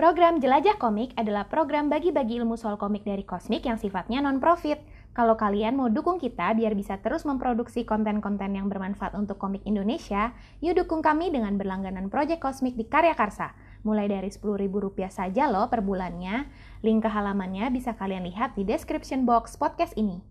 Program 0.00 0.40
Jelajah 0.40 0.80
Komik 0.80 1.12
adalah 1.20 1.44
program 1.44 1.92
bagi-bagi 1.92 2.40
ilmu 2.40 2.56
soal 2.56 2.80
komik 2.80 3.04
dari 3.04 3.20
Kosmik 3.20 3.68
yang 3.68 3.76
sifatnya 3.76 4.24
non-profit. 4.24 4.80
Kalau 5.12 5.36
kalian 5.36 5.76
mau 5.76 5.92
dukung 5.92 6.16
kita 6.16 6.56
biar 6.56 6.72
bisa 6.72 6.96
terus 7.04 7.28
memproduksi 7.28 7.84
konten-konten 7.84 8.56
yang 8.56 8.72
bermanfaat 8.72 9.12
untuk 9.12 9.36
komik 9.36 9.60
Indonesia, 9.68 10.32
yuk 10.64 10.80
dukung 10.80 11.04
kami 11.04 11.28
dengan 11.28 11.60
berlangganan 11.60 12.08
Project 12.08 12.40
Kosmik 12.40 12.80
di 12.80 12.88
Karya 12.88 13.12
Karsa. 13.12 13.52
Mulai 13.84 14.08
dari 14.08 14.32
Rp10.000 14.32 15.12
saja 15.12 15.52
loh 15.52 15.68
per 15.68 15.84
bulannya. 15.84 16.48
Link 16.80 17.04
ke 17.04 17.10
halamannya 17.12 17.68
bisa 17.68 17.92
kalian 17.92 18.24
lihat 18.24 18.56
di 18.56 18.64
description 18.64 19.28
box 19.28 19.60
podcast 19.60 19.92
ini. 20.00 20.29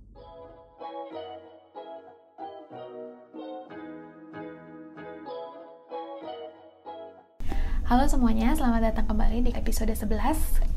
Halo 7.90 8.06
semuanya, 8.06 8.54
selamat 8.54 8.94
datang 8.94 9.10
kembali 9.10 9.50
di 9.50 9.52
episode 9.58 9.90
11 9.90 10.14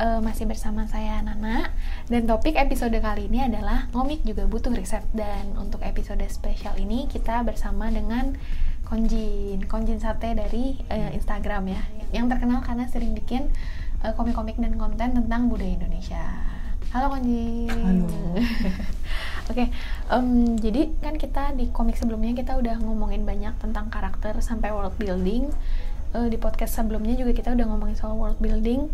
uh, 0.00 0.24
Masih 0.24 0.48
bersama 0.48 0.88
saya 0.88 1.20
Nana. 1.20 1.68
Dan 2.08 2.24
topik 2.24 2.56
episode 2.56 2.96
kali 3.04 3.28
ini 3.28 3.44
adalah 3.44 3.84
Ngomik 3.92 4.24
juga 4.24 4.48
butuh 4.48 4.72
riset. 4.72 5.04
Dan 5.12 5.52
untuk 5.60 5.84
episode 5.84 6.24
spesial 6.32 6.72
ini 6.80 7.04
kita 7.12 7.44
bersama 7.44 7.92
dengan 7.92 8.32
Konjin. 8.88 9.60
Konjin 9.68 10.00
Sate 10.00 10.32
dari 10.32 10.80
uh, 10.88 11.12
Instagram 11.12 11.76
ya. 11.76 11.84
Yang 12.16 12.32
terkenal 12.32 12.64
karena 12.64 12.88
sering 12.88 13.12
bikin 13.12 13.52
uh, 14.00 14.16
komik-komik 14.16 14.56
dan 14.56 14.80
konten 14.80 15.12
tentang 15.12 15.52
budaya 15.52 15.68
Indonesia. 15.68 16.24
Halo 16.96 17.12
Konjin. 17.12 17.68
Halo. 17.68 18.08
Oke, 19.52 19.68
okay, 19.68 19.68
um, 20.08 20.56
jadi 20.56 20.88
kan 21.04 21.20
kita 21.20 21.52
di 21.60 21.68
komik 21.76 22.00
sebelumnya 22.00 22.32
kita 22.32 22.56
udah 22.56 22.80
ngomongin 22.80 23.28
banyak 23.28 23.52
tentang 23.60 23.92
karakter 23.92 24.38
sampai 24.40 24.72
world 24.72 24.96
building 24.96 25.52
uh, 26.14 26.28
di 26.28 26.38
podcast 26.38 26.78
sebelumnya 26.78 27.16
juga 27.16 27.32
kita 27.36 27.52
udah 27.52 27.66
ngomongin 27.68 27.96
soal 27.96 28.14
world 28.16 28.38
building 28.38 28.88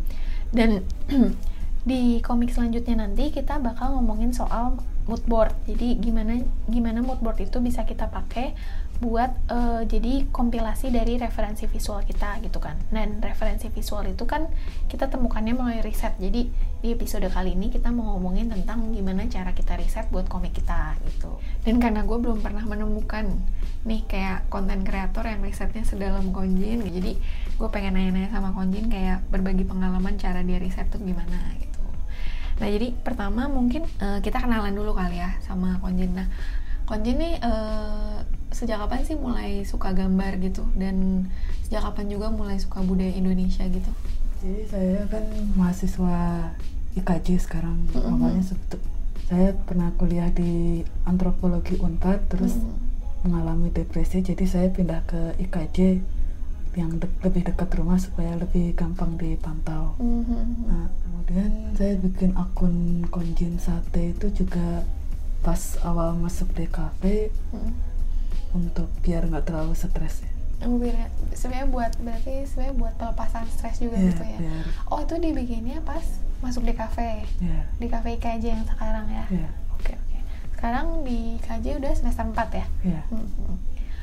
dan 0.55 0.83
di 1.91 2.21
komik 2.21 2.53
selanjutnya 2.53 3.07
nanti 3.07 3.31
kita 3.33 3.57
bakal 3.63 3.97
ngomongin 3.97 4.35
soal 4.35 4.77
mood 5.09 5.25
board. 5.25 5.57
Jadi 5.65 5.97
gimana 5.99 6.45
gimana 6.69 7.01
mood 7.01 7.19
board 7.25 7.41
itu 7.41 7.59
bisa 7.65 7.89
kita 7.89 8.13
pakai 8.13 8.53
buat 8.99 9.31
uh, 9.47 9.87
jadi 9.87 10.27
kompilasi 10.35 10.91
dari 10.91 11.23
referensi 11.23 11.71
visual 11.71 12.03
kita 12.03 12.43
gitu 12.43 12.59
kan. 12.59 12.75
Dan 12.91 13.23
referensi 13.23 13.71
visual 13.71 14.11
itu 14.11 14.27
kan 14.27 14.51
kita 14.91 15.07
temukannya 15.07 15.55
melalui 15.55 15.83
riset. 15.87 16.19
Jadi 16.19 16.51
di 16.79 16.89
episode 16.95 17.27
kali 17.31 17.55
ini 17.55 17.71
kita 17.71 17.91
mau 17.95 18.19
ngomongin 18.19 18.51
tentang 18.51 18.91
gimana 18.91 19.27
cara 19.31 19.55
kita 19.55 19.79
riset 19.79 20.11
buat 20.11 20.27
komik 20.27 20.55
kita 20.55 20.99
gitu. 21.07 21.39
Dan 21.63 21.79
karena 21.79 22.03
gue 22.03 22.19
belum 22.19 22.43
pernah 22.43 22.63
menemukan 22.67 23.39
nih 23.87 24.03
kayak 24.11 24.51
konten 24.51 24.83
kreator 24.83 25.23
yang 25.27 25.41
risetnya 25.47 25.87
sedalam 25.87 26.35
Konjin, 26.35 26.83
jadi 26.83 27.15
gue 27.55 27.69
pengen 27.71 27.95
nanya-nanya 27.95 28.31
sama 28.35 28.51
Konjin 28.51 28.91
kayak 28.91 29.23
berbagi 29.31 29.63
pengalaman 29.63 30.19
cara 30.19 30.43
dia 30.43 30.59
riset 30.59 30.91
tuh 30.91 30.99
gimana 30.99 31.55
gitu. 31.63 31.83
Nah 32.59 32.67
jadi 32.67 32.91
pertama 32.99 33.47
mungkin 33.47 33.87
uh, 34.03 34.19
kita 34.19 34.43
kenalan 34.43 34.75
dulu 34.75 34.95
kali 34.99 35.23
ya 35.23 35.39
sama 35.47 35.79
Konjin. 35.79 36.15
Nah 36.19 36.27
Konjin 36.89 37.21
nih 37.21 37.35
uh, 37.45 38.18
sejak 38.51 38.81
kapan 38.81 39.05
sih 39.05 39.17
mulai 39.17 39.63
suka 39.63 39.93
gambar 39.93 40.41
gitu 40.41 40.65
dan 40.75 41.29
sejak 41.69 41.85
kapan 41.85 42.07
juga 42.09 42.33
mulai 42.33 42.57
suka 42.57 42.81
budaya 42.81 43.13
Indonesia 43.13 43.65
gitu? 43.69 43.91
Jadi 44.41 44.63
saya 44.71 45.01
kan 45.11 45.25
mahasiswa 45.59 46.17
IKJ 46.97 47.29
sekarang. 47.43 47.77
Mm 47.91 47.99
-hmm. 47.99 48.13
Awalnya 48.17 48.45
saya 49.29 49.53
pernah 49.69 49.93
kuliah 50.01 50.33
di 50.33 50.81
antropologi 51.05 51.77
Unpad 51.77 52.33
terus 52.33 52.57
mm 52.57 52.65
-hmm. 52.65 52.77
mengalami 53.29 53.69
depresi 53.69 54.25
jadi 54.25 54.45
saya 54.49 54.69
pindah 54.73 55.05
ke 55.05 55.21
IKJ 55.43 56.01
yang 56.79 56.95
de 57.03 57.11
lebih 57.27 57.43
dekat 57.43 57.75
rumah 57.75 57.99
supaya 57.99 58.39
lebih 58.39 58.73
gampang 58.79 59.19
dipantau. 59.19 59.99
Mm 59.99 60.23
-hmm. 60.25 60.43
Nah, 60.71 60.87
kemudian 61.05 61.51
saya 61.75 61.99
bikin 61.99 62.33
akun 62.39 63.05
konjin 63.11 63.61
sate 63.61 64.15
itu 64.17 64.31
juga 64.33 64.87
pas 65.43 65.79
awal 65.87 66.19
masuk 66.19 66.51
DKV 66.55 67.31
hmm. 67.55 67.73
Untuk 68.53 68.89
biar 69.05 69.29
nggak 69.29 69.45
terlalu 69.49 69.75
stres 69.77 70.25
ya. 70.25 70.31
Sebenarnya 71.39 71.71
buat 71.71 71.93
berarti 72.03 72.45
sebenarnya 72.51 72.77
buat 72.77 72.95
pelepasan 72.99 73.47
stres 73.47 73.79
juga 73.79 73.97
yeah, 73.99 74.09
gitu 74.11 74.25
ya. 74.27 74.39
Yeah. 74.43 74.65
Oh 74.91 74.99
itu 75.05 75.15
dibikinnya 75.21 75.79
pas 75.87 76.03
masuk 76.43 76.67
di 76.67 76.75
kafe, 76.75 77.27
yeah. 77.39 77.63
di 77.79 77.87
kafe 77.87 78.19
IKJ 78.19 78.45
yang 78.47 78.67
sekarang 78.67 79.07
ya. 79.07 79.25
Yeah. 79.31 79.51
Oke 79.79 79.95
oke. 79.95 80.19
Sekarang 80.59 81.07
di 81.07 81.39
IKJ 81.39 81.79
udah 81.79 81.93
semester 81.95 82.27
4 82.27 82.35
ya. 82.59 82.67
Yeah. 82.83 83.05
Hmm, 83.11 83.27
hmm. 83.27 83.57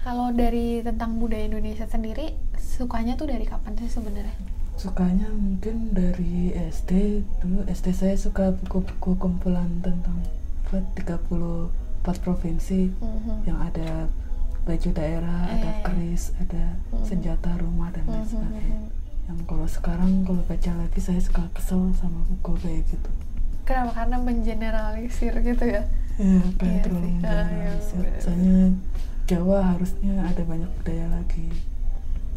Kalau 0.06 0.29
dari 0.31 0.85
tentang 0.85 1.17
budaya 1.17 1.50
Indonesia 1.50 1.89
sendiri, 1.89 2.38
sukanya 2.62 3.17
tuh 3.17 3.25
dari 3.25 3.41
kapan 3.44 3.73
sih 3.81 3.89
sebenarnya? 3.89 4.38
Sukanya 4.77 5.31
mungkin 5.33 5.97
dari 5.97 6.53
SD 6.53 7.23
dulu 7.41 7.66
SD 7.66 7.88
saya 7.95 8.16
suka 8.19 8.53
buku-buku 8.53 9.17
kumpulan 9.17 9.81
tentang 9.81 10.22
34 10.69 12.03
provinsi 12.22 12.91
mm-hmm. 12.91 13.38
yang 13.47 13.59
ada 13.66 14.12
baju 14.65 14.89
daerah, 14.97 15.41
eh, 15.45 15.53
ada 15.61 15.71
keris, 15.85 16.33
ada 16.41 16.73
mm-hmm. 16.73 17.05
senjata 17.05 17.53
rumah 17.61 17.93
dan 17.93 18.03
lain 18.09 18.25
mm-hmm. 18.25 18.33
sebagainya. 18.33 18.81
Yang 19.25 19.39
kalau 19.45 19.67
sekarang 19.69 20.11
kalau 20.25 20.41
baca 20.45 20.71
lagi 20.73 20.99
saya 21.01 21.21
suka 21.21 21.45
kesel 21.53 21.93
sama 21.97 22.25
buku 22.25 22.57
kayak 22.65 22.81
gitu. 22.89 23.09
Kenapa? 23.65 23.91
Karena 23.93 24.17
mengeneralisir 24.21 25.33
gitu 25.41 25.65
ya? 25.65 25.85
Iya, 26.17 26.41
kayak 26.57 26.69
iya 26.69 26.81
terlalu 26.81 27.05
ah, 27.05 27.09
iya, 27.09 27.13
mengeneralisir. 27.13 28.01
Ah, 28.01 28.21
Soalnya 28.21 28.57
Jawa 29.25 29.57
harusnya 29.73 30.13
ada 30.21 30.41
banyak 30.45 30.71
budaya 30.81 31.05
lagi. 31.09 31.47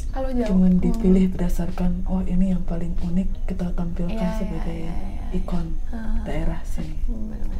Kalau 0.09 0.31
Jawa, 0.33 0.49
cuman 0.49 0.73
hmm. 0.77 0.83
dipilih 0.85 1.25
hmm. 1.29 1.33
berdasarkan 1.37 1.93
oh 2.09 2.25
ini 2.25 2.57
yang 2.57 2.65
paling 2.65 2.97
unik 3.05 3.29
kita 3.45 3.73
tampilkan 3.77 4.17
iya, 4.17 4.25
iya 4.33 4.39
sebagai 4.41 4.79
iya, 4.89 4.93
iya, 4.97 5.17
iya, 5.33 5.37
ikon 5.37 5.67
uh, 5.93 6.25
daerah 6.25 6.61
sini. 6.65 6.97
Hmm, 7.05 7.53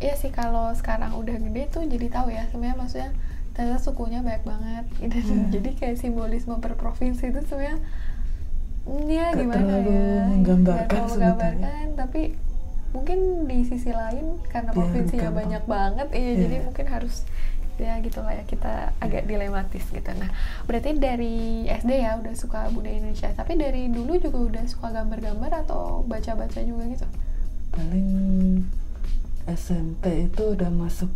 iya 0.00 0.12
sih 0.16 0.28
kalau 0.28 0.72
sekarang 0.76 1.16
udah 1.16 1.36
gede 1.40 1.62
tuh 1.72 1.88
jadi 1.88 2.06
tahu 2.12 2.28
ya 2.28 2.44
sebenarnya 2.52 2.76
maksudnya 2.76 3.10
ternyata 3.60 3.84
sukunya 3.84 4.24
banyak 4.24 4.44
banget 4.48 4.84
gitu. 5.04 5.16
Hmm. 5.20 5.48
jadi 5.54 5.70
kayak 5.76 5.96
simbolisme 6.00 6.56
per 6.64 6.80
provinsi 6.80 7.28
itu 7.28 7.40
sebenarnya 7.44 7.76
mm, 8.88 9.04
ya 9.12 9.26
Gak 9.28 9.36
gimana 9.36 9.74
ya 9.84 10.08
menggambarkan, 10.32 11.00
menggambarkan 11.12 11.86
tapi 11.92 12.22
mungkin 12.96 13.44
di 13.44 13.68
sisi 13.68 13.92
lain 13.92 14.40
karena 14.48 14.72
provinsinya 14.72 15.30
banyak 15.30 15.64
banget 15.68 16.08
iya 16.16 16.24
yeah. 16.24 16.36
jadi 16.40 16.56
mungkin 16.64 16.86
harus 16.88 17.28
ya 17.80 17.96
gitu 18.04 18.20
lah 18.20 18.36
ya 18.36 18.44
kita 18.44 18.92
agak 19.00 19.24
dilematis 19.24 19.84
gitu 19.88 20.10
nah 20.16 20.28
berarti 20.64 20.96
dari 20.96 21.64
SD 21.68 22.00
ya 22.00 22.16
udah 22.20 22.34
suka 22.36 22.68
budaya 22.72 22.96
Indonesia 22.96 23.28
tapi 23.32 23.56
dari 23.56 23.88
dulu 23.88 24.20
juga 24.20 24.38
udah 24.40 24.64
suka 24.68 24.92
gambar-gambar 24.92 25.64
atau 25.64 26.04
baca-baca 26.04 26.60
juga 26.60 26.84
gitu 26.88 27.08
paling 27.72 28.08
SMP 29.48 30.28
itu 30.28 30.42
udah 30.56 30.68
masuk 30.68 31.08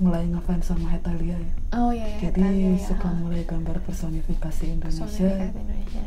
mulai 0.00 0.24
ngefans 0.32 0.64
sama 0.64 0.88
Hetalia 0.96 1.36
ya. 1.36 1.52
Oh 1.76 1.92
iya, 1.92 2.08
iya 2.08 2.32
Jadi 2.32 2.40
Hetalia, 2.40 2.72
ya. 2.72 2.80
suka 2.88 3.08
mulai 3.20 3.42
gambar 3.44 3.76
personifikasi 3.84 4.64
Indonesia. 4.64 5.04
Personifikasi 5.04 5.60
Indonesia. 5.60 6.04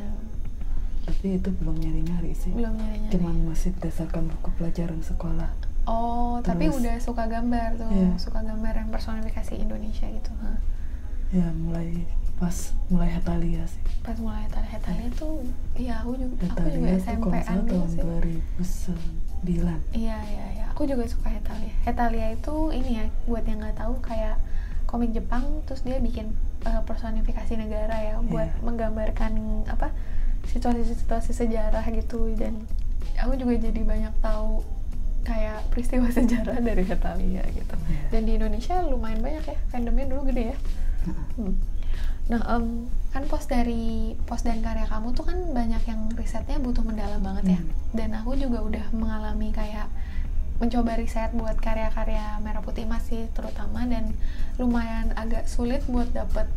Tapi 1.04 1.28
itu 1.38 1.50
belum 1.62 1.76
nyari-nyari 1.78 2.32
sih. 2.34 2.52
Belum 2.58 2.74
nyari-nyari. 2.74 3.14
Cuman 3.14 3.36
masih 3.54 3.70
berdasarkan 3.78 4.34
buku 4.34 4.50
pelajaran 4.58 5.00
sekolah. 5.06 5.50
Oh, 5.86 6.40
Terus, 6.42 6.48
tapi 6.48 6.66
udah 6.74 6.96
suka 6.98 7.24
gambar 7.28 7.76
tuh, 7.76 7.92
yeah. 7.92 8.16
suka 8.16 8.40
gambar 8.42 8.74
yang 8.74 8.90
personifikasi 8.90 9.54
Indonesia 9.62 10.08
gitu. 10.10 10.32
Huh? 10.42 10.58
Ya, 11.30 11.48
mulai 11.54 12.08
pas 12.40 12.74
mulai 12.88 13.14
Hetalia 13.14 13.68
sih. 13.68 13.84
Pas 14.02 14.18
mulai 14.18 14.48
Hetalia, 14.48 14.70
Hetalia 14.80 15.10
tuh, 15.14 15.44
iya 15.76 16.02
aku 16.02 16.18
juga, 16.18 16.40
Hetalia 16.40 16.64
aku 16.64 16.70
juga 16.72 16.90
SMP-an 16.98 17.58
dulu 17.68 17.86
sih. 17.92 18.02
2009 19.44 19.96
Iya 19.96 20.18
iya 20.24 20.46
iya. 20.56 20.66
Aku 20.74 20.90
juga 20.90 21.06
suka 21.06 21.30
Hetalia. 21.30 21.76
Hetalia 21.86 22.28
itu 22.34 22.56
ini 22.74 23.04
ya 23.04 23.06
buat 23.30 23.46
yang 23.46 23.62
nggak 23.62 23.78
tahu 23.78 24.00
kayak 24.02 24.40
komik 24.90 25.14
Jepang 25.14 25.62
terus 25.66 25.82
dia 25.82 25.98
bikin 25.98 26.34
uh, 26.66 26.82
personifikasi 26.86 27.54
negara 27.58 27.94
ya 27.98 28.16
buat 28.22 28.50
yeah. 28.50 28.64
menggambarkan 28.64 29.66
apa 29.70 29.90
situasi-situasi 30.50 31.34
sejarah 31.34 31.86
gitu 31.94 32.30
dan 32.38 32.66
aku 33.18 33.38
juga 33.38 33.58
jadi 33.58 33.82
banyak 33.82 34.14
tahu 34.22 34.62
kayak 35.24 35.66
peristiwa 35.72 36.08
sejarah 36.18 36.60
dari 36.60 36.84
Hetalia 36.84 37.44
gitu. 37.52 37.76
Yeah. 37.90 38.08
Dan 38.12 38.22
di 38.28 38.32
Indonesia 38.38 38.76
lumayan 38.86 39.20
banyak 39.24 39.44
ya 39.44 39.58
fandomnya 39.72 40.06
dulu 40.08 40.30
gede 40.32 40.56
ya. 40.56 40.58
Hmm. 41.36 41.73
Nah, 42.32 42.40
um, 42.56 42.88
kan 43.12 43.28
post 43.28 43.52
dari 43.52 44.16
post 44.24 44.48
dan 44.48 44.64
karya 44.64 44.88
kamu 44.88 45.12
tuh 45.12 45.28
kan 45.28 45.38
banyak 45.52 45.84
yang 45.84 46.08
risetnya 46.16 46.56
butuh 46.58 46.82
mendalam 46.86 47.20
banget 47.20 47.60
ya. 47.60 47.60
Hmm. 47.60 47.72
Dan 47.92 48.10
aku 48.16 48.40
juga 48.40 48.64
udah 48.64 48.86
mengalami 48.96 49.52
kayak 49.52 49.92
mencoba 50.62 50.96
riset 50.96 51.36
buat 51.36 51.60
karya-karya 51.60 52.40
merah 52.40 52.64
putih 52.64 52.88
masih 52.88 53.28
terutama 53.36 53.84
dan 53.84 54.16
lumayan 54.56 55.12
agak 55.20 55.50
sulit 55.52 55.84
buat 55.92 56.08
dapet 56.16 56.48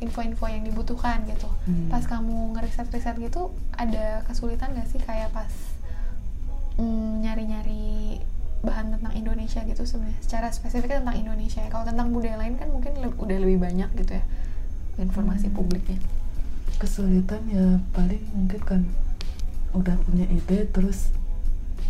info-info 0.00 0.48
yang 0.48 0.64
dibutuhkan 0.64 1.20
gitu. 1.28 1.52
Hmm. 1.68 1.92
Pas 1.92 2.08
kamu 2.08 2.56
ngeriset-riset 2.56 3.20
gitu, 3.20 3.52
ada 3.76 4.24
kesulitan 4.24 4.72
gak 4.72 4.88
sih 4.88 5.00
kayak 5.04 5.28
pas 5.36 5.52
mm, 6.80 7.28
nyari-nyari 7.28 8.24
bahan 8.64 8.96
tentang 8.96 9.12
Indonesia 9.12 9.60
gitu 9.68 9.84
sebenarnya 9.84 10.16
secara 10.24 10.48
spesifik 10.48 11.04
tentang 11.04 11.20
Indonesia 11.20 11.60
ya. 11.60 11.68
Kalau 11.68 11.84
tentang 11.84 12.08
budaya 12.16 12.40
lain 12.40 12.56
kan 12.56 12.72
mungkin 12.72 12.96
le 13.04 13.12
udah 13.12 13.38
lebih 13.44 13.60
banyak 13.60 13.92
gitu 14.00 14.16
ya 14.16 14.24
informasi 14.96 15.48
hmm. 15.48 15.56
publiknya 15.56 15.98
kesulitan 16.76 17.42
ya 17.46 17.78
paling 17.90 18.22
mungkin 18.34 18.60
kan 18.62 18.82
udah 19.72 19.94
punya 20.04 20.26
ide 20.28 20.66
terus 20.70 21.10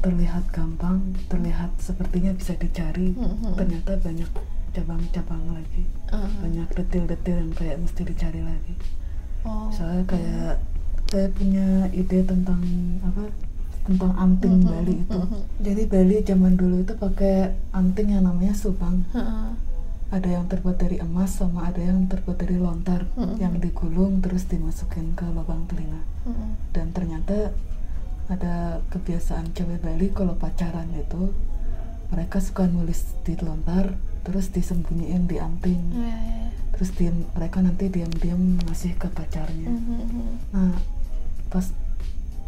terlihat 0.01 0.45
gampang 0.53 1.01
terlihat 1.29 1.73
sepertinya 1.81 2.33
bisa 2.33 2.53
dicari 2.55 3.17
Mhm. 3.17 3.57
ternyata 3.57 3.97
banyak 3.99 4.29
cabang-cabang 4.75 5.45
lagi 5.55 5.85
Uh, 6.13 6.29
banyak 6.43 6.69
detil-detil 6.75 7.37
yang 7.41 7.53
kayak 7.53 7.77
mesti 7.81 8.03
dicari 8.05 8.43
lagi 8.43 8.75
oh. 9.43 9.67
soalnya 9.73 10.05
kayak 10.07 10.55
saya 11.09 11.29
punya 11.33 11.67
ide 11.91 12.23
tentang 12.23 12.61
apa 13.03 13.23
tentang 13.85 14.13
anting 14.17 14.61
Mhm, 14.61 14.69
Bali 14.69 14.95
itu 15.01 15.21
mhm. 15.21 15.41
jadi 15.61 15.83
Bali 15.87 16.17
zaman 16.23 16.55
dulu 16.55 16.77
itu 16.83 16.95
pakai 16.95 17.35
anting 17.73 18.09
yang 18.13 18.25
namanya 18.25 18.53
subang 18.53 19.05
Heeh. 19.13 19.49
Ada 20.11 20.29
yang 20.29 20.47
terbuat 20.47 20.77
dari 20.77 20.99
emas 20.99 21.37
sama 21.37 21.67
ada 21.67 21.81
yang 21.81 22.07
terbuat 22.07 22.37
dari 22.37 22.57
lontar 22.57 23.09
Mhm. 23.15 23.37
yang 23.37 23.55
digulung 23.57 24.21
terus 24.21 24.45
dimasukin 24.45 25.13
ke 25.13 25.25
lubang 25.27 25.65
telinga 25.67 26.01
Heeh. 26.25 26.51
dan 26.71 26.87
ternyata 26.91 27.51
ada 28.27 28.55
kebiasaan 28.89 29.53
cewek 29.53 29.81
Bali 29.81 30.09
kalau 30.11 30.33
pacaran 30.35 30.89
itu 30.93 31.33
mereka 32.09 32.39
suka 32.39 32.65
nulis 32.65 33.05
di 33.21 33.37
lontar 33.37 33.93
terus 34.23 34.49
disembunyiin 34.49 35.27
di 35.27 35.37
anting 35.37 35.83
Iya, 35.91 36.01
iya, 36.01 36.15
iya. 36.41 36.49
terus 36.73 36.91
dia, 36.93 37.13
mereka 37.33 37.61
nanti 37.61 37.87
diam-diam 37.87 38.41
ngasih 38.63 38.95
ke 38.95 39.09
pacarnya 39.09 39.69
Mhm. 39.69 40.31
nah 40.51 40.73
pas 41.49 41.69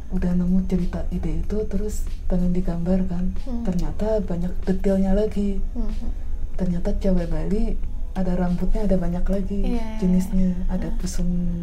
udah 0.09 0.33
nemu 0.33 0.65
cerita 0.65 1.03
ide 1.11 1.43
itu 1.43 1.57
terus 1.67 2.07
pengen 2.25 2.51
digambar 2.51 3.05
kan 3.05 3.35
Hmm. 3.43 3.63
ternyata 3.63 4.23
banyak 4.23 4.55
detailnya 4.63 5.13
lagi 5.13 5.59
Mhm. 5.75 6.26
Ternyata 6.57 6.93
cewek 6.95 7.29
Bali 7.29 7.77
ada 8.13 8.33
rambutnya 8.35 8.85
ada 8.85 8.97
banyak 8.97 9.25
lagi 9.25 9.77
iya, 9.77 9.97
jenisnya 9.97 10.57
ada 10.67 10.89
pusung 10.97 11.63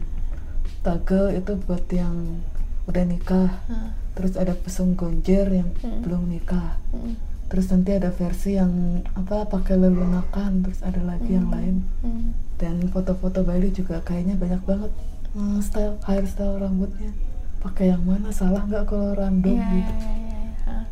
tagel 0.81 1.34
itu 1.34 1.57
buat 1.60 1.86
yang 1.90 2.40
udah 2.86 3.04
nikah 3.04 3.50
Heeh. 3.66 3.90
terus 4.13 4.34
ada 4.36 4.54
pusung 4.54 4.94
gonjer 4.94 5.48
yang 5.50 5.69
Hmm. 5.80 6.01
belum 6.01 6.30
nikah 6.30 6.78
Mhm. 6.92 7.13
terus 7.48 7.69
nanti 7.69 7.92
ada 7.92 8.10
versi 8.10 8.54
yang 8.54 8.72
apa 9.13 9.45
pakai 9.45 9.78
lelunakan 9.78 10.62
terus 10.62 10.80
ada 10.81 11.01
lagi 11.01 11.31
yang 11.31 11.48
Mhm. 11.48 11.54
lain 11.54 11.75
Mhm. 12.01 12.30
dan 12.57 12.75
foto-foto 12.88 13.42
Bali 13.42 13.69
juga 13.69 14.00
kayaknya 14.01 14.36
banyak 14.36 14.62
banget 14.63 14.92
Hmm, 15.34 15.57
style 15.60 15.98
hairstyle 16.00 16.62
rambutnya 16.62 17.10
pakai 17.57 17.90
yang 17.90 18.04
mana 18.04 18.30
salah 18.30 18.62
nggak 18.63 18.86
kalau 18.86 19.16
random 19.16 19.50
Iya, 19.51 19.66
gitu 19.72 19.94
iya, 19.95 20.13
iya. 20.13 20.40
Hah. 20.63 20.86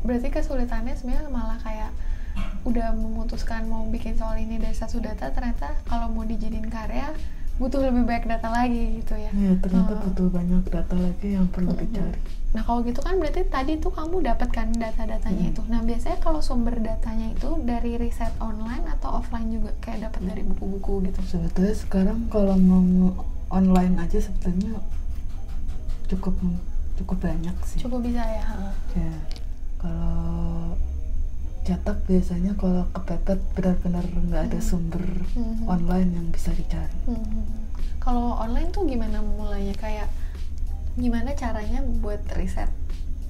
Berarti 0.00 0.28
kesulitannya 0.30 0.94
sebenarnya 0.94 1.28
malah 1.28 1.58
kayak 1.58 1.92
udah 2.64 2.92
memutuskan 2.92 3.64
mau 3.64 3.84
bikin 3.86 4.14
soal 4.14 4.36
ini 4.36 4.56
dari 4.56 4.72
satu 4.72 4.96
data 4.98 5.28
ternyata 5.28 5.76
kalau 5.84 6.08
mau 6.08 6.24
dijadiin 6.24 6.66
karya 6.66 7.12
butuh 7.54 7.78
lebih 7.80 8.02
banyak 8.02 8.26
data 8.26 8.48
lagi 8.48 8.98
gitu 8.98 9.14
ya. 9.14 9.30
ya 9.30 9.52
ternyata 9.56 9.94
Heeh. 9.94 10.02
butuh 10.04 10.26
banyak 10.28 10.62
data 10.66 10.96
lagi 10.96 11.28
yang 11.30 11.46
perlu 11.46 11.70
Mhm. 11.70 11.80
dicari 11.80 12.20
Nah 12.50 12.62
kalau 12.62 12.80
gitu 12.82 12.98
kan 12.98 13.18
berarti 13.18 13.42
tadi 13.44 13.72
tuh 13.76 13.90
kamu 13.90 14.22
dapat 14.22 14.46
kan 14.48 14.70
data-datanya 14.70 15.42
Hmm. 15.42 15.50
itu. 15.50 15.62
Nah 15.66 15.82
biasanya 15.82 16.18
kalau 16.18 16.38
sumber 16.38 16.78
datanya 16.78 17.26
itu 17.28 17.50
dari 17.60 17.98
riset 17.98 18.30
online 18.38 18.86
atau 18.88 19.18
offline 19.18 19.50
juga 19.50 19.74
kayak 19.80 20.06
dapat 20.06 20.20
dari 20.24 20.42
buku-buku 20.44 21.02
gitu. 21.04 21.18
sebetulnya 21.24 21.74
sekarang 21.74 22.18
kalau 22.28 22.54
mau 22.54 23.10
online 23.50 23.98
aja 23.98 24.18
sebetulnya 24.18 24.78
cukup 26.06 26.34
cukup 26.94 27.18
banyak 27.20 27.56
sih 27.64 27.78
Cukup 27.80 28.02
bisa 28.02 28.22
ya. 28.22 28.46
ya 28.94 29.14
kalau 29.76 30.78
cetak 31.64 31.98
biasanya 32.04 32.52
kalau 32.54 32.84
kepepet 32.90 33.40
benar-benar 33.52 34.04
nggak 34.04 34.42
ada 34.46 34.58
Hmm. 34.58 34.66
sumber 34.66 35.04
Mhm. 35.32 35.64
online 35.64 36.10
yang 36.12 36.26
bisa 36.28 36.52
dicari 36.52 36.92
Hmm. 37.04 37.44
Kalau 37.98 38.36
online 38.36 38.68
tuh 38.68 38.84
gimana 38.84 39.18
mulainya 39.18 39.72
kayak 39.74 40.12
gimana 40.94 41.32
caranya 41.32 41.80
buat 41.98 42.20
riset 42.32 42.68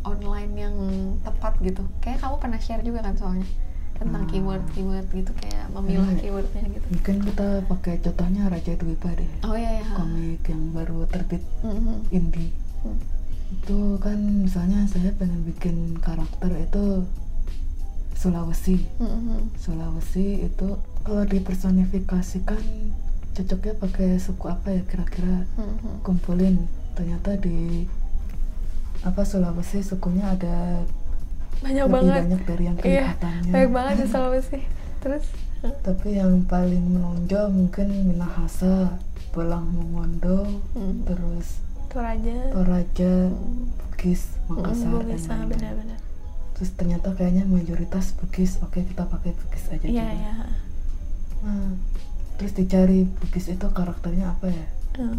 online 0.02 0.52
yang 0.52 0.75
tepat 1.22 1.54
gitu? 1.60 1.86
Kayak 1.98 2.20
kamu 2.20 2.36
pernah 2.36 2.58
share 2.58 2.82
juga 2.82 3.00
kan 3.00 3.14
soalnya 3.14 3.46
tentang 3.94 4.26
Hmm. 4.26 4.31
keyword 4.34 4.64
keyword 4.69 5.06
gitu 5.08 5.30
kayak 5.32 5.70
memilah 5.70 6.02
Hmm. 6.04 6.19
keywordnya 6.19 6.62
gitu. 6.69 6.87
mungkin 6.90 7.16
kita 7.22 7.46
pakai 7.64 7.94
contohnya 8.00 8.42
Raja 8.48 8.75
Dwipa 8.75 9.10
deh 9.12 9.30
Oh 9.42 9.54
iya 9.54 9.78
ya. 9.78 9.87
komik 9.94 10.42
yang 10.44 10.75
baru 10.75 11.06
terbit 11.06 11.46
Mhm. 11.62 12.10
indie 12.10 12.50
Hmm. 12.82 12.98
itu 13.54 13.78
kan 13.96 14.19
misalnya 14.42 14.82
saya 14.84 15.14
pengen 15.14 15.46
bikin 15.46 15.76
karakter 15.96 16.50
itu 16.52 17.06
Sulawesi 18.14 18.87
Mhm. 18.96 19.52
Sulawesi 19.55 20.26
itu 20.43 20.69
kalau 21.02 21.25
dipersonifikasikan 21.25 22.61
cocoknya 23.32 23.75
pakai 23.76 24.08
suku 24.16 24.44
apa 24.46 24.70
ya 24.70 24.82
kira-kira 24.84 25.43
Mhm. 25.55 26.00
kumpulin 26.00 26.64
ternyata 26.94 27.34
di 27.37 27.84
apa 29.00 29.22
Sulawesi 29.22 29.82
sukunya 29.82 30.31
ada 30.31 30.87
Banyak 31.61 31.84
lebih 31.84 31.93
banget. 31.93 32.22
banyak 32.22 32.40
dari 32.44 32.62
yang 32.64 32.76
Iya, 32.76 32.82
kelihatannya 32.82 33.50
banyak 33.52 33.70
banget 33.70 33.94
di 33.94 34.06
Sulawesi. 34.08 34.58
Terus? 35.02 35.25
tapi 35.81 36.08
yang 36.14 36.44
paling 36.44 36.93
menonjol 36.93 37.49
mungkin 37.49 37.88
Minahasa 38.05 39.00
Belang 39.32 39.64
Mongondo 39.66 40.61
Hmm. 40.72 41.00
terus 41.05 41.64
Toraja. 41.88 42.52
Toraja 42.52 43.12
Hmm. 43.32 43.72
Bugis 43.72 44.37
Makassar 44.44 44.93
Hmm, 44.93 45.00
Bugis, 45.00 45.25
benar-benar. 45.25 45.99
Terus 46.54 46.70
ternyata 46.72 47.10
kayaknya 47.12 47.44
mayoritas 47.44 48.14
Bugis 48.14 48.58
oke 48.58 48.78
kita 48.78 49.04
pakai 49.04 49.34
Bugis 49.34 49.64
aja 49.68 49.82
Iya, 49.82 49.90
juga 50.00 50.14
iya. 50.14 50.32
Nah, 51.40 51.70
terus 52.34 52.52
dicari 52.52 52.98
Bugis 53.12 53.46
itu 53.48 53.66
karakternya 53.68 54.30
apa 54.30 54.46
ya 54.48 54.66
Hmm. 54.94 55.18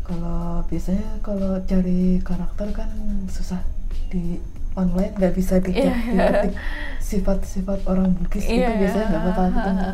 kalau 0.00 0.38
biasanya 0.64 1.18
kalau 1.18 1.58
cari 1.60 2.00
karakter 2.20 2.70
kan 2.70 2.86
susah 3.26 3.58
di 4.06 4.38
online 4.72 5.10
nggak 5.12 5.34
bisa 5.34 5.58
dicek 5.58 5.90
Iya. 5.90 6.46
diketik 6.46 6.54
sifat-sifat 7.00 7.82
orang 7.84 8.14
Bugis 8.14 8.44
itu 8.44 8.54
Iya, 8.56 8.70
biasanya 8.76 9.06
nggak 9.08 9.24
bakal 9.24 9.46
ketemu 9.48 9.84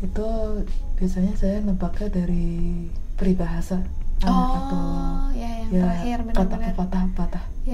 itu 0.00 0.28
biasanya 0.94 1.32
saya 1.34 1.56
nebaknya 1.60 2.08
dari 2.12 2.46
peribahasa 3.14 3.78
ah, 4.20 4.26
Oh, 4.26 4.50
atau 4.58 4.82
ya 5.32 5.50
yang 5.60 5.70
ya 5.70 5.80
terakhir 5.80 6.18
kata 6.18 6.26
benar-benar. 6.26 6.72
pepatah-pepatah 6.72 7.44
Ya, 7.64 7.70
ya, 7.70 7.70
ya. 7.70 7.73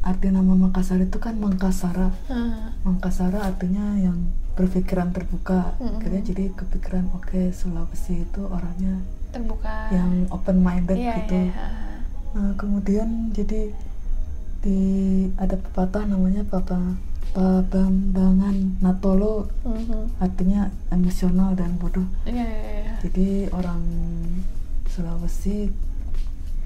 arti 0.00 0.28
nama 0.28 0.52
Makassar 0.52 0.98
itu 0.98 1.16
kan 1.16 1.34
Mangkasara 1.34 2.10
Hmm. 2.26 2.72
Mangkasara 2.82 3.44
artinya 3.44 3.96
yang 3.96 4.30
berpikiran 4.52 5.10
terbuka. 5.10 5.76
Akhirnya 5.76 6.22
jadi 6.22 6.44
kepikiran 6.50 7.12
oke 7.12 7.50
Sulawesi 7.50 8.22
itu 8.22 8.42
orangnya 8.42 9.04
Terbuka. 9.28 9.90
yang 9.90 10.24
open 10.30 10.58
minded 10.58 10.96
Iya, 10.96 11.12
gitu 11.20 11.36
iya, 11.42 11.52
ha, 11.52 11.66
ha. 11.66 11.92
Nah, 12.32 12.52
kemudian 12.54 13.08
jadi 13.30 13.72
di 14.58 14.80
ada 15.36 15.54
pepatah 15.54 16.04
namanya 16.04 16.42
Papa 16.42 16.96
Pabambangan 17.30 18.56
Natolo 18.78 19.46
Mhm. 19.62 20.16
artinya 20.18 20.60
emosional 20.88 21.52
dan 21.52 21.76
bodoh. 21.76 22.08
Iya, 22.24 22.32
iya, 22.42 22.70
iya. 22.80 22.92
Jadi 23.00 23.28
orang 23.50 23.82
Sulawesi 24.86 25.68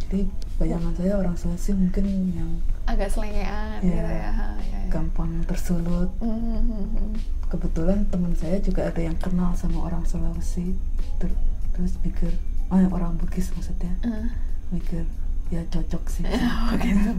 jadi 0.01 0.27
bayangan 0.57 0.95
saya 0.95 1.15
orang 1.17 1.35
Sulawesi 1.35 1.71
mungkin 1.73 2.07
yang 2.31 2.51
Agak 2.91 3.09
selengean 3.09 3.79
Iya. 3.79 3.87
gitu 3.87 4.13
ya. 4.13 4.31
ha, 4.31 4.47
ya, 4.59 4.79
ya. 4.83 4.89
gampang 4.91 5.31
tersulut. 5.47 6.11
Mhm. 6.19 7.15
Kebetulan 7.47 8.03
teman 8.07 8.35
saya 8.35 8.59
juga 8.59 8.87
ada 8.87 8.99
yang 8.99 9.15
kenal 9.17 9.55
sama 9.55 9.87
orang 9.87 10.03
Sulawesi. 10.05 10.75
Ter- 11.17 11.39
terus 11.71 11.95
mikir, 12.01 12.35
oh 12.67 12.77
yang 12.77 12.91
orang 12.91 13.15
Bugis 13.15 13.51
maksudnya. 13.53 13.95
Eh. 14.03 14.27
Mikir 14.71 15.07
ya 15.49 15.63
cocok 15.65 16.03
sih. 16.09 16.25
Oh, 16.31 16.75
gitu. 16.83 17.11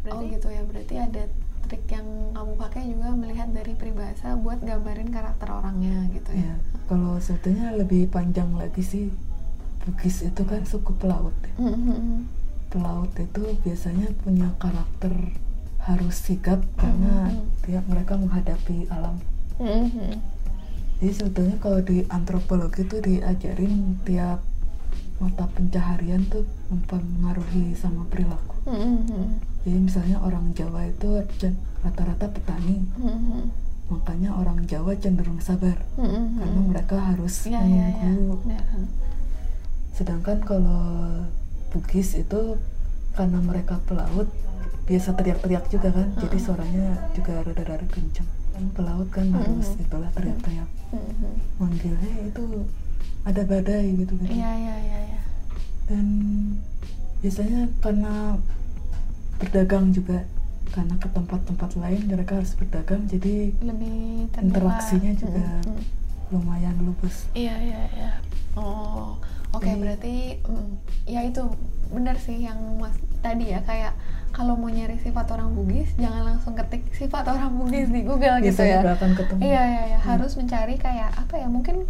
Gitu. 0.00 0.08
Oh 0.10 0.20
gitu 0.22 0.48
ya, 0.48 0.62
berarti 0.62 0.94
ada 0.98 1.22
trik 1.64 1.84
yang 1.88 2.04
kamu 2.30 2.52
pakai 2.56 2.82
juga 2.84 3.08
melihat 3.14 3.48
dari 3.50 3.72
peribahasa 3.72 4.36
buat 4.36 4.60
gambarin 4.60 5.08
karakter 5.08 5.48
orangnya 5.48 6.08
gitu 6.12 6.28
ya. 6.32 6.44
Ya, 6.44 6.54
kalau 6.86 7.16
sebetulnya 7.18 7.72
lebih 7.72 8.08
panjang 8.08 8.52
lagi 8.52 8.80
sih 8.80 9.04
Bugis 9.82 10.20
itu 10.22 10.42
kan 10.42 10.64
suku 10.64 10.92
pelaut. 10.94 11.32
ya. 11.42 11.52
Mhm. 11.58 12.43
Pelaut 12.74 13.14
itu 13.14 13.42
biasanya 13.62 14.10
punya 14.18 14.50
karakter 14.58 15.14
harus 15.78 16.16
sigap 16.18 16.58
karena 16.74 17.30
Mhm. 17.30 17.46
dia 17.62 17.78
mereka 17.86 18.18
menghadapi 18.18 18.90
alam. 18.90 19.22
Mhm. 19.62 20.18
Jadi 20.98 21.12
sebetulnya 21.14 21.56
kalau 21.62 21.78
di 21.86 22.02
antropologi 22.10 22.82
itu 22.82 22.98
diajarin 22.98 24.02
tiap 24.02 24.42
mata 25.22 25.46
pencaharian 25.54 26.26
tuh 26.26 26.42
mempengaruhi 26.66 27.78
sama 27.78 28.02
perilaku. 28.10 28.58
Mhm. 28.66 29.38
Jadi 29.62 29.78
misalnya 29.78 30.18
orang 30.18 30.50
Jawa 30.58 30.90
itu 30.90 31.14
rata-rata 31.86 32.26
petani, 32.26 32.82
Mhm. 32.98 33.54
makanya 33.86 34.34
orang 34.34 34.66
Jawa 34.66 34.98
cenderung 34.98 35.38
sabar 35.38 35.78
Mhm. 35.94 36.42
karena 36.42 36.60
mereka 36.74 36.96
harus 36.98 37.46
Iya, 37.46 37.62
iya, 37.62 37.86
iya. 37.92 38.10
menunggu 38.10 38.42
Benar. 38.42 38.66
Sedangkan 39.94 40.42
kalau 40.42 40.82
Bugis 41.74 42.14
itu 42.14 42.40
karena 43.12 43.38
mereka 43.42 43.82
pelaut 43.82 44.30
biasa 44.84 45.16
teriak-teriak 45.16 45.66
juga 45.66 45.90
kan, 45.90 46.08
jadi 46.14 46.36
Mm-mm. 46.36 46.46
suaranya 46.46 46.86
juga 47.12 47.42
rada-rada 47.42 47.86
kencang. 47.88 48.28
Kan 48.54 48.64
pelaut 48.70 49.08
kan 49.10 49.26
harus 49.28 49.74
itulah 49.74 50.06
teriak-teriak, 50.14 50.70
Mhm. 50.94 51.32
manggil 51.58 51.94
hey 51.98 52.30
itu 52.30 52.44
ada 53.24 53.42
badai 53.42 53.86
gitu 53.96 54.14
gitu. 54.14 54.30
Iya, 54.30 54.50
iya, 54.54 54.74
iya, 54.78 54.98
iya. 55.10 55.20
Dan 55.84 56.06
biasanya 57.18 57.66
karena 57.80 58.38
berdagang 59.34 59.90
juga 59.90 60.22
karena 60.70 60.94
ke 60.96 61.08
tempat-tempat 61.08 61.70
lain 61.74 62.02
mereka 62.06 62.38
harus 62.38 62.54
berdagang 62.54 63.06
jadi 63.06 63.50
lebih 63.58 64.26
terbuka. 64.30 64.42
interaksinya 64.42 65.12
juga 65.14 65.42
Hmm, 65.44 65.62
hmm. 65.66 65.82
lumayan 66.30 66.76
luas 66.82 67.16
Iya 67.32 67.54
iya 67.58 67.82
iya. 67.94 68.12
Oh, 68.54 69.18
oke 69.54 69.64
Jadi- 69.64 69.80
berarti 69.80 70.14
mm, 70.40 70.68
ya 71.06 71.20
itu 71.22 71.42
benar 71.88 72.16
sih 72.16 72.38
yang 72.40 72.58
mas 72.74 72.92
tadi 73.20 73.48
ya 73.48 73.62
kayak 73.62 73.94
kalau 74.30 74.54
mau 74.54 74.66
nyari 74.66 74.98
sifat 74.98 75.30
orang 75.30 75.54
Bugis 75.54 75.94
jangan 75.94 76.26
langsung 76.26 76.52
ketik 76.52 76.82
sifat 76.92 77.22
orang 77.24 77.54
Bugis 77.54 77.86
di 77.88 78.02
Google 78.02 78.42
gitu 78.42 78.58
biasanya 78.60 78.82
ya. 78.82 79.08
ketemu 79.14 79.40
Iya 79.40 79.62
iya 79.64 79.82
iya 79.86 79.98
Hmm. 79.98 80.08
harus 80.12 80.34
mencari 80.34 80.74
kayak 80.76 81.10
apa 81.14 81.34
ya 81.36 81.46
mungkin 81.46 81.86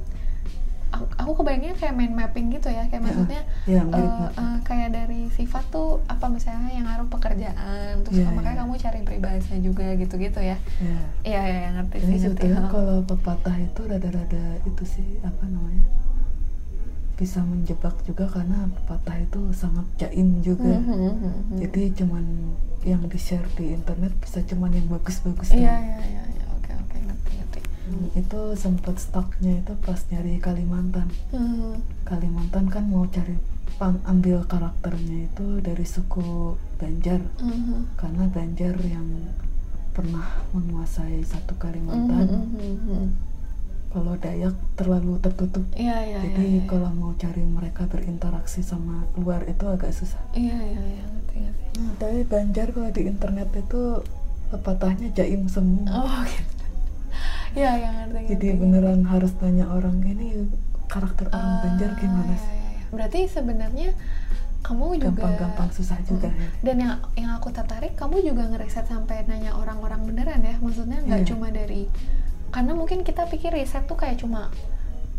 aku, 0.94 1.34
kebayangnya 1.34 1.74
kayak 1.74 1.90
main 1.92 2.12
mapping 2.12 2.52
gitu 2.52 2.68
ya 2.68 2.86
kayak 2.86 2.94
Ya, 2.94 3.04
maksudnya 3.04 3.42
ya, 3.66 3.82
mapping. 3.82 4.06
eh, 4.30 4.58
kayak 4.62 4.90
dari 4.92 5.26
sifat 5.28 5.66
tuh 5.68 5.98
apa 6.06 6.28
misalnya 6.28 6.70
yang 6.70 6.86
ngaruh 6.86 7.10
pekerjaan 7.10 7.98
terus 8.00 8.14
Iya, 8.16 8.30
makanya 8.30 8.52
iya. 8.52 8.62
kamu 8.62 8.72
cari 8.78 9.00
peribahasa 9.02 9.54
juga 9.58 9.86
gitu-gitu 9.92 10.38
ya. 10.38 10.54
ya. 10.78 10.98
Iya 11.24 11.40
iya 11.42 11.56
iya, 11.58 11.70
ngerti 11.74 11.96
Jadi 11.98 12.14
sih 12.14 12.28
ngerti. 12.30 12.46
kalau 12.70 13.02
pepatah 13.02 13.56
itu 13.58 13.80
rada-rada 13.82 14.44
itu 14.62 14.84
sih 14.84 15.08
apa 15.20 15.42
namanya 15.44 15.82
bisa 17.14 17.40
menjebak 17.42 17.94
juga 18.02 18.26
karena 18.26 18.66
pepatah 18.74 19.16
itu 19.18 19.40
sangat 19.54 19.86
jaim 19.96 20.42
juga. 20.42 20.66
Hmm, 20.66 20.84
hmm, 20.84 20.98
hmm, 20.98 21.14
hmm. 21.22 21.58
Jadi 21.62 21.82
cuman 22.02 22.24
yang 22.84 23.02
di 23.06 23.16
share 23.16 23.46
di 23.56 23.72
internet 23.72 24.12
bisa 24.20 24.44
cuman 24.44 24.68
yang 24.70 24.84
bagus-bagus 24.92 25.56
Iya 25.56 25.72
iya 25.80 25.98
iya 26.04 26.22
iya 26.28 26.44
oke 26.52 26.70
oke 26.74 26.96
ngerti 27.00 27.30
ngerti. 27.38 27.60
Hmm, 27.88 28.06
Itu 28.12 28.40
sempat 28.54 28.98
stucknya 28.98 29.62
itu 29.62 29.72
pas 29.80 30.00
nyari 30.10 30.36
Kalimantan. 30.38 31.08
Hmm. 31.30 31.80
Kalimantan 32.04 32.68
kan 32.68 32.84
mau 32.84 33.06
cari 33.06 33.38
pang 33.74 33.98
ambil 34.06 34.46
karakternya 34.46 35.26
itu 35.26 35.58
dari 35.58 35.82
suku 35.82 36.54
Banjar 36.78 37.18
Mhm. 37.42 37.98
karena 37.98 38.24
Banjar 38.30 38.78
yang 38.86 39.06
pernah 39.90 40.22
menguasai 40.50 41.22
satu 41.22 41.54
Kalimantan. 41.58 42.26
Mhm, 42.26 42.70
mhm. 42.86 43.06
Kalau 43.94 44.18
Dayak 44.18 44.54
terlalu 44.74 45.22
tertutup. 45.22 45.62
Iya 45.72 45.96
iya 46.02 46.18
Jadi 46.20 46.42
iya. 46.42 46.54
iya. 46.58 46.62
kalau 46.66 46.90
mau 46.90 47.14
cari 47.14 47.46
mereka 47.46 47.86
berinteraksi 47.86 48.58
sama 48.60 49.06
luar 49.14 49.46
itu 49.46 49.62
agak 49.64 49.94
susah. 49.94 50.18
Iya 50.34 50.58
iya 50.58 50.82
iya 50.82 51.04
ngerti 51.06 51.36
ngerti. 51.38 51.64
Nah, 51.78 51.92
tapi 51.96 52.18
Banjar 52.26 52.66
kalau 52.74 52.90
di 52.90 53.02
internet 53.06 53.48
itu 53.54 53.82
pepatahnya 54.50 55.08
jaim 55.14 55.46
semua. 55.46 55.86
Oh 55.94 56.18
gitu. 56.34 56.64
Iya 57.54 57.70
iya 57.78 57.88
ngerti 57.94 58.18
ngerti. 58.18 58.30
Jadi 58.34 58.46
beneran 58.58 59.06
harus 59.06 59.30
tanya 59.38 59.70
orang 59.70 60.02
ini 60.02 60.50
karakter 60.90 61.30
orang 61.30 61.54
Ah, 61.54 61.60
Banjar 61.62 61.90
gimana 61.94 62.26
iya, 62.28 62.38
sih? 62.38 62.50
iya, 62.50 62.66
iya. 62.74 62.82
Berarti 62.90 63.18
sebenarnya 63.30 63.88
kamu 64.64 64.84
juga 64.96 65.06
Gampang-gampang 65.22 65.70
susah 65.70 65.98
juga 66.02 66.34
ya. 66.34 66.48
Dan 66.66 66.76
yang 66.82 66.94
yang 67.14 67.30
aku 67.36 67.52
tertarik, 67.52 67.94
kamu 67.94 68.24
juga 68.24 68.48
ngeriset 68.48 68.88
sampai 68.88 69.22
nanya 69.28 69.54
orang-orang 69.54 70.02
beneran 70.02 70.42
ya. 70.42 70.58
Maksudnya 70.58 70.98
nggak 70.98 71.20
Iya. 71.22 71.28
cuma 71.30 71.46
dari 71.52 71.86
karena 72.54 72.72
mungkin 72.72 73.02
kita 73.02 73.26
pikir 73.26 73.50
riset 73.50 73.82
tuh 73.84 73.94
kayak 73.94 74.16
cuma 74.16 74.54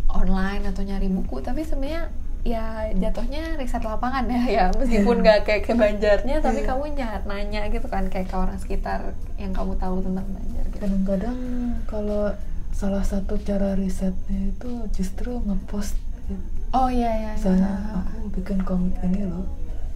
online 0.07 0.63
atau 0.65 0.81
nyari 0.81 1.09
buku, 1.09 1.41
tapi 1.41 1.61
sebenarnya 1.61 2.07
ya 2.41 2.63
jatuhnya 2.93 3.57
riset 3.57 3.81
lapangan 3.81 4.23
ya 4.25 4.41
ya 4.47 4.65
meskipun 4.71 5.17
Iya. 5.17 5.23
nggak 5.25 5.39
kayak 5.43 5.61
ke 5.61 5.73
Banjarnya 5.75 6.35
tapi 6.39 6.61
Iya. 6.61 6.67
kamu 6.69 6.83
ny- 6.93 7.23
nanya 7.25 7.61
gitu 7.67 7.87
kan 7.87 8.05
kayak 8.05 8.29
ke 8.29 8.35
orang 8.35 8.55
sekitar 8.55 8.99
yang 9.35 9.51
kamu 9.51 9.75
tahu 9.75 9.99
tentang 9.99 10.23
Banjar 10.25 10.63
gitu. 10.67 10.79
Kadang-kadang 10.79 11.37
kalau 11.83 12.31
salah 12.71 13.01
satu 13.01 13.35
cara 13.39 13.73
risetnya 13.73 14.39
itu 14.47 14.69
justru 14.91 15.41
ngepost 15.41 15.97
gitu. 16.23 16.37
Oh 16.71 16.87
iya 16.87 17.09
iya. 17.09 17.19
iya. 17.25 17.31
misalnya 17.33 17.71
aku 17.97 18.29
bikin 18.31 18.59
komik 18.61 18.95
ini 19.01 19.25
loh 19.25 19.47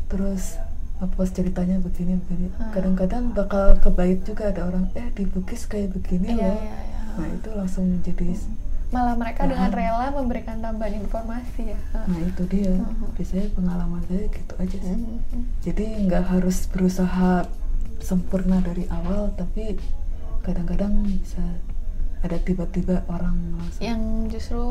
terus 0.07 0.57
ngepost 0.97 1.31
ceritanya 1.33 1.77
begini 1.77 2.17
begini 2.17 2.49
kadang-kadang 2.71 3.29
bakal 3.29 3.77
kebait 3.77 4.19
juga 4.21 4.49
ada 4.49 4.65
orang 4.65 4.89
eh 4.93 5.07
di 5.13 5.23
Bugis 5.23 5.63
kayak 5.63 5.93
begini 5.93 6.33
Iya, 6.33 6.39
loh 6.41 6.57
iya, 6.57 6.75
iya. 6.81 6.98
Nah 7.11 7.27
itu 7.27 7.49
langsung 7.51 7.85
jadi 7.99 8.27
malah 8.89 9.13
mereka 9.13 9.45
dengan 9.45 9.69
Paham. 9.69 9.77
rela 9.77 10.07
memberikan 10.11 10.57
tambahan 10.57 10.97
informasi 10.97 11.61
ya. 11.69 11.79
nah 11.93 12.19
itu 12.19 12.41
dia 12.47 12.73
Mhm. 12.73 13.13
biasanya 13.13 13.47
pengalaman 13.53 14.01
saya 14.03 14.25
gitu 14.27 14.53
aja 14.55 14.77
sih 14.79 14.97
Mhm. 14.97 15.41
jadi 15.61 15.85
nggak 16.03 16.25
harus 16.27 16.57
berusaha 16.67 17.45
sempurna 17.99 18.57
dari 18.59 18.89
awal 18.89 19.29
tapi 19.31 19.77
kadang-kadang 20.41 20.89
bisa 21.05 21.43
ada 22.19 22.35
tiba-tiba 22.37 23.05
orang 23.07 23.37
langsung 23.53 23.79
Yang 23.79 24.01
justru 24.31 24.63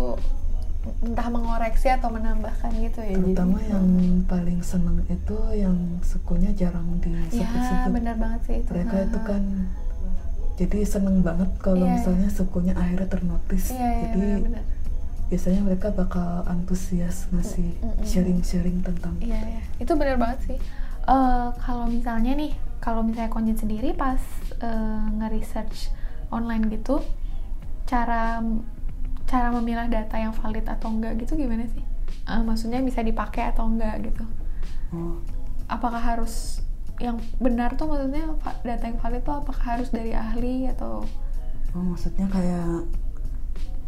entah 1.00 1.28
mengoreksi 1.28 1.88
atau 1.88 2.08
menambahkan 2.08 2.70
gitu 2.74 3.00
ya. 3.00 3.12
terutama 3.14 3.60
jadi. 3.60 3.70
yang 3.70 3.86
paling 4.24 4.60
seneng 4.62 5.04
itu 5.06 5.36
yang 5.52 5.76
sukunya 6.00 6.50
jarang 6.52 6.86
ya 6.96 7.44
disebut-sebut 7.44 7.92
benar 7.92 8.16
banget 8.16 8.40
sih 8.42 8.56
itu. 8.58 8.70
mereka 8.72 8.96
itu 9.04 9.18
kan 9.20 9.42
jadi 10.58 10.78
seneng 10.82 11.22
banget 11.22 11.46
kalau 11.58 11.86
Iya, 11.86 11.94
misalnya 11.94 12.28
sukunya 12.28 12.74
akhirnya 12.74 13.06
ternotis 13.06 13.70
Iya 13.70 13.78
iya 13.78 14.02
jadi 14.04 14.18
benar-benar. 14.18 14.64
biasanya 15.28 15.60
mereka 15.62 15.88
bakal 15.92 16.42
antusias 16.44 17.30
ngasih 17.30 17.78
Mm, 17.78 17.84
mm, 17.84 17.94
mm. 17.94 18.04
sharing-sharing 18.04 18.78
tentang 18.82 19.14
Iya 19.20 19.38
iya 19.38 19.62
itu 19.76 19.92
benar 19.94 20.16
banget 20.16 20.38
sih. 20.44 20.58
Eh 21.06 21.48
kalau 21.58 21.86
misalnya 21.86 22.34
nih 22.34 22.52
kalau 22.78 23.00
misalnya 23.00 23.28
konjen 23.28 23.54
sendiri 23.54 23.94
pas 23.94 24.18
eh, 24.58 25.02
nge-research 25.14 25.94
online 26.28 26.68
gitu 26.68 27.00
cara 27.84 28.42
cara 29.24 29.48
memilah 29.50 29.86
data 29.86 30.16
yang 30.16 30.32
valid 30.32 30.64
atau 30.64 30.88
enggak 30.88 31.16
gitu 31.18 31.36
gimana 31.36 31.64
sih? 31.66 31.84
Eh, 32.24 32.42
maksudnya 32.42 32.80
bisa 32.80 33.00
dipakai 33.00 33.48
atau 33.48 33.64
enggak 33.64 34.00
gitu? 34.02 34.24
oh, 34.90 35.20
apakah 35.66 36.00
harus 36.00 36.64
yang 36.98 37.16
benar 37.38 37.78
tuh 37.78 37.86
maksudnya 37.86 38.24
data 38.62 38.84
yang 38.84 38.98
valid 38.98 39.22
tuh 39.22 39.34
apakah 39.38 39.78
harus 39.78 39.88
dari 39.88 40.12
ahli 40.14 40.66
atau 40.66 41.06
oh, 41.72 41.82
maksudnya 41.84 42.26
kayak 42.28 42.86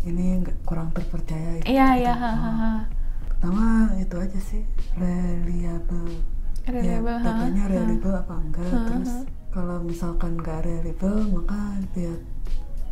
ini 0.01 0.41
kurang 0.65 0.95
terpercaya 0.97 1.61
gitu. 1.61 1.69
iya 1.69 1.89
iya 1.99 2.15
gitu. 2.15 2.25
ha, 2.25 2.31
ha, 2.33 2.41
Oh, 2.41 2.55
ha. 2.57 2.73
pertama 3.29 3.65
itu 3.97 4.17
aja 4.17 4.41
sih 4.41 4.63
reliable 4.97 6.23
Reliable, 6.65 7.19
ya, 7.19 7.21
ha, 7.21 7.27
datanya 7.27 7.63
ha. 7.67 7.71
reliable 7.73 8.15
apa 8.15 8.35
enggak 8.39 8.69
Ha, 8.71 8.79
terus 8.87 9.13
ha. 9.13 9.21
kalau 9.51 9.77
misalkan 9.83 10.33
nggak 10.39 10.61
reliable 10.63 11.21
maka 11.35 11.59
lihat 11.97 12.21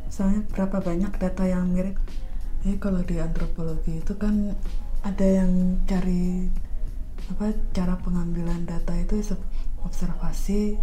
misalnya 0.04 0.40
berapa 0.50 0.76
banyak 0.82 1.12
data 1.14 1.44
yang 1.46 1.70
mirip 1.70 1.96
jadi 2.60 2.76
kalau 2.82 3.00
di 3.06 3.16
antropologi 3.22 4.02
itu 4.02 4.12
kan 4.18 4.56
ada 5.06 5.26
yang 5.26 5.78
cari 5.86 6.50
apa 7.30 7.54
cara 7.70 7.94
pengambilan 8.02 8.66
data 8.66 8.92
itu 8.98 9.20
observasi 9.84 10.78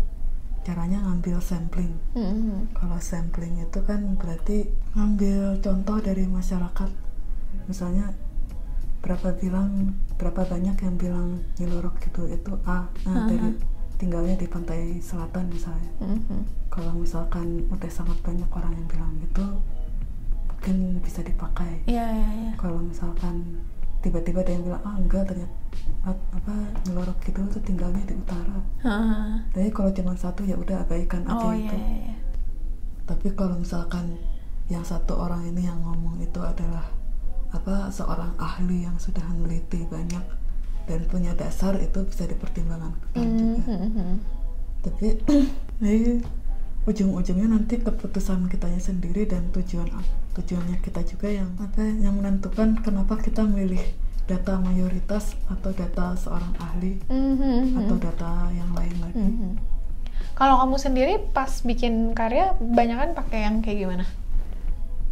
caranya 0.66 0.98
ngambil 1.06 1.38
sampling. 1.42 1.94
Mm-mm. 2.18 2.74
kalau 2.74 2.98
sampling 2.98 3.62
itu 3.62 3.80
kan 3.86 4.18
berarti 4.18 4.66
ngambil 4.98 5.62
contoh 5.62 5.98
dari 6.02 6.26
masyarakat. 6.26 6.90
Misalnya 7.70 8.10
berapa 9.06 9.38
bilang 9.38 9.94
berapa 10.18 10.50
banyak 10.50 10.78
yang 10.82 10.96
bilang 10.98 11.30
nyilorok 11.62 12.02
gitu 12.02 12.26
itu 12.26 12.52
A. 12.66 12.90
Nah 13.06 13.30
dari 13.30 13.54
tinggalnya 14.02 14.36
di 14.36 14.48
pantai 14.50 14.98
selatan 15.00 15.48
misalnya. 15.54 15.92
Mhm. 16.02 16.68
kalau 16.68 16.92
misalkan 16.92 17.64
udah 17.72 17.88
sangat 17.88 18.20
banyak 18.20 18.52
orang 18.52 18.76
yang 18.76 18.88
bilang 18.92 19.12
gitu 19.24 19.46
mungkin 20.50 20.98
bisa 21.00 21.22
dipakai. 21.22 21.86
Iya 21.86 22.04
iya 22.10 22.30
iya. 22.42 22.52
Kalau 22.58 22.82
misalkan 22.82 23.62
tiba-tiba 24.06 24.46
ada 24.46 24.52
yang 24.54 24.64
bilang 24.64 24.84
ah 24.86 24.96
enggak 24.96 25.24
ternyata 25.26 25.56
apa 26.06 26.54
nyelorok 26.86 27.18
gitu 27.26 27.42
tuh 27.50 27.62
tinggalnya 27.66 28.06
di 28.06 28.14
utara 28.14 28.58
ha. 28.86 28.96
tapi 29.50 29.74
kalau 29.74 29.90
cuma 29.90 30.14
satu 30.14 30.46
ya 30.46 30.54
udah 30.54 30.86
abaikan 30.86 31.26
aja 31.26 31.42
oh 31.42 31.52
itu 31.52 31.74
iya 31.74 32.14
iya. 32.14 32.16
tapi 33.10 33.34
kalau 33.34 33.58
misalkan 33.58 34.14
yang 34.70 34.86
satu 34.86 35.18
orang 35.18 35.42
ini 35.50 35.66
yang 35.66 35.82
ngomong 35.82 36.22
itu 36.22 36.38
adalah 36.38 36.86
apa 37.50 37.90
seorang 37.90 38.38
ahli 38.38 38.86
yang 38.86 38.94
sudah 38.98 39.26
meneliti 39.26 39.86
banyak 39.90 40.22
dan 40.86 41.02
punya 41.10 41.34
dasar 41.34 41.74
itu 41.82 42.06
bisa 42.06 42.30
dipertimbangkan 42.30 42.94
juga 43.18 43.74
Mhm. 43.74 44.14
tapi 44.86 45.18
ini 45.82 46.22
ujung-ujungnya 46.86 47.50
nanti 47.50 47.78
keputusan 47.78 48.46
kitanya 48.46 48.78
sendiri 48.78 49.26
dan 49.26 49.50
tujuan 49.52 49.90
tujuannya 50.34 50.78
kita 50.80 51.02
juga 51.04 51.28
yang 51.28 51.50
apa 51.58 51.82
yang 51.82 52.14
menentukan 52.16 52.78
kenapa 52.80 53.18
kita 53.18 53.42
milih 53.42 53.82
data 54.26 54.58
mayoritas 54.58 55.34
atau 55.48 55.70
data 55.72 56.14
seorang 56.16 56.54
ahli 56.58 56.98
Mhm. 57.10 57.78
atau 57.78 57.96
data 57.98 58.32
yang 58.52 58.70
lain 58.72 58.96
lagi 59.00 59.18
Mhm. 59.20 59.52
kalau 60.34 60.62
kamu 60.62 60.76
sendiri 60.78 61.14
pas 61.32 61.50
bikin 61.62 62.14
karya 62.14 62.54
banyak 62.56 62.96
kan 62.96 63.10
pakai 63.16 63.40
yang 63.44 63.62
kayak 63.62 63.78
gimana 63.82 64.06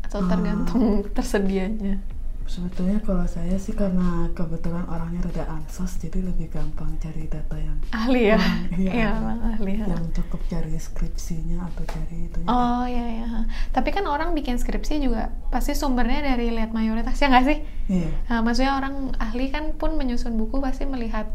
atau 0.03 0.20
Ah. 0.22 0.30
tergantung 0.30 0.86
tersedianya 1.18 1.98
sebetulnya 2.43 3.00
kalau 3.00 3.23
saya 3.25 3.55
sih 3.55 3.71
karena 3.71 4.27
kebetulan 4.31 4.83
orangnya 4.85 5.23
rada 5.23 5.45
ansos 5.50 5.95
jadi 5.97 6.19
lebih 6.21 6.51
gampang 6.51 6.91
cari 6.97 7.25
data 7.25 7.55
yang 7.55 7.79
ahli 7.89 8.29
ya 8.29 8.38
Hmm, 8.38 8.67
iya. 8.83 8.91
iya 8.93 9.09
ahli 9.55 9.73
ya. 9.79 9.85
yang 9.88 10.05
cukup 10.12 10.41
cari 10.45 10.75
skripsinya 10.75 11.63
atau 11.65 11.83
cari 11.88 12.17
itu 12.27 12.38
Oh 12.45 12.83
iya 12.83 13.05
iya. 13.09 13.27
Tapi 13.71 13.89
kan 13.89 14.03
orang 14.05 14.35
bikin 14.35 14.59
skripsi 14.59 15.00
juga 15.00 15.31
pasti 15.50 15.71
sumbernya 15.73 16.21
dari 16.25 16.51
lihat 16.51 16.71
mayoritas 16.71 17.15
ya 17.15 17.31
nggak 17.31 17.45
sih? 17.47 17.57
iya 17.88 18.09
Nah, 18.27 18.39
maksudnya 18.43 18.75
orang 18.75 19.15
ahli 19.17 19.47
kan 19.50 19.73
pun 19.75 19.95
menyusun 19.95 20.35
buku 20.35 20.59
pasti 20.59 20.83
melihat 20.83 21.27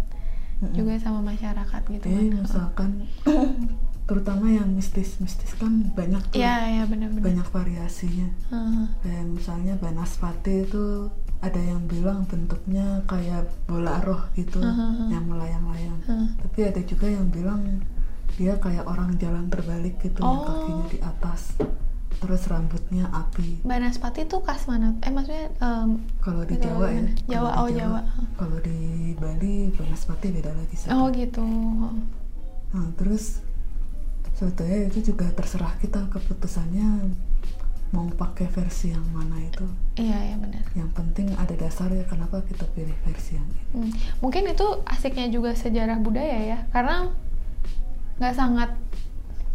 Mm-mm. 0.58 0.74
juga 0.74 0.98
sama 0.98 1.22
masyarakat 1.22 1.82
gitu 1.88 2.04
Jadi 2.04 2.26
kan. 2.30 2.38
misalkan 2.42 2.90
terutama 4.08 4.48
yang 4.48 4.72
mistis-mistis 4.72 5.52
kan 5.54 5.92
banyak 5.92 6.24
tuh 6.32 6.40
Iya, 6.40 6.56
iya 6.66 6.84
benar-benar. 6.88 7.22
banyak 7.22 7.48
variasinya. 7.52 8.28
Heeh. 8.48 8.84
Kayak 9.04 9.24
misalnya 9.28 9.74
Banaspati 9.76 10.64
itu 10.64 11.12
ada 11.38 11.60
yang 11.60 11.84
bilang 11.84 12.24
bentuknya 12.24 13.04
kayak 13.04 13.46
bola 13.64 14.00
roh 14.00 14.24
gitu 14.32 14.58
Uh-huh. 14.58 15.12
yang 15.12 15.28
melayang-layang. 15.28 16.00
Heeh. 16.08 16.28
Tapi 16.40 16.58
ada 16.64 16.80
juga 16.82 17.06
yang 17.06 17.28
bilang 17.28 17.84
dia 18.34 18.56
kayak 18.56 18.82
orang 18.82 19.12
jalan 19.16 19.46
terbalik 19.46 20.00
gitu 20.00 20.18
yang 20.18 20.40
Oh. 20.40 20.46
kakinya 20.46 20.86
di 20.88 20.98
atas. 20.98 21.52
Terus 22.18 22.42
rambutnya 22.48 23.06
api. 23.12 23.62
Banaspati 23.62 24.24
tuh 24.24 24.42
khas 24.42 24.66
mana? 24.66 24.96
Eh 25.04 25.12
maksudnya 25.12 25.52
em, 25.60 26.02
Kalau 26.18 26.42
di 26.42 26.56
Itu 26.56 26.66
Jawa 26.66 26.86
ya. 26.90 27.02
Jawa, 27.28 27.50
kalau 27.52 27.60
oh, 27.60 27.68
di 27.68 27.76
Jawa. 27.76 28.00
Kalau 28.34 28.58
di 28.58 28.78
Bali 29.14 29.54
Banaspati 29.70 30.26
beda 30.32 30.50
lagi 30.50 30.74
sih. 30.74 30.88
oh 30.88 31.06
gitu. 31.12 31.44
Nah, 32.68 32.88
terus 32.96 33.44
sebetulnya 34.38 34.86
itu 34.86 35.10
juga 35.12 35.26
terserah 35.34 35.74
kita 35.82 36.06
keputusannya 36.14 37.10
mau 37.88 38.04
pakai 38.04 38.46
versi 38.52 38.92
yang 38.92 39.02
mana 39.16 39.40
itu. 39.40 39.64
Iya, 39.96 40.18
iya 40.30 40.36
benar. 40.36 40.60
Yang 40.76 40.90
penting 40.92 41.26
ada 41.34 41.54
dasarnya 41.56 42.04
kenapa 42.04 42.44
kita 42.44 42.68
pilih 42.76 42.92
versi 43.02 43.40
yang 43.40 43.48
ini. 43.48 43.62
Hmm. 43.74 43.90
Mungkin 44.20 44.44
itu 44.46 44.66
asiknya 44.84 45.26
juga 45.32 45.56
sejarah 45.56 45.96
budaya 45.98 46.38
ya, 46.44 46.58
karena 46.70 47.10
nggak 48.20 48.34
sangat 48.36 48.70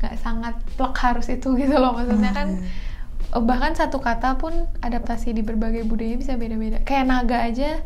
nggak 0.01 0.15
sangat 0.19 0.55
plek 0.75 0.95
harus 0.99 1.27
itu 1.31 1.47
gitu 1.55 1.75
loh 1.79 1.95
maksudnya 1.95 2.31
Ah, 2.31 2.37
kan 2.43 2.47
iya. 2.59 3.39
bahkan 3.39 3.71
satu 3.71 4.03
kata 4.03 4.35
pun 4.35 4.67
adaptasi 4.83 5.31
di 5.31 5.39
berbagai 5.43 5.87
budaya 5.87 6.15
bisa 6.19 6.35
beda-beda 6.35 6.83
kayak 6.83 7.07
naga 7.07 7.39
aja 7.39 7.79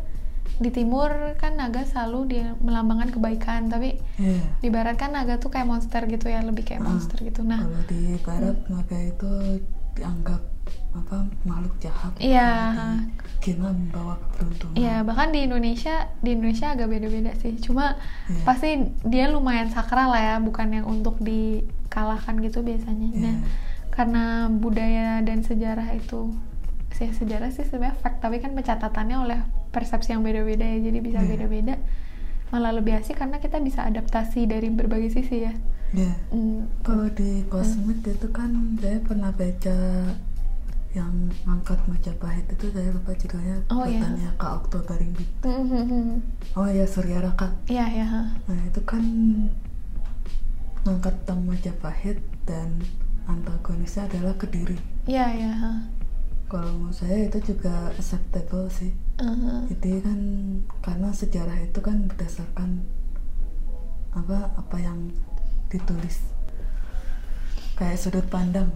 di 0.58 0.68
timur 0.68 1.08
kan 1.38 1.54
naga 1.54 1.82
selalu 1.82 2.20
dia 2.28 2.46
melambangkan 2.58 3.10
kebaikan 3.10 3.66
tapi 3.66 3.94
Iya. 4.18 4.42
di 4.58 4.68
barat 4.68 4.94
kan 4.94 5.14
naga 5.14 5.38
tuh 5.38 5.48
kayak 5.48 5.64
monster 5.64 6.02
gitu 6.04 6.26
ya 6.26 6.42
lebih 6.42 6.62
kayak 6.62 6.82
Ah, 6.82 6.90
monster 6.90 7.18
gitu 7.20 7.42
nah 7.42 7.62
Kalau 7.62 7.82
di 7.86 8.00
barat 8.20 8.58
naga 8.66 8.98
itu 8.98 9.30
dianggap 9.94 10.42
apa 10.88 11.16
makhluk 11.44 11.74
jahat. 11.78 12.10
Iya. 12.18 12.50
Kina 13.38 13.70
membawa 13.70 14.18
keberuntungan. 14.18 14.74
Iya, 14.74 14.96
bahkan 15.02 15.30
di 15.30 15.46
Indonesia, 15.46 16.10
di 16.18 16.34
Indonesia 16.34 16.74
agak 16.74 16.88
beda-beda 16.88 17.32
sih. 17.36 17.54
Cuma 17.56 17.94
Iya. 18.26 18.42
pasti 18.42 18.68
dia 19.04 19.30
lumayan 19.30 19.68
sakral 19.68 20.10
lah 20.10 20.22
ya, 20.24 20.36
bukan 20.38 20.68
yang 20.72 20.86
untuk 20.86 21.20
dikalahkan 21.20 22.40
gitu 22.40 22.60
biasanya. 22.62 23.08
Iya. 23.10 23.20
Nah, 23.20 23.36
karena 23.90 24.24
budaya 24.48 25.22
dan 25.22 25.42
sejarah 25.42 25.92
itu 25.92 26.34
sih 26.90 27.10
sejarah 27.10 27.50
sih 27.50 27.62
sebenarnya 27.62 27.98
fact, 27.98 28.18
tapi 28.18 28.38
kan 28.38 28.54
pencatatannya 28.54 29.16
oleh 29.18 29.40
persepsi 29.68 30.10
yang 30.10 30.22
beda-beda 30.22 30.64
ya, 30.64 30.78
jadi 30.80 30.98
bisa 30.98 31.18
Iya. 31.18 31.28
beda-beda. 31.28 31.74
Malah 32.48 32.72
lebih 32.74 32.96
asik 32.96 33.16
karena 33.16 33.36
kita 33.36 33.60
bisa 33.60 33.84
adaptasi 33.84 34.44
dari 34.44 34.68
berbagai 34.68 35.12
sisi 35.12 35.44
ya. 35.44 35.52
Iya. 35.90 36.12
Hmm, 36.28 36.68
Kalau 36.80 37.08
di 37.08 37.44
kosmik 37.46 38.00
itu 38.02 38.28
kan 38.28 38.50
saya 38.76 39.00
pernah 39.00 39.28
baca 39.30 39.76
yang 40.88 41.12
angkat 41.44 41.76
Majapahit 41.84 42.48
itu 42.48 42.72
saya 42.72 42.88
lupa 42.88 43.12
judulnya 43.12 43.60
Oh, 43.68 43.84
iya. 43.84 44.00
katanya 44.00 44.30
Kak 44.36 44.52
Oktoberinggi. 44.64 45.24
hmm, 45.44 46.16
Oh 46.56 46.64
ya 46.64 46.84
Surya 46.84 47.20
Raka. 47.20 47.52
Iya, 47.68 47.84
ya. 47.94 48.06
Nah 48.48 48.60
itu 48.64 48.80
kan 48.82 49.04
tentang 50.84 51.44
Majapahit 51.44 52.16
dan 52.48 52.80
antagonisnya 53.28 54.08
adalah 54.08 54.32
Kediri. 54.40 54.80
Iya, 55.04 55.26
ya. 55.28 55.52
Kalau 56.48 56.72
menurut 56.72 56.96
saya 56.96 57.28
itu 57.28 57.52
juga 57.52 57.92
acceptable 57.92 58.72
sih. 58.72 58.92
Jadi 59.68 59.90
kan 59.98 60.20
karena 60.78 61.08
sejarah 61.10 61.58
itu 61.60 61.78
kan 61.78 62.06
berdasarkan 62.06 62.86
apa 64.10 64.38
apa 64.54 64.76
yang 64.76 65.10
ditulis 65.68 66.22
kayak 67.74 67.94
sudut 67.96 68.24
pandang 68.26 68.70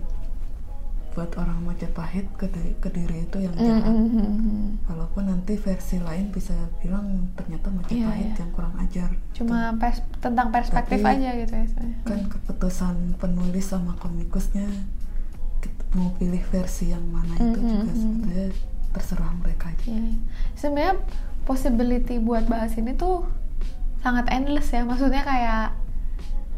buat 1.12 1.28
orang 1.36 1.60
Majapahit 1.62 2.24
kediri, 2.34 2.72
kediri 2.78 3.16
itu 3.22 3.36
yang 3.38 3.52
jahat. 3.52 3.84
Hmm, 3.84 4.80
Walaupun 4.82 5.28
nanti 5.28 5.54
versi 5.54 6.00
lain 6.00 6.32
bisa 6.32 6.52
bilang 6.78 7.28
ternyata 7.34 7.68
Majapahit 7.68 8.00
Iya, 8.00 8.32
iya. 8.32 8.32
yang 8.34 8.50
kurang 8.50 8.74
ajar. 8.78 9.10
Cuma 9.32 9.76
pers- 9.76 10.00
tentang 10.18 10.48
perspektif 10.48 10.98
Tapi- 10.98 11.20
aja 11.20 11.30
gitu 11.36 11.52
ya. 11.52 11.66
kan 12.02 12.20
keputusan 12.26 12.96
penulis 13.16 13.66
sama 13.66 13.92
komikusnya 13.96 14.64
mau 15.92 16.08
pilih 16.16 16.40
versi 16.42 16.88
yang 16.88 17.04
mana 17.06 17.36
itu 17.36 17.44
Mm, 17.52 17.68
juga 17.68 17.76
mm, 17.76 17.84
mm. 17.84 17.92
sebetulnya 17.94 18.46
terserah 18.92 19.32
mereka 19.36 19.68
aja. 19.68 19.84
Iya. 19.88 20.14
Sebenarnya 20.54 20.94
possibility 21.42 22.16
buat 22.16 22.46
bahas 22.46 22.76
ini 22.76 22.94
tuh 22.94 23.26
sangat 24.00 24.28
endless 24.28 24.70
ya. 24.70 24.84
Maksudnya 24.84 25.22
kayak 25.22 25.74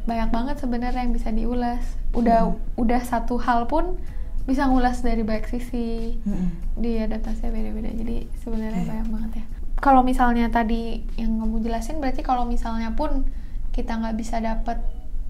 banyak 0.05 0.29
banget 0.29 0.57
sebenarnya 0.61 1.01
yang 1.01 1.15
bisa 1.15 1.31
diulas. 1.31 1.81
Udah 2.13 2.53
Hmm. 2.53 2.61
udah 2.77 3.01
satu 3.01 3.41
hal 3.41 3.65
pun 3.65 3.97
bisa 4.45 4.69
ngulas 4.69 5.01
dari 5.01 5.25
banyak 5.25 5.49
sisi. 5.49 6.21
Mm-mm. 6.21 6.53
Di 6.77 7.01
adaptasinya 7.01 7.49
beda-beda. 7.51 7.91
Jadi 7.91 8.29
sebenarnya 8.39 8.83
Iya. 8.85 8.91
banyak 8.93 9.09
banget 9.09 9.33
ya. 9.41 9.45
Kalau 9.81 10.01
misalnya 10.01 10.49
tadi 10.49 11.01
yang 11.17 11.41
kamu 11.41 11.65
jelasin 11.65 11.99
berarti 11.99 12.21
kalau 12.21 12.45
misalnya 12.45 12.93
pun 12.93 13.25
kita 13.73 13.97
nggak 13.97 14.17
bisa 14.17 14.39
dapet 14.39 14.79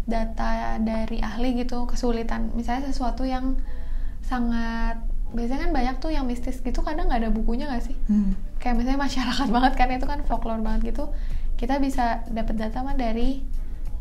data 0.05 0.77
dari 0.79 1.17
ahli 1.19 1.57
gitu 1.57 1.88
kesulitan 1.88 2.53
misalnya 2.53 2.93
sesuatu 2.93 3.25
yang 3.25 3.57
sangat 4.21 5.01
biasanya 5.35 5.66
kan 5.66 5.73
banyak 5.75 5.97
tuh 5.99 6.11
yang 6.11 6.25
mistis 6.25 6.59
gitu 6.59 6.81
kadang 6.81 7.11
nggak 7.11 7.27
ada 7.27 7.31
bukunya 7.31 7.66
nggak 7.66 7.85
sih 7.85 7.97
Hmm. 8.07 8.38
kayak 8.57 8.79
misalnya 8.79 9.03
masyarakat 9.03 9.49
banget 9.57 9.73
kan 9.75 9.88
itu 9.90 10.07
kan 10.07 10.20
folklore 10.25 10.62
banget 10.62 10.94
gitu 10.94 11.11
kita 11.55 11.77
bisa 11.79 12.23
dapat 12.31 12.55
data 12.57 12.81
mah 12.81 12.94
dari 12.94 13.42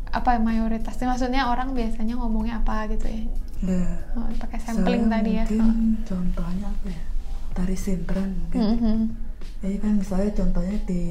apa 0.10 0.38
mayoritasnya 0.38 1.10
maksudnya 1.10 1.50
orang 1.50 1.74
biasanya 1.74 2.14
ngomongnya 2.16 2.62
apa 2.62 2.86
gitu 2.88 3.10
ya 3.10 3.26
Ya, 3.64 3.96
Oh, 4.14 4.28
pakai 4.38 4.60
sampling 4.60 5.08
saya 5.08 5.24
tadi 5.24 5.32
ya 5.34 5.46
Mungkin 5.48 6.04
contohnya 6.04 6.68
apa 6.68 6.88
ya? 6.92 7.02
Tari 7.56 7.78
sintren 7.80 8.30
mungkin. 8.36 8.60
Mhm. 8.60 8.98
Jadi 9.64 9.76
kan 9.80 9.94
misalnya 9.96 10.32
contohnya 10.36 10.78
di 10.84 11.04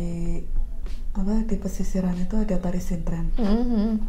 apa 1.13 1.33
di 1.45 1.57
pesisiran 1.57 2.13
itu 2.15 2.37
ada 2.37 2.61
tari 2.61 2.77
sintren. 2.77 3.33
Mhm. 3.41 4.05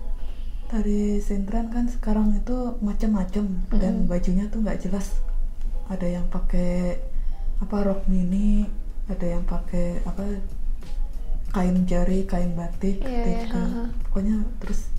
Tari 0.68 1.20
sintren 1.20 1.72
kan 1.72 1.88
sekarang 1.88 2.36
itu 2.36 2.76
macam-macam 2.80 3.46
dan 3.72 3.94
Mm-mm. 4.02 4.12
bajunya 4.12 4.46
tuh 4.50 4.60
nggak 4.60 4.80
jelas. 4.82 5.24
Ada 5.90 6.08
yang 6.20 6.26
pakai 6.32 7.00
apa 7.60 7.76
rok 7.84 8.08
mini, 8.12 8.68
ada 9.08 9.26
yang 9.26 9.44
pakai 9.44 10.04
apa 10.04 10.24
kain 11.54 11.86
jari, 11.86 12.26
kain 12.26 12.58
batik, 12.58 13.04
iya, 13.06 13.46
juga 13.46 13.62
ha-ha. 13.62 13.84
pokoknya 14.10 14.42
terus 14.58 14.90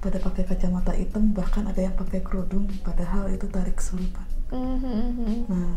pada 0.00 0.16
pakai 0.22 0.48
kacamata 0.48 0.96
hitam 0.96 1.36
bahkan 1.36 1.68
ada 1.68 1.80
yang 1.84 1.92
pakai 1.98 2.24
kerudung 2.24 2.64
padahal 2.80 3.28
itu 3.28 3.44
tarik 3.50 3.76
kesurupan. 3.76 4.24
Mhm. 4.54 5.50
Nah, 5.50 5.74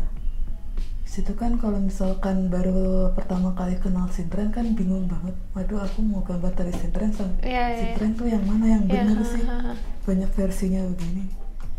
situ 1.04 1.34
kan 1.34 1.58
kalau 1.58 1.82
misalkan 1.82 2.48
baru 2.48 3.10
pertama 3.12 3.50
kali 3.58 3.76
kenal 3.82 4.06
sintren 4.14 4.54
kan 4.54 4.72
bingung 4.78 5.10
banget. 5.10 5.34
Waduh, 5.58 5.82
aku 5.82 6.00
mau 6.06 6.22
gambar 6.22 6.54
tari 6.54 6.70
sintren, 6.72 7.10
sama 7.10 7.34
iya, 7.42 7.74
iya. 7.74 7.78
sintren 7.82 8.14
tuh 8.14 8.30
yang 8.30 8.44
mana 8.46 8.66
yang 8.78 8.84
Iya, 8.86 9.04
bener 9.04 9.18
sih? 9.26 9.42
ha-ha. 9.44 9.74
Banyak 10.06 10.30
versinya 10.32 10.80
begini. 10.86 11.24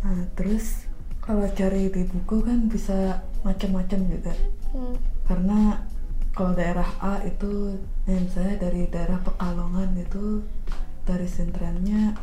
Nah, 0.04 0.28
terus 0.36 0.91
kalau 1.22 1.46
cari 1.54 1.94
di 1.94 2.02
buku 2.10 2.42
kan 2.42 2.66
bisa 2.66 3.22
macam-macam 3.46 4.00
juga. 4.10 4.34
Hmm. 4.74 4.96
Karena 5.30 5.78
kalau 6.34 6.52
daerah 6.58 6.90
A 6.98 7.22
itu, 7.22 7.78
eh, 8.10 8.18
misalnya 8.18 8.58
dari 8.68 8.90
daerah 8.90 9.22
Pekalongan 9.22 9.94
itu 10.00 10.42
tari 11.06 11.28
sintrennya 11.30 12.18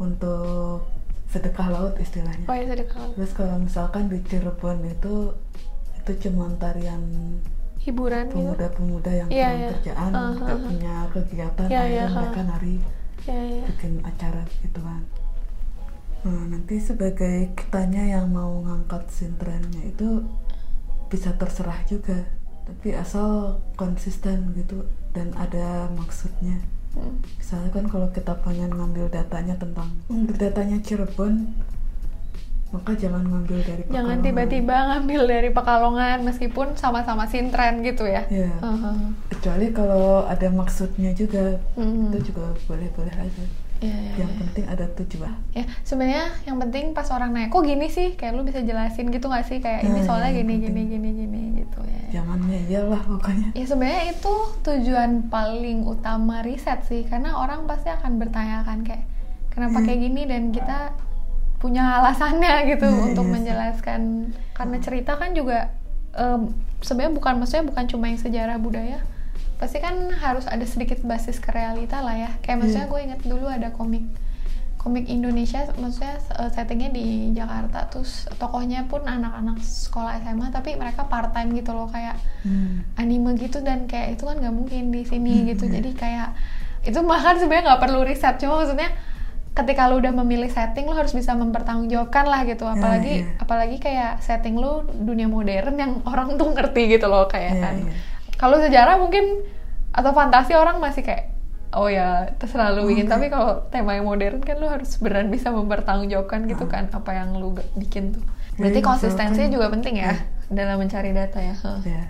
untuk 0.00 0.88
sedekah 1.30 1.68
laut 1.70 1.94
istilahnya. 2.02 2.46
oh 2.50 2.56
ya 2.56 2.66
sedekah 2.66 3.06
Terus 3.14 3.32
kalau 3.36 3.56
misalkan 3.62 4.10
di 4.10 4.18
Cirebon 4.26 4.82
itu 4.82 5.30
itu 6.00 6.12
cuma 6.26 6.50
tarian 6.58 7.02
hiburan 7.80 8.26
gitu 8.28 8.36
pemuda-pemuda 8.50 9.10
yang 9.14 9.28
kurang 9.30 9.56
iya. 9.60 9.70
kerjaan, 9.78 10.10
Uh, 10.10 10.30
nggak 10.36 10.48
uh, 10.48 10.58
uh. 10.58 10.64
punya 10.68 10.94
kegiatan, 11.14 11.66
Iya, 11.70 11.80
akhirnya 11.80 12.04
uh. 12.04 12.12
mereka 12.16 12.40
nari 12.44 12.74
ya 13.28 13.36
ya 13.36 13.62
bikin 13.68 13.92
acara 14.00 14.42
gitu 14.64 14.80
kan. 14.80 15.02
Nah 16.20 16.42
nanti 16.46 16.76
sebagai 16.76 17.56
kitanya 17.56 18.04
yang 18.18 18.28
mau 18.28 18.60
ngangkat 18.60 19.08
sintrennya 19.08 19.88
itu 19.88 20.20
bisa 21.08 21.32
terserah 21.34 21.80
juga, 21.88 22.28
tapi 22.68 22.92
asal 22.92 23.58
konsisten 23.74 24.52
gitu 24.54 24.84
dan 25.10 25.32
ada 25.34 25.88
maksudnya. 25.96 26.60
Hmm. 26.92 27.18
Misalnya 27.38 27.70
kan 27.72 27.84
kalau 27.86 28.08
kita 28.10 28.34
pengen 28.42 28.70
ngambil 28.70 29.08
datanya 29.08 29.56
tentang 29.56 29.88
ngambil 30.06 30.36
datanya 30.36 30.76
Cirebon, 30.78 31.50
maka 32.70 32.94
jangan 32.94 33.26
ngambil 33.26 33.58
dari 33.64 33.82
jangan 33.88 34.20
Pekalongan. 34.20 34.22
tiba-tiba 34.22 34.76
ngambil 34.86 35.20
dari 35.26 35.50
Pekalongan 35.50 36.18
meskipun 36.22 36.66
sama-sama 36.76 37.26
sintren 37.26 37.82
gitu 37.82 38.06
ya 38.06 38.22
Iya. 38.30 38.54
Uh-huh. 38.60 39.10
Kecuali 39.26 39.66
kalau 39.72 40.22
ada 40.26 40.46
maksudnya 40.52 41.10
juga, 41.10 41.58
Mhm. 41.74 42.14
itu 42.14 42.30
juga 42.30 42.54
boleh-boleh 42.68 43.14
aja. 43.16 43.44
Iya, 43.80 43.96
iya, 43.96 44.12
Yang 44.14 44.30
iya. 44.30 44.38
penting 44.38 44.64
ada 44.66 44.86
tujuan. 44.94 45.34
ya 45.50 45.64
sebenarnya 45.82 46.24
yang 46.44 46.56
penting 46.58 46.84
pas 46.92 47.08
orang 47.08 47.30
nanya 47.30 47.48
kok 47.48 47.62
gini 47.62 47.88
sih 47.88 48.12
kayak 48.12 48.32
lu 48.32 48.42
bisa 48.42 48.60
jelasin 48.60 49.08
gitu 49.08 49.24
nggak 49.24 49.42
sih 49.42 49.58
kayak 49.58 49.82
ini 49.82 49.98
Nah, 49.98 50.04
soalnya 50.04 50.30
gini 50.34 50.54
gini 50.58 50.82
gini 50.86 51.08
gini 51.14 51.40
gitu 51.58 51.78
gitu 51.80 51.80
ya 51.86 52.20
zamannya 52.20 52.58
iyalah 52.66 53.00
pokoknya 53.00 53.48
ya 53.52 53.64
sebenarnya 53.64 54.04
itu 54.12 54.34
tujuan 54.60 55.10
paling 55.26 55.82
utama 55.82 56.40
riset 56.40 56.84
sih 56.84 57.02
karena 57.02 57.34
orang 57.34 57.64
pasti 57.64 57.88
akan 57.88 58.16
bertanya 58.16 58.62
kan 58.62 58.80
kayak 58.80 59.08
kenapa 59.48 59.76
Hmm. 59.76 59.86
kayak 59.86 60.00
gini 60.02 60.22
dan 60.24 60.42
kita 60.50 60.78
punya 61.56 61.98
alasannya 61.98 62.54
gitu 62.70 62.84
untuk 62.86 63.22
iya 63.22 63.28
sih. 63.28 63.34
menjelaskan 63.34 64.00
karena 64.52 64.76
cerita 64.78 65.12
kan 65.14 65.32
juga 65.32 65.72
em, 66.12 66.52
sebenarnya 66.78 67.12
bukan 67.14 67.32
maksudnya 67.38 67.64
bukan 67.64 67.84
cuma 67.86 68.04
yang 68.06 68.18
sejarah 68.18 68.56
budaya 68.56 69.00
pasti 69.60 69.76
kan 69.78 69.92
harus 70.16 70.48
ada 70.48 70.64
sedikit 70.64 71.04
basis 71.04 71.36
ke 71.36 71.52
realita 71.52 72.00
lah 72.00 72.16
ya 72.16 72.30
kayak 72.40 72.56
maksudnya 72.58 72.88
Hmm. 72.88 72.92
gue 72.92 73.00
inget 73.04 73.20
dulu 73.22 73.44
ada 73.44 73.68
komik 73.70 74.08
komik 74.74 75.04
Indonesia 75.06 75.68
maksudnya 75.76 76.16
eh, 76.16 76.48
settingnya 76.48 76.88
di 76.88 77.06
Jakarta 77.30 77.84
terus 77.86 78.24
tokohnya 78.34 78.88
pun 78.88 79.04
anak-anak 79.04 79.60
sekolah 79.60 80.16
SMA 80.18 80.48
tapi 80.48 80.72
mereka 80.74 81.04
part 81.04 81.30
time 81.30 81.52
gitu 81.52 81.70
loh 81.70 81.86
kayak 81.86 82.16
Hmm. 82.40 82.80
anime 82.96 83.36
gitu 83.36 83.60
dan 83.60 83.84
kayak 83.84 84.16
itu 84.16 84.24
kan 84.24 84.40
nggak 84.40 84.54
mungkin 84.56 84.88
di 84.88 85.04
sini 85.04 85.44
Hmm, 85.44 85.46
gitu 85.52 85.68
iya. 85.68 85.72
jadi 85.76 85.90
kayak 85.92 86.28
itu 86.80 86.96
bahkan 87.04 87.36
sebenarnya 87.36 87.64
nggak 87.68 87.82
perlu 87.84 88.00
riset 88.00 88.40
cuma 88.40 88.64
maksudnya 88.64 88.88
ketika 89.52 89.84
lu 89.84 90.00
udah 90.00 90.16
memilih 90.16 90.48
setting 90.48 90.88
lu 90.88 90.96
harus 90.96 91.12
bisa 91.12 91.36
mempertanggungjawabkan 91.36 92.24
lah 92.24 92.48
gitu 92.48 92.64
apalagi 92.64 93.20
iya. 93.20 93.36
apalagi 93.36 93.76
kayak 93.76 94.24
setting 94.24 94.56
lu 94.56 94.80
dunia 94.88 95.28
modern 95.28 95.76
yang 95.76 95.92
orang 96.08 96.40
tuh 96.40 96.48
ngerti 96.48 96.88
gitu 96.88 97.04
loh 97.04 97.28
kayak 97.28 97.52
Iya, 97.52 97.60
kan 97.60 97.74
iya. 97.76 97.92
Kalau 98.40 98.56
sejarah 98.56 98.96
mungkin 98.96 99.44
atau 99.92 100.10
fantasi 100.10 100.56
orang 100.56 100.80
masih 100.80 101.04
kayak 101.04 101.28
oh 101.70 101.86
ya 101.86 102.32
terserah 102.34 102.72
lu 102.72 102.88
bikin 102.88 103.04
Oke. 103.04 103.12
tapi 103.12 103.26
kalau 103.28 103.62
tema 103.68 103.92
yang 103.92 104.02
modern 104.02 104.40
kan 104.40 104.56
lu 104.56 104.66
harus 104.66 104.96
beneran 104.96 105.28
bisa 105.28 105.52
mempertanggungjawabkan 105.52 106.48
gitu 106.48 106.64
kan 106.64 106.88
apa 106.90 107.10
yang 107.12 107.36
lu 107.36 107.52
bikin 107.76 108.10
tuh 108.10 108.24
berarti 108.56 108.80
Jadi 108.80 108.80
konsistensinya 108.82 109.28
misalkan- 109.46 109.54
juga 109.54 109.66
penting 109.70 109.94
ya 109.96 110.10
Iya. 110.10 110.16
dalam 110.50 110.76
mencari 110.78 111.10
data 111.12 111.38
ya 111.38 111.54
Hah. 111.54 111.78
ya 111.84 112.02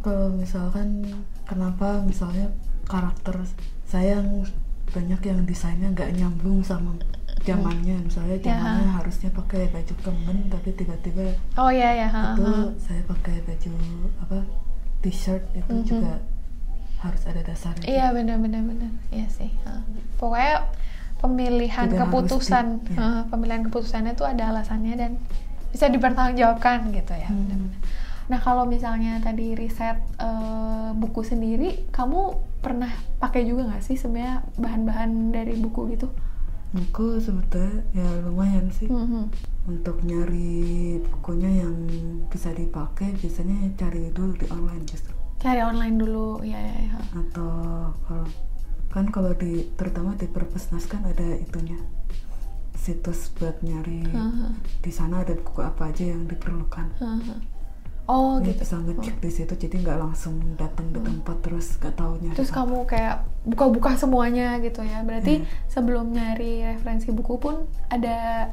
kalau 0.00 0.30
misalkan 0.30 1.02
kenapa 1.44 1.98
misalnya 2.00 2.46
karakter 2.86 3.42
saya 3.84 4.16
yang 4.16 4.46
banyak 4.88 5.20
yang 5.20 5.40
desainnya 5.44 5.90
nggak 5.90 6.14
nyambung 6.14 6.62
sama 6.62 6.94
zamannya 7.40 7.96
misalnya 8.00 8.36
Ya. 8.38 8.54
zamannya 8.54 8.88
harusnya 8.92 9.30
pakai 9.30 9.68
baju 9.68 9.94
kemben 10.00 10.38
tapi 10.46 10.72
tiba-tiba 10.72 11.36
oh 11.54 11.70
ya 11.70 11.90
ya 11.96 12.08
ha, 12.08 12.32
itu 12.32 12.44
ha. 12.44 12.68
saya 12.76 13.02
pakai 13.04 13.40
baju 13.42 13.72
apa 14.20 14.38
t-shirt 15.00 15.44
itu 15.52 15.72
Mhm. 15.72 15.84
juga 15.84 16.12
harus 16.98 17.22
ada 17.24 17.40
dasarnya 17.40 17.84
Iya 17.84 18.06
benar 18.12 18.36
benar. 18.36 18.60
Iya 19.08 19.26
sih. 19.26 19.48
Heeh. 19.48 19.82
Pokoknya 20.14 20.68
pemilihan 21.16 21.88
Tidak 21.88 22.00
keputusan, 22.02 22.64
di- 22.78 22.92
ya. 22.92 22.96
heeh, 22.96 23.22
pemilihan 23.26 23.62
keputusannya 23.62 24.12
itu 24.12 24.24
ada 24.24 24.44
alasannya 24.48 24.94
dan 24.94 25.12
bisa 25.68 25.86
dipertanggungjawabkan 25.86 26.90
gitu 26.90 27.12
ya. 27.12 27.28
Hmm. 27.28 27.40
benar-benar. 27.42 27.80
Nah 28.26 28.38
kalau 28.38 28.64
misalnya 28.64 29.18
tadi 29.18 29.52
riset 29.52 29.96
eh, 30.18 30.90
buku 30.92 31.20
sendiri, 31.22 31.88
kamu 31.88 32.20
pernah 32.60 32.88
pakai 33.16 33.42
juga 33.42 33.64
nggak 33.66 33.82
sih 33.82 33.96
sebenarnya 33.96 34.44
bahan-bahan 34.54 35.10
dari 35.30 35.56
buku 35.56 35.90
gitu? 35.90 36.12
Buku 36.70 37.18
sebetulnya 37.18 37.82
ya 37.90 38.06
lumayan 38.22 38.70
sih 38.70 38.86
Mhm. 38.86 39.26
untuk 39.66 39.98
nyari 40.00 40.62
bukunya 41.04 41.50
yang 41.60 41.74
bisa 42.26 42.50
dipakai 42.50 43.10
biasanya 43.16 43.54
cari 43.74 44.10
dulu 44.10 44.34
di 44.34 44.46
online 44.48 44.84
justru 44.84 45.10
Cari 45.36 45.58
online 45.58 45.96
dulu, 45.96 46.44
ya 46.44 46.54
ya. 46.54 46.74
ya. 46.86 46.98
atau 47.16 47.50
kalau 48.00 48.26
kan 48.88 49.06
kalau 49.08 49.32
di 49.32 49.66
terutama 49.74 50.12
di 50.14 50.26
Perpusnas 50.26 50.84
kan 50.84 51.00
ada 51.02 51.24
itunya 51.34 51.80
situs 52.74 53.30
buat 53.32 53.60
nyari 53.60 54.04
Heeh. 54.04 54.50
di 54.78 54.90
sana 54.90 55.20
ada 55.20 55.34
buku 55.34 55.60
apa 55.60 55.88
aja 55.88 56.06
yang 56.06 56.24
diperlukan 56.24 56.86
Heeh. 56.96 57.38
Oh 58.06 58.36
Ini 58.36 58.50
gitu. 58.50 58.60
bisa 58.60 58.76
ngecek 58.76 59.16
di 59.18 59.30
situ 59.30 59.52
jadi 59.56 59.76
nggak 59.78 59.98
langsung 60.00 60.34
datang 60.54 60.90
di 60.90 60.98
tempat 60.98 61.36
terus 61.40 61.76
nggak 61.76 61.94
tahu 61.94 62.12
nyari 62.18 62.34
Terus 62.34 62.50
apa. 62.50 62.58
kamu 62.58 62.76
kayak 62.84 63.16
buka-buka 63.42 63.94
semuanya 63.94 64.58
gitu 64.58 64.80
ya. 64.80 65.00
Berarti 65.00 65.40
Hmm. 65.40 65.46
sebelum 65.66 66.10
nyari 66.10 66.64
referensi 66.66 67.08
buku 67.08 67.36
pun 67.36 67.54
ada 67.88 68.48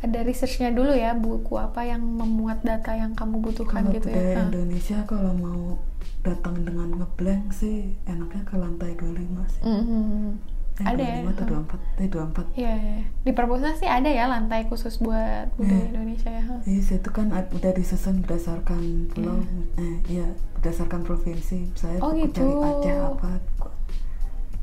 ada 0.00 0.20
researchnya 0.20 0.68
dulu 0.68 0.92
ya 0.92 1.14
buku 1.14 1.56
apa 1.56 1.80
yang 1.82 2.02
memuat 2.02 2.60
data 2.60 2.92
yang 2.92 3.12
kamu 3.12 3.40
butuhkan 3.40 3.82
kalau 3.82 3.94
gitu 3.94 4.08
ya. 4.08 4.36
Indonesia 4.42 4.98
kalau 5.04 5.32
mau 5.32 5.80
datang 6.20 6.60
dengan 6.60 6.92
ngeblank 6.94 7.50
sih 7.50 7.96
enaknya 8.04 8.42
ke 8.42 8.54
lantai 8.54 8.92
25 8.94 9.44
sih 9.46 9.62
Mhm. 9.62 10.36
eh, 10.74 10.84
Ada 10.84 11.00
ya. 11.00 11.16
25 11.20 11.30
atau 11.30 11.44
Hah. 11.46 11.50
24 11.54 11.80
eh 11.96 12.08
24 12.10 12.46
Iya, 12.54 12.72
iya. 12.74 12.96
di 13.22 13.30
Perpusnas 13.30 13.76
sih 13.78 13.86
ada 13.86 14.10
ya 14.10 14.26
lantai 14.26 14.66
khusus 14.66 14.98
buat 14.98 15.46
budaya 15.54 15.72
Iya. 15.72 15.88
Indonesia 15.88 16.30
ya. 16.30 16.42
Iya, 16.66 16.80
itu 16.92 17.10
kan 17.10 17.26
udah 17.30 17.72
disusun 17.72 18.20
berdasarkan 18.20 18.82
pulau, 19.08 19.40
eh 19.78 19.96
iya 20.10 20.26
berdasarkan 20.54 21.00
provinsi. 21.00 21.70
Saya 21.72 21.96
Oh, 21.98 22.12
gitu. 22.12 22.42
cari 22.42 22.52
Aceh 22.60 22.96
apa. 22.98 23.30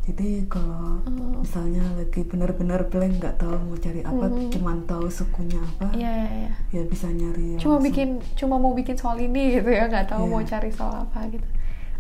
Jadi 0.02 0.30
kalau 0.48 0.98
Oh. 1.04 1.40
misalnya 1.40 1.86
lagi 1.94 2.22
benar-benar 2.24 2.90
blank 2.90 3.22
nggak 3.22 3.38
tahu 3.38 3.54
mau 3.62 3.78
cari 3.78 4.02
apa, 4.02 4.26
Mhm. 4.28 4.50
cuman 4.50 4.78
tahu 4.84 5.06
sukunya 5.08 5.62
apa, 5.62 5.94
Iya, 5.94 6.10
iya, 6.10 6.30
iya. 6.40 6.52
ya 6.72 6.82
bisa 6.84 7.06
nyari. 7.08 7.54
Cuma 7.56 7.78
langsung. 7.78 7.86
bikin 7.86 8.10
cuma 8.34 8.56
mau 8.58 8.74
bikin 8.74 8.98
soal 8.98 9.18
ini 9.18 9.56
gitu 9.56 9.70
ya, 9.70 9.86
nggak 9.86 10.10
tahu 10.10 10.26
Iya. 10.26 10.32
mau 10.32 10.42
cari 10.42 10.70
soal 10.70 10.94
apa 11.00 11.30
gitu. 11.30 11.46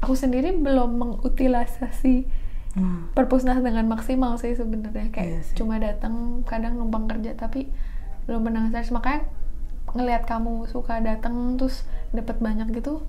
Aku 0.02 0.14
sendiri 0.14 0.50
belum 0.52 0.98
mengutilisasi 0.98 2.26
Nah, 2.72 3.04
perpusnas 3.12 3.60
dengan 3.60 3.84
maksimal 3.86 4.34
sih 4.36 4.56
sebenarnya 4.56 5.12
kayak 5.12 5.28
Iya 5.28 5.40
sih. 5.44 5.56
cuma 5.56 5.76
datang 5.76 6.40
kadang 6.42 6.74
numpang 6.74 7.04
kerja 7.06 7.36
tapi 7.36 7.68
belum 8.24 8.42
pernah 8.42 8.64
search 8.66 8.90
makanya 8.90 9.28
ngelihat 9.92 10.24
kamu 10.24 10.64
suka 10.66 10.98
datang 11.00 11.60
terus 11.60 11.84
dapat 12.10 12.40
banyak 12.40 12.72
gitu 12.72 13.04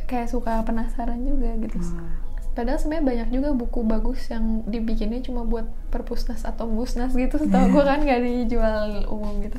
kayak 0.00 0.30
suka 0.30 0.62
penasaran 0.62 1.20
juga 1.20 1.58
gitu 1.58 1.74
nah, 1.90 2.22
padahal 2.54 2.78
sebenarnya 2.78 3.06
banyak 3.06 3.28
juga 3.34 3.48
buku 3.52 3.82
bagus 3.82 4.30
yang 4.30 4.62
dibikinnya 4.64 5.18
cuma 5.20 5.42
buat 5.42 5.66
perpusnas 5.90 6.46
atau 6.46 6.64
musnas 6.66 7.10
gitu 7.12 7.34
setahu 7.36 7.66
Iya. 7.66 7.72
gue 7.74 7.84
kan 7.84 8.00
nggak 8.00 8.20
dijual 8.22 8.82
umum 9.10 9.42
gitu. 9.42 9.58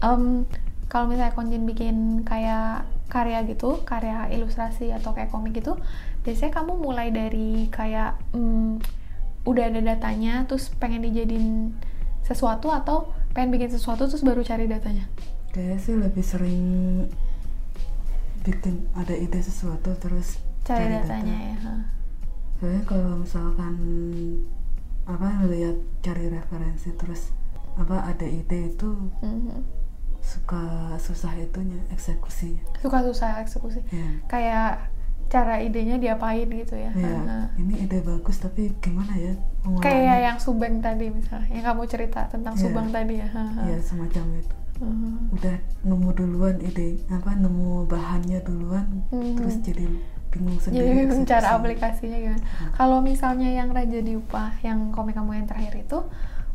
Em, 0.00 0.46
kalau 0.86 1.06
misalnya 1.06 1.34
Konjin 1.34 1.66
bikin 1.66 2.22
kayak 2.22 2.82
karya 3.10 3.42
gitu, 3.44 3.82
karya 3.82 4.30
ilustrasi 4.30 4.90
atau 4.90 5.10
kayak 5.12 5.28
komik 5.28 5.52
gitu, 5.52 5.74
biasanya 6.22 6.54
kamu 6.56 6.72
mulai 6.78 7.10
dari 7.10 7.66
kayak 7.68 8.16
mm, 8.32 8.78
udah 9.44 9.64
ada 9.66 9.80
datanya, 9.82 10.46
terus 10.46 10.70
pengen 10.78 11.02
dijadiin 11.02 11.74
sesuatu 12.22 12.70
atau 12.70 13.10
pengen 13.34 13.50
bikin 13.50 13.70
sesuatu 13.70 14.06
terus 14.06 14.22
baru 14.22 14.42
cari 14.42 14.70
datanya. 14.70 15.10
Kayaknya 15.50 15.78
sih 15.78 15.94
lebih 15.98 16.22
sering 16.22 16.62
bikin 18.40 18.88
ada 18.96 19.12
ide 19.12 19.40
sesuatu 19.42 19.92
terus 20.00 20.40
Cari, 20.70 20.84
data. 20.86 20.98
datanya 21.02 21.36
ya. 21.36 21.56
Soalnya 22.56 22.82
kalau 22.84 23.12
misalkan 23.18 23.74
apa 25.04 25.26
lihat 25.44 25.74
cari 26.00 26.28
referensi 26.28 26.92
terus 26.94 27.34
apa 27.74 28.04
ada 28.04 28.22
ide 28.22 28.70
itu 28.70 28.88
Mhm. 29.18 29.64
suka 30.20 30.62
susah 30.96 31.32
itunya 31.34 31.80
eksekusinya 31.88 32.60
Suka 32.76 33.00
susah 33.02 33.40
eksekusi. 33.40 33.80
ya 33.88 34.20
Kayak 34.26 34.92
cara 35.26 35.56
idenya 35.58 35.96
diapain 35.96 36.44
gitu 36.46 36.74
ya. 36.74 36.90
ya 36.92 37.16
Ha, 37.16 37.22
ha. 37.24 37.38
ini 37.56 37.74
ide 37.80 38.02
bagus 38.02 38.38
tapi 38.38 38.70
gimana 38.78 39.14
ya? 39.14 39.32
Kayak 39.78 40.18
yang 40.22 40.38
Subang 40.38 40.80
tadi 40.80 41.08
misalnya, 41.08 41.48
yang 41.48 41.64
kamu 41.64 41.82
cerita 41.86 42.26
tentang 42.26 42.52
Iya. 42.52 42.62
Subang 42.62 42.88
tadi 42.90 43.14
ya. 43.16 43.28
ya 43.64 43.78
semacam 43.80 44.24
itu 44.36 44.56
Mhm. 44.80 45.32
udah 45.32 45.56
nemu 45.82 46.08
duluan 46.12 46.56
ide 46.60 47.00
apa 47.08 47.30
nemu 47.32 47.84
bahannya 47.86 48.38
duluan 48.40 49.04
Mhm. 49.08 49.36
terus 49.36 49.56
jadi 49.60 49.84
bingung 50.30 50.56
Jadi 50.56 50.64
sendiri 50.78 50.94
bingung 51.04 51.22
cara 51.32 51.48
aplikasinya 51.54 52.16
gimana. 52.16 52.40
Hmm. 52.40 52.72
Kalau 52.72 52.98
misalnya 53.00 53.50
yang 53.50 53.70
Raja 53.70 53.98
Diupah, 53.98 54.62
yang 54.62 54.90
komik 54.90 55.14
kamu 55.14 55.42
yang 55.42 55.46
terakhir 55.46 55.74
itu, 55.76 55.98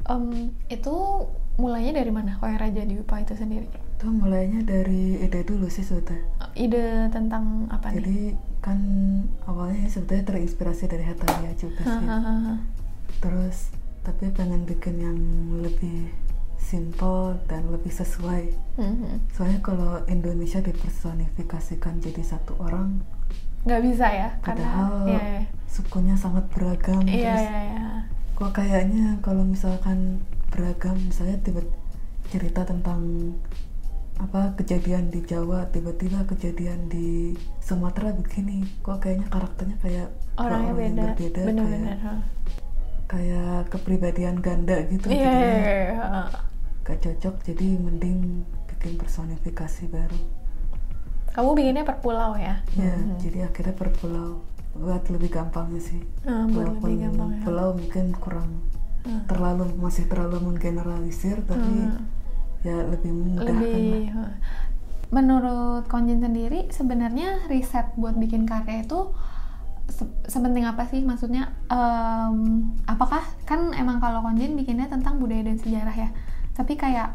em, 0.05 0.23
itu 0.67 0.93
mulainya 1.55 1.95
dari 1.95 2.09
mana? 2.09 2.35
Kalau 2.35 2.51
yang 2.51 2.61
Raja 2.61 2.83
Diupah 2.83 3.17
itu 3.21 3.35
sendiri? 3.35 3.67
itu 3.95 4.11
mulainya 4.11 4.59
dari 4.59 5.23
ide 5.23 5.47
dulu 5.47 5.71
sih 5.71 5.79
sebetulnya 5.79 6.19
Ide 6.51 7.07
tentang 7.09 7.63
apa 7.71 7.87
nih? 7.89 8.03
jadi 8.03 8.17
kan 8.59 8.79
awalnya 9.47 9.87
sebetulnya 9.87 10.35
terinspirasi 10.35 10.91
dari 10.91 11.07
Hatalia 11.07 11.55
juga 11.55 11.79
sih 11.79 12.07
terus 13.23 13.71
tapi 14.03 14.35
pengen 14.35 14.67
bikin 14.67 14.99
yang 14.99 15.15
lebih 15.63 16.11
simple 16.59 17.39
dan 17.47 17.71
lebih 17.71 17.87
sesuai 17.87 18.51
Mhm. 18.75 19.31
soalnya 19.31 19.63
kalau 19.63 20.03
Indonesia 20.05 20.59
dipersonifikasikan 20.59 22.03
jadi 22.03 22.19
satu 22.19 22.59
orang 22.59 22.99
Nggak 23.65 23.81
bisa 23.81 24.05
ya? 24.07 24.29
Karena 24.39 24.61
padahal 24.61 24.93
iya, 25.09 25.21
iya. 25.25 25.41
sukunya 25.65 26.15
sangat 26.15 26.45
beragam 26.53 27.01
Iya, 27.03 27.33
terus 27.33 27.45
iya, 27.49 27.59
iya. 27.65 27.85
kok 28.35 28.51
kayaknya 28.53 29.05
kalau 29.25 29.43
misalkan 29.43 30.21
beragam 30.53 30.95
misalnya 31.01 31.37
tiba 31.41 31.61
cerita 32.29 32.61
tentang 32.63 33.33
apa 34.15 34.55
kejadian 34.55 35.11
di 35.11 35.19
Jawa 35.27 35.67
tiba-tiba 35.75 36.23
kejadian 36.23 36.87
di 36.87 37.35
Sumatera 37.59 38.15
begini 38.15 38.63
kok 38.79 39.03
kayaknya 39.03 39.27
karakternya 39.27 39.77
kayak 39.83 40.07
Orangnya 40.39 40.47
orang 40.47 40.61
yang 40.63 40.77
beda, 40.95 41.03
berbeda 41.11 41.41
bener-bener. 41.43 41.83
kayak, 41.83 41.97
ha. 41.99 42.13
kayak 43.11 43.59
kepribadian 43.67 44.35
ganda 44.39 44.77
gitu 44.87 45.11
jadinya 45.11 45.35
iya, 45.35 45.75
iya, 45.91 45.99
ha. 45.99 46.21
gak 46.87 46.97
cocok 47.03 47.35
jadi 47.43 47.67
mending 47.75 48.19
bikin 48.71 48.93
personifikasi 48.95 49.83
baru 49.91 50.19
kamu 51.35 51.49
bikinnya 51.53 51.83
per 51.83 51.99
pulau 51.99 52.33
ya 52.33 52.63
ya 52.73 52.95
Hmm. 52.95 53.19
jadi 53.19 53.45
akhirnya 53.45 53.75
per 53.75 53.91
pulau 53.91 54.39
buat 54.73 55.03
lebih 55.05 55.29
gampangnya 55.29 55.79
sih 55.79 55.99
Ah, 56.23 56.43
buat 56.45 56.67
Walaupun 56.73 56.83
lebih 56.85 56.99
gampang 57.05 57.29
ya. 57.29 57.41
pulau 57.43 57.69
mungkin 57.73 58.05
kurang 58.15 58.49
Ah. 59.03 59.21
terlalu 59.25 59.69
masih 59.77 60.03
terlalu 60.05 60.41
menggeneralisir 60.41 61.37
tapi 61.43 61.61
Hmm. 61.85 62.07
ya 62.61 62.81
lebih 62.83 63.11
lah. 63.35 63.45
lebih 63.45 64.09
uh, 64.11 64.33
menurut 65.07 65.85
Konjin 65.85 66.17
sendiri 66.17 66.65
sebenarnya 66.69 67.45
riset 67.45 67.93
buat 67.93 68.15
bikin 68.15 68.43
karya 68.43 68.81
itu 68.81 69.13
se- 69.87 70.09
sepenting 70.25 70.65
apa 70.65 70.81
sih 70.83 70.99
maksudnya 70.99 71.53
em, 71.69 72.35
apakah 72.85 73.21
kan 73.43 73.69
emang 73.71 73.99
kalau 73.99 74.19
Konjin 74.19 74.55
bikinnya 74.55 74.87
tentang 74.87 75.21
budaya 75.21 75.45
dan 75.45 75.55
sejarah 75.55 75.93
ya 75.93 76.09
tapi 76.51 76.73
kayak 76.73 77.13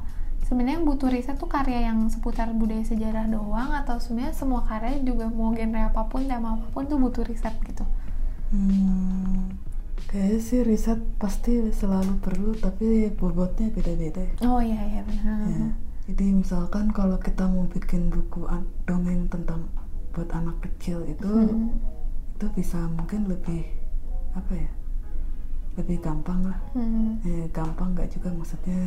sebenarnya 0.51 0.77
yang 0.77 0.85
butuh 0.85 1.09
riset 1.09 1.39
tuh 1.39 1.47
karya 1.47 1.87
yang 1.87 2.11
seputar 2.11 2.51
budaya 2.51 2.83
sejarah 2.83 3.25
doang 3.25 3.71
atau 3.73 3.97
sebenarnya 3.97 4.35
semua 4.35 4.61
karya 4.61 4.99
juga 5.01 5.31
mau 5.31 5.55
genre 5.55 5.79
apa 5.81 6.03
pun 6.05 6.27
tema 6.27 6.59
apa 6.59 6.67
pun 6.69 6.85
tuh 6.85 6.99
butuh 6.99 7.23
riset 7.23 7.55
gitu 7.63 7.87
Hmm, 8.51 9.55
kayaknya 10.05 10.39
sih 10.41 10.61
riset 10.61 10.99
pasti 11.17 11.71
selalu 11.71 12.19
perlu 12.19 12.51
tapi 12.53 13.15
bobotnya 13.15 13.71
beda-beda 13.71 14.19
ya. 14.21 14.35
oh 14.45 14.59
iya 14.59 14.83
iya 14.85 15.03
benar 15.07 15.39
Ya, 15.47 15.69
Jadi 16.11 16.25
misalkan 16.35 16.91
kalau 16.91 17.15
kita 17.17 17.47
mau 17.47 17.63
bikin 17.65 18.11
buku 18.11 18.43
dongeng 18.83 19.31
tentang 19.31 19.71
buat 20.11 20.27
anak 20.35 20.59
kecil 20.61 21.07
itu 21.07 21.31
Hmm. 21.31 21.71
itu 22.35 22.47
bisa 22.51 22.83
mungkin 22.91 23.31
lebih 23.31 23.63
apa 24.35 24.51
ya 24.51 24.71
lebih 25.79 26.03
gampang 26.03 26.43
lah. 26.43 26.59
Hmm. 26.75 27.23
Eh, 27.23 27.47
gampang 27.55 27.95
nggak 27.95 28.11
juga 28.11 28.35
maksudnya 28.35 28.83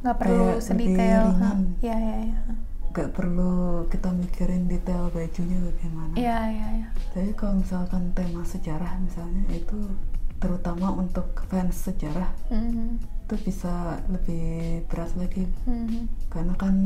nggak 0.00 0.16
perlu 0.16 0.44
Kayak 0.50 0.62
sedetail 0.62 1.24
iya 1.80 1.96
iya 1.96 2.16
iya 2.26 2.38
nggak 2.90 3.10
perlu 3.12 3.54
kita 3.86 4.08
mikirin 4.10 4.64
detail 4.66 5.08
bajunya 5.10 5.58
bagaimana. 5.62 6.12
iya 6.14 6.38
iya 6.48 6.68
iya 6.74 6.88
Tapi 7.10 7.30
kalau 7.32 7.60
misalkan 7.60 8.12
tema 8.12 8.40
sejarah 8.42 8.96
misalnya 8.98 9.44
itu 9.50 9.76
terutama 10.36 10.92
untuk 10.92 11.28
fans 11.46 11.76
sejarah 11.82 12.28
Mhm. 12.48 13.00
itu 13.26 13.34
bisa 13.42 13.72
lebih 14.06 14.44
berat 14.86 15.12
lagi 15.14 15.44
Mhm. 15.64 16.08
karena 16.28 16.54
kan 16.54 16.76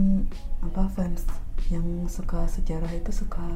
apa 0.60 0.86
fans 0.88 1.26
yang 1.68 1.84
suka 2.06 2.46
sejarah 2.46 2.90
itu 2.90 3.10
suka 3.12 3.46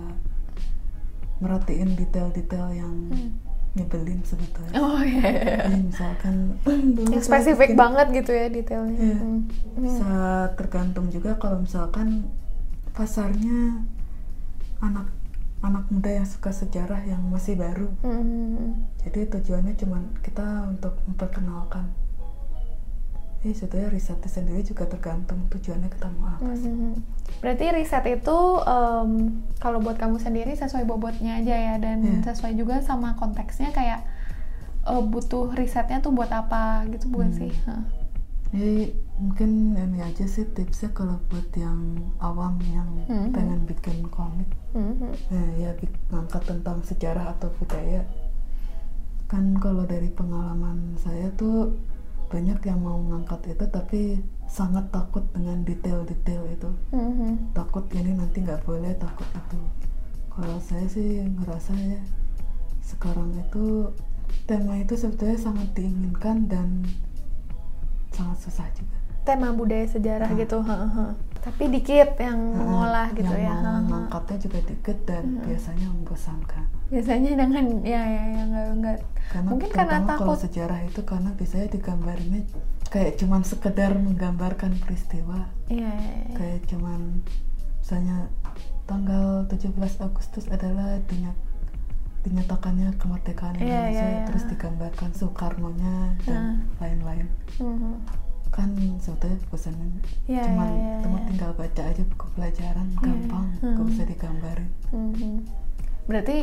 merhatiin 1.37 1.95
detail-detail 1.95 2.71
yang 2.73 2.95
Hmm. 3.09 3.31
Nyebelin 3.75 4.23
sebetulnya. 4.23 4.79
Oh 4.79 5.03
iya. 5.03 5.19
iya, 5.21 5.31
iya. 5.35 5.57
Jadi 5.67 5.83
misalkan 5.91 6.35
Yang 7.15 7.25
spesifik 7.27 7.75
bikin- 7.75 7.81
banget 7.81 8.07
gitu 8.15 8.31
ya 8.31 8.47
detailnya. 8.49 8.99
Iya. 8.99 9.19
Hmm. 9.19 9.41
bisa 9.75 10.13
tergantung 10.55 11.11
juga 11.11 11.35
kalau 11.37 11.59
misalkan 11.61 12.31
pasarnya 12.95 13.83
anak 14.79 15.11
anak 15.65 15.85
muda 15.89 16.13
yang 16.13 16.29
suka 16.29 16.53
sejarah 16.53 17.03
yang 17.03 17.25
masih 17.27 17.57
baru. 17.57 17.89
Hmm. 18.05 18.85
Jadi 19.03 19.27
tujuannya 19.33 19.75
cuma 19.75 19.99
kita 20.23 20.69
untuk 20.69 20.95
memperkenalkan. 21.09 21.89
Eh 23.45 23.53
sebetulnya 23.53 23.89
risetnya 23.89 24.25
sendiri 24.27 24.65
juga 24.65 24.85
tergantung 24.85 25.37
tujuannya 25.47 25.87
kita 25.87 26.09
mau 26.11 26.33
apa. 26.33 26.49
sih. 26.55 26.65
Mhm. 26.67 26.97
Berarti 27.39 27.65
riset 27.71 28.05
itu 28.11 28.39
em, 28.65 29.11
kalau 29.59 29.79
buat 29.79 29.95
kamu 29.95 30.17
sendiri 30.17 30.53
sesuai 30.55 30.83
bobotnya 30.83 31.39
aja 31.39 31.53
ya 31.55 31.75
dan 31.77 32.01
Iya. 32.01 32.25
sesuai 32.25 32.57
juga 32.57 32.81
sama 32.81 33.13
konteksnya 33.15 33.69
kayak 33.71 34.01
eh, 34.83 35.03
butuh 35.03 35.53
risetnya 35.53 35.97
tuh 35.99 36.11
buat 36.11 36.29
apa 36.29 36.85
gitu 36.89 37.09
bukan 37.09 37.31
Hmm. 37.31 37.39
sih? 37.39 37.53
Hah. 37.65 37.85
Jadi 38.49 38.77
mungkin 39.17 39.51
ini 39.75 40.01
aja 40.01 40.25
sih 40.25 40.45
tipsnya 40.47 40.89
kalau 40.91 41.17
buat 41.27 41.49
yang 41.55 41.81
awam 42.19 42.61
yang 42.67 42.89
Mhm. 43.05 43.29
pengen 43.31 43.61
bikin 43.65 44.05
komik, 44.09 44.47
Mhm. 44.73 45.11
nah, 45.27 45.49
ya 45.59 45.73
bik- 45.75 46.01
ngangkat 46.09 46.43
tentang 46.47 46.79
sejarah 46.81 47.33
atau 47.35 47.49
budaya. 47.55 48.05
Kan 49.27 49.57
kalau 49.57 49.85
dari 49.85 50.07
pengalaman 50.09 50.95
saya 50.97 51.33
tuh 51.35 51.73
banyak 52.35 52.59
yang 52.67 52.83
mau 52.83 52.99
ngangkat 52.99 53.55
itu 53.55 53.65
tapi 53.71 54.01
sangat 54.45 54.91
takut 54.91 55.23
dengan 55.31 55.63
detail-detail 55.63 56.43
itu. 56.51 56.71
Mhm. 56.91 57.55
Takut 57.55 57.87
ini 57.95 58.11
nanti 58.13 58.43
nggak 58.43 58.67
boleh, 58.67 58.91
takut 58.99 59.29
itu. 59.31 59.59
Kalau 60.29 60.59
saya 60.59 60.83
sih 60.85 61.23
ngerasa 61.23 61.71
ya 61.79 62.03
sekarang 62.83 63.31
itu 63.39 63.87
tema 64.45 64.75
itu 64.77 64.93
sebetulnya 64.93 65.39
sangat 65.39 65.71
diinginkan 65.73 66.51
dan 66.51 66.83
sangat 68.11 68.39
susah 68.41 68.67
juga. 68.75 68.99
Tema 69.25 69.49
budaya 69.51 69.87
sejarah 69.87 70.29
Ah. 70.29 70.37
gitu. 70.37 70.59
ha, 70.61 70.77
ha. 70.85 71.07
Tapi 71.41 71.69
dikit 71.71 72.17
yang 72.19 72.41
mengolah 72.53 73.09
Heeh, 73.09 73.21
gitu 73.21 73.33
yang 73.33 73.47
ya. 73.47 73.55
mau 73.57 73.65
ha, 73.65 73.73
ha. 73.73 73.85
ngangkatnya 73.85 74.37
juga 74.43 74.59
dikit 74.65 74.99
dan 75.05 75.25
Hmm. 75.25 75.45
biasanya 75.47 75.87
membosankan. 75.89 76.65
Biasanya 76.91 77.31
dengan 77.33 77.65
ya 77.81 78.03
ya 78.03 78.23
ya 78.29 78.43
nggak 78.45 78.67
nggak 78.81 78.99
Karena 79.29 79.49
mungkin 79.49 79.71
karena 79.71 79.99
terutama 79.99 80.15
kalau 80.15 80.35
takut. 80.35 80.45
sejarah 80.45 80.81
itu 80.83 81.01
karena 81.03 81.31
biasanya 81.33 81.69
digambarinnya 81.71 82.43
kayak 82.87 83.13
cuman 83.17 83.43
sekedar 83.43 83.91
menggambarkan 83.97 84.73
peristiwa, 84.79 85.49
Iya 85.67 85.91
iya. 85.91 86.13
iya. 86.23 86.35
kayak 86.35 86.61
cuman 86.69 87.01
misalnya 87.81 88.19
tanggal 88.85 89.49
17 89.49 89.75
Agustus 89.99 90.45
adalah 90.47 91.01
dinyat 91.05 91.35
dinyatakannya 92.23 92.97
kemerdekaan 92.97 93.53
Iya, 93.57 93.61
Indonesia 93.61 94.01
iya, 94.01 94.17
iya. 94.17 94.25
terus 94.25 94.45
digambarkan 94.47 95.11
Soekarno-nya 95.13 95.97
dan 96.25 96.43
lain-lain. 96.79 97.29
Mhm. 97.61 97.93
Kan 98.49 98.71
sebetulnya 98.97 99.37
bosanan 99.51 99.91
Iya, 100.25 100.47
cuman 100.47 100.69
iya, 100.71 100.79
iya, 100.79 100.97
cuma 101.03 101.19
iya. 101.19 101.27
tinggal 101.29 101.51
baca 101.53 101.83
aja 101.85 102.03
buku 102.07 102.27
pelajaran 102.33 102.89
gampang, 102.97 103.47
iya. 103.51 103.61
nggak 103.67 103.77
Hmm. 103.77 103.91
usah 103.93 104.07
digambarin. 104.07 104.71
Mhm. 104.89 105.33
Berarti 106.07 106.37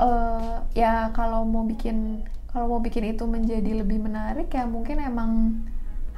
eh 0.00 0.56
ya 0.74 1.14
kalau 1.14 1.46
mau 1.46 1.62
bikin 1.62 2.26
kalau 2.50 2.66
mau 2.70 2.80
bikin 2.82 3.14
itu 3.14 3.26
menjadi 3.26 3.82
lebih 3.82 3.98
menarik 4.02 4.50
ya 4.50 4.66
mungkin 4.66 5.02
emang 5.02 5.62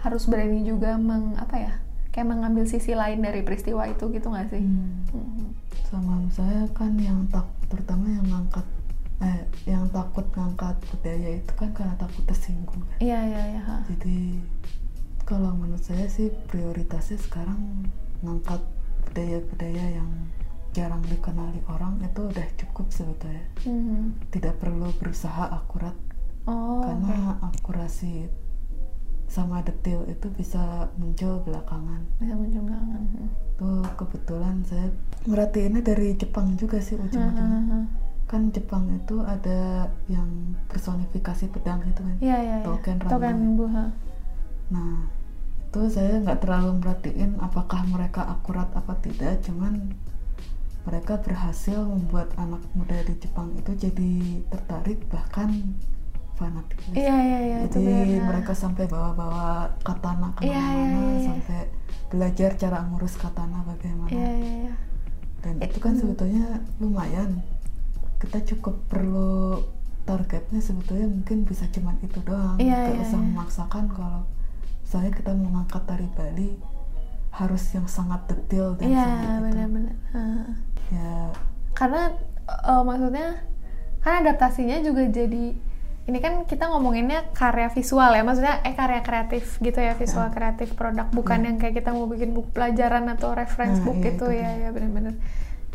harus 0.01 0.29
berani 0.29 0.65
juga 0.65 1.01
meng 1.01 1.37
apa 1.41 1.57
ya 1.57 1.73
kayak 2.12 2.33
mengambil 2.33 2.65
sisi 2.65 2.97
lain 2.97 3.21
dari 3.21 3.45
peristiwa 3.45 3.85
itu 3.89 4.09
gitu 4.09 4.33
nggak 4.33 4.49
sih? 4.49 4.65
Hmm. 4.65 5.05
Mhm. 5.12 5.49
sama 5.87 6.19
saya 6.35 6.67
kan 6.75 6.99
yang 6.99 7.29
tak 7.31 7.47
terutama 7.71 8.11
yang 8.11 8.27
ngangkat 8.27 8.67
eh 9.23 9.41
yang 9.65 9.87
takut 9.93 10.27
ngangkat 10.35 10.77
budaya 10.93 11.41
itu 11.41 11.53
kan 11.57 11.71
karena 11.73 11.95
takut 11.97 12.25
tersinggung 12.29 12.83
kan. 12.85 12.99
Iya 13.01 13.19
iya 13.23 13.43
iya. 13.55 13.62
jadi 13.93 14.41
kalau 15.25 15.57
menurut 15.57 15.83
saya 15.83 16.07
sih 16.07 16.33
prioritasnya 16.49 17.19
sekarang 17.21 17.89
ngangkat 18.21 18.61
budaya-budaya 19.09 20.01
yang 20.01 20.11
jarang 20.77 21.01
dikenali 21.03 21.65
orang 21.67 21.97
itu 21.99 22.21
udah 22.23 22.47
cukup 22.55 22.87
sebetulnya 22.91 23.45
Mhm. 23.62 24.29
tidak 24.29 24.55
perlu 24.57 24.93
berusaha 24.95 25.49
akurat 25.51 25.97
Oh. 26.45 26.79
karena 26.79 27.17
akurasi 27.43 28.29
sama 29.27 29.59
detail 29.61 30.07
itu 30.07 30.29
bisa 30.31 30.61
muncul 30.95 31.43
belakangan 31.43 31.99
bisa 32.17 32.33
muncul 32.33 32.62
belakangan. 32.62 33.03
Mhm. 33.03 33.29
tuh 33.57 33.83
kebetulan 33.97 34.57
saya 34.62 34.87
merhatiinnya 35.25 35.83
dari 35.83 36.12
Jepang 36.15 36.55
juga 36.55 36.77
sih 36.79 36.95
ujung-ujungnya 36.95 37.41
Hahaha. 37.65 37.81
kan 38.27 38.43
Jepang 38.51 38.85
itu 38.93 39.17
ada 39.21 39.61
yang 40.07 40.29
personifikasi 40.69 41.49
pedang 41.49 41.81
itu 41.85 41.99
kan 41.99 42.17
Iya 42.21 42.37
iya. 42.39 42.57
iya. 42.57 42.65
Token 42.65 42.97
Ranma. 42.99 43.11
Token 43.11 43.39
buha. 43.57 43.85
nah 44.69 44.95
itu 45.67 45.81
saya 45.89 46.21
nggak 46.21 46.39
terlalu 46.39 46.71
merhatiin 46.79 47.31
apakah 47.39 47.83
mereka 47.87 48.23
akurat 48.25 48.71
apa 48.73 48.95
tidak 48.99 49.43
cuman 49.43 49.91
mereka 50.87 51.18
berhasil 51.18 51.83
membuat 51.83 52.31
anak 52.38 52.62
muda 52.72 52.94
di 53.03 53.14
Jepang 53.18 53.51
itu 53.59 53.75
jadi 53.75 54.12
tertarik 54.49 55.03
bahkan 55.11 55.75
fanatik 56.38 56.79
Iya 56.94 57.16
iya 57.16 57.38
iya. 57.42 57.59
jadi 57.66 58.22
mereka 58.22 58.53
sampai 58.55 58.87
bawa-bawa 58.87 59.72
katana 59.83 60.31
Iya, 60.38 60.38
ke 60.38 60.42
mana-mana 60.46 60.62
iya, 60.62 60.87
iya, 60.87 61.01
iya. 61.11 61.27
sampai 61.27 61.61
belajar 62.07 62.51
cara 62.55 62.79
ngurus 62.87 63.14
katana 63.18 63.66
bagaimana 63.66 64.12
Iya 64.12 64.31
iya 64.37 64.55
iya. 64.70 64.75
dan 65.42 65.55
itu 65.59 65.79
kan 65.83 65.94
sebetulnya 65.99 66.61
lumayan 66.79 67.40
kita 68.22 68.38
cukup 68.55 68.79
perlu 68.87 69.61
targetnya 70.07 70.62
sebetulnya 70.62 71.11
mungkin 71.11 71.42
bisa 71.42 71.66
cuman 71.66 71.99
itu 71.99 72.22
doang 72.22 72.57
Iya, 72.62 72.79
Nggak 72.79 72.94
iya, 72.94 73.05
usah 73.11 73.18
iya. 73.18 73.27
memaksakan 73.27 73.85
kalau 73.90 74.22
saya 74.87 75.11
kita 75.11 75.35
mau 75.35 75.51
ngangkat 75.51 75.83
tari 75.83 76.07
Bali 76.14 76.49
harus 77.37 77.62
yang 77.70 77.85
sangat 77.87 78.25
detail 78.27 78.72
dan 78.75 78.88
Iya 78.88 79.05
sangat 79.05 79.20
itu 79.20 79.42
benar-benar. 79.44 79.94
Ya 80.88 81.14
karena 81.72 82.03
eh, 82.46 82.83
maksudnya 82.83 83.29
kan 84.01 84.25
adaptasinya 84.25 84.81
juga 84.81 85.03
jadi 85.05 85.44
ini 86.07 86.18
kan 86.22 86.46
kita 86.46 86.70
ngomonginnya 86.70 87.35
karya 87.35 87.66
visual 87.68 88.14
ya 88.14 88.22
maksudnya 88.22 88.62
eh 88.62 88.72
karya 88.72 89.03
kreatif 89.03 89.59
gitu 89.59 89.77
ya 89.77 89.92
visual 89.92 90.31
Ya. 90.31 90.33
kreatif 90.33 90.72
produk 90.72 91.11
bukan 91.11 91.42
Ya. 91.42 91.46
yang 91.51 91.57
kayak 91.59 91.75
kita 91.77 91.90
mau 91.90 92.07
bikin 92.07 92.31
buku 92.31 92.49
pelajaran 92.55 93.11
atau 93.11 93.35
reference 93.35 93.83
Nah, 93.83 93.85
book 93.85 93.99
iya, 93.99 94.07
gitu 94.09 94.27
itu 94.31 94.38
ya 94.38 94.51
ya 94.57 94.68
benar-benar 94.70 95.14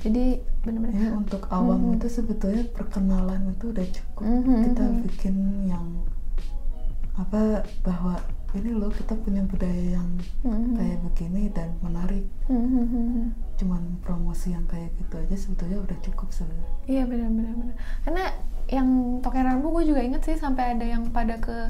jadi 0.02 0.26
benar-benar 0.64 0.96
ya 0.98 1.10
untuk 1.14 1.42
awam 1.52 1.80
Mhm. 1.84 1.96
itu 2.00 2.08
sebetulnya 2.10 2.64
perkenalan 2.72 3.42
itu 3.52 3.66
udah 3.70 3.88
cukup 3.92 4.24
Mhm, 4.26 4.56
kita 4.66 4.84
mhm. 4.88 4.98
bikin 5.06 5.36
yang 5.68 5.86
apa 7.14 7.42
bahwa 7.84 8.16
ini 8.54 8.70
loh 8.72 8.90
kita 8.90 9.14
punya 9.18 9.42
budaya 9.44 9.96
yang 9.96 10.10
Hmm. 10.42 10.74
kayak 10.74 11.00
begini 11.02 11.48
dan 11.50 11.72
menarik 11.80 12.26
Hmm, 12.46 12.64
hmm, 12.64 12.86
hmm, 12.86 13.08
hmm. 13.10 13.28
cuman 13.56 13.82
promosi 14.00 14.52
yang 14.52 14.66
kayak 14.66 14.92
gitu 14.96 15.16
aja 15.18 15.36
sebetulnya 15.36 15.78
udah 15.80 15.98
cukup 16.02 16.30
sebenarnya 16.30 16.70
Iya 16.84 17.04
benar-benar 17.06 17.54
benar. 17.54 17.76
Karena 18.02 18.24
yang 18.68 18.88
Token 19.20 19.46
Rambu 19.46 19.68
gue 19.72 19.84
juga 19.86 20.02
inget 20.02 20.22
sih 20.22 20.36
sampai 20.36 20.74
ada 20.74 20.86
yang 20.86 21.08
pada 21.10 21.38
ke 21.38 21.68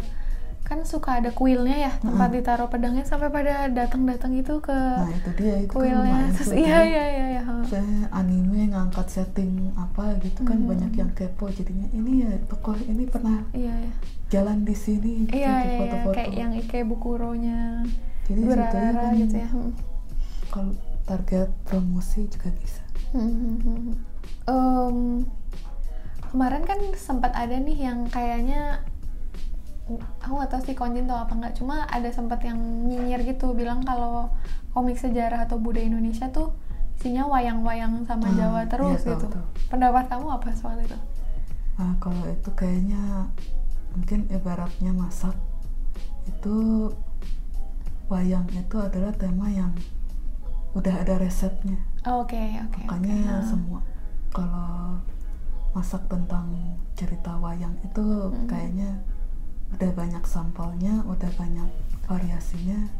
kan 0.62 0.82
suka 0.84 1.20
ada 1.20 1.30
kuilnya 1.30 1.76
ya 1.76 1.91
tempat 2.00 2.32
ditaruh 2.32 2.65
pedangnya 2.65 3.04
sampai 3.04 3.28
pada 3.28 3.67
datang-datang 3.67 4.32
itu 4.34 4.56
ke 4.58 4.72
nah 4.72 5.10
itu 5.12 5.30
dia 5.36 5.60
itu 5.60 5.67
kan 5.67 5.76
kuilnya. 5.76 6.00
lumayan 6.00 6.32
Terus 6.32 6.48
tuh, 6.48 6.56
iya 6.56 6.80
iya 6.82 7.06
iya 7.10 7.26
iya. 7.30 7.41
ha. 7.41 7.54
saya 7.65 7.84
anime 8.10 8.72
ngangkat 8.72 9.08
setting 9.10 9.52
apa 9.76 10.15
gitu 10.17 10.39
kan 10.41 10.56
Hmm. 10.56 10.70
banyak 10.70 10.91
yang 10.96 11.12
kepo 11.12 11.50
jadinya 11.50 11.91
ini 11.91 12.24
ya 12.24 12.32
tokoh 12.48 12.78
ini 12.80 13.04
pernah 13.06 13.44
Iya 13.52 13.74
iya. 13.76 13.91
Jalan 14.32 14.63
di 14.63 14.74
sini 14.74 15.28
gitu, 15.28 15.36
Iya 15.36 15.38
di 15.38 15.44
iya, 15.44 15.60
iya. 15.62 15.78
foto-foto 15.78 16.15
kayak 16.15 16.32
yang 16.34 16.52
Ikebukuronya 16.56 17.60
jadi 18.24 18.39
sebetulnya 18.41 18.91
kan 18.96 19.13
gitu 19.17 19.36
ya. 19.36 19.50
Hmm. 19.50 19.72
kalau 20.48 20.72
target 21.04 21.50
promosi 21.63 22.26
juga 22.26 22.50
bisa 22.56 22.80
Hmm. 23.12 24.00
Em, 24.44 25.28
kemarin 26.26 26.63
kan 26.63 26.80
sempat 26.96 27.36
ada 27.36 27.52
nih 27.54 27.76
yang 27.84 28.08
kayaknya 28.08 28.80
aku 30.17 30.32
nggak 30.32 30.48
tahu 30.50 30.62
sih 30.63 30.72
konjin 30.74 31.04
tau 31.04 31.20
apa 31.20 31.36
nggak 31.36 31.60
cuma 31.60 31.84
ada 31.86 32.08
sempat 32.08 32.39
yang 32.41 32.56
nyinyir 32.88 33.28
gitu 33.28 33.52
bilang 33.52 33.84
kalau 33.84 34.32
komik 34.72 34.96
sejarah 34.96 35.44
atau 35.44 35.60
budaya 35.60 35.84
Indonesia 35.86 36.32
tuh 36.32 36.56
isinya 36.96 37.28
wayang-wayang 37.28 38.06
sama 38.06 38.30
Ah, 38.30 38.34
Jawa 38.34 38.62
terus 38.65 39.02
iya, 39.02 39.12
tahu, 39.12 39.13
gitu 39.17 39.26
tahu. 39.28 39.46
pendapat 39.67 40.04
kamu 40.08 40.28
apa 40.32 40.48
soal 40.54 40.80
itu 40.80 40.96
Nah, 41.76 41.98
kalau 41.98 42.24
itu 42.26 42.50
kayaknya 42.54 43.28
mungkin 43.93 44.27
ibaratnya 44.30 44.91
masak 44.91 45.36
itu 46.25 46.88
wayang 48.08 48.47
itu 48.51 48.75
adalah 48.77 49.12
tema 49.15 49.47
yang 49.47 49.71
udah 50.71 51.04
ada 51.04 51.19
resepnya. 51.19 51.80
oke 52.04 52.39
oke 52.67 52.80
Makanya 52.88 53.15
oke. 53.19 53.32
Ah. 53.36 53.43
semua 53.43 53.80
kalau 54.32 54.95
masak 55.71 56.04
tentang 56.08 56.47
cerita 56.95 57.36
wayang 57.39 57.75
itu 57.84 58.04
Hmm. 58.04 58.47
kayaknya 58.47 58.99
udah 59.71 59.91
banyak 59.95 60.23
sampelnya, 60.27 60.99
udah 61.08 61.32
banyak 61.39 61.69
variasinya 62.04 62.91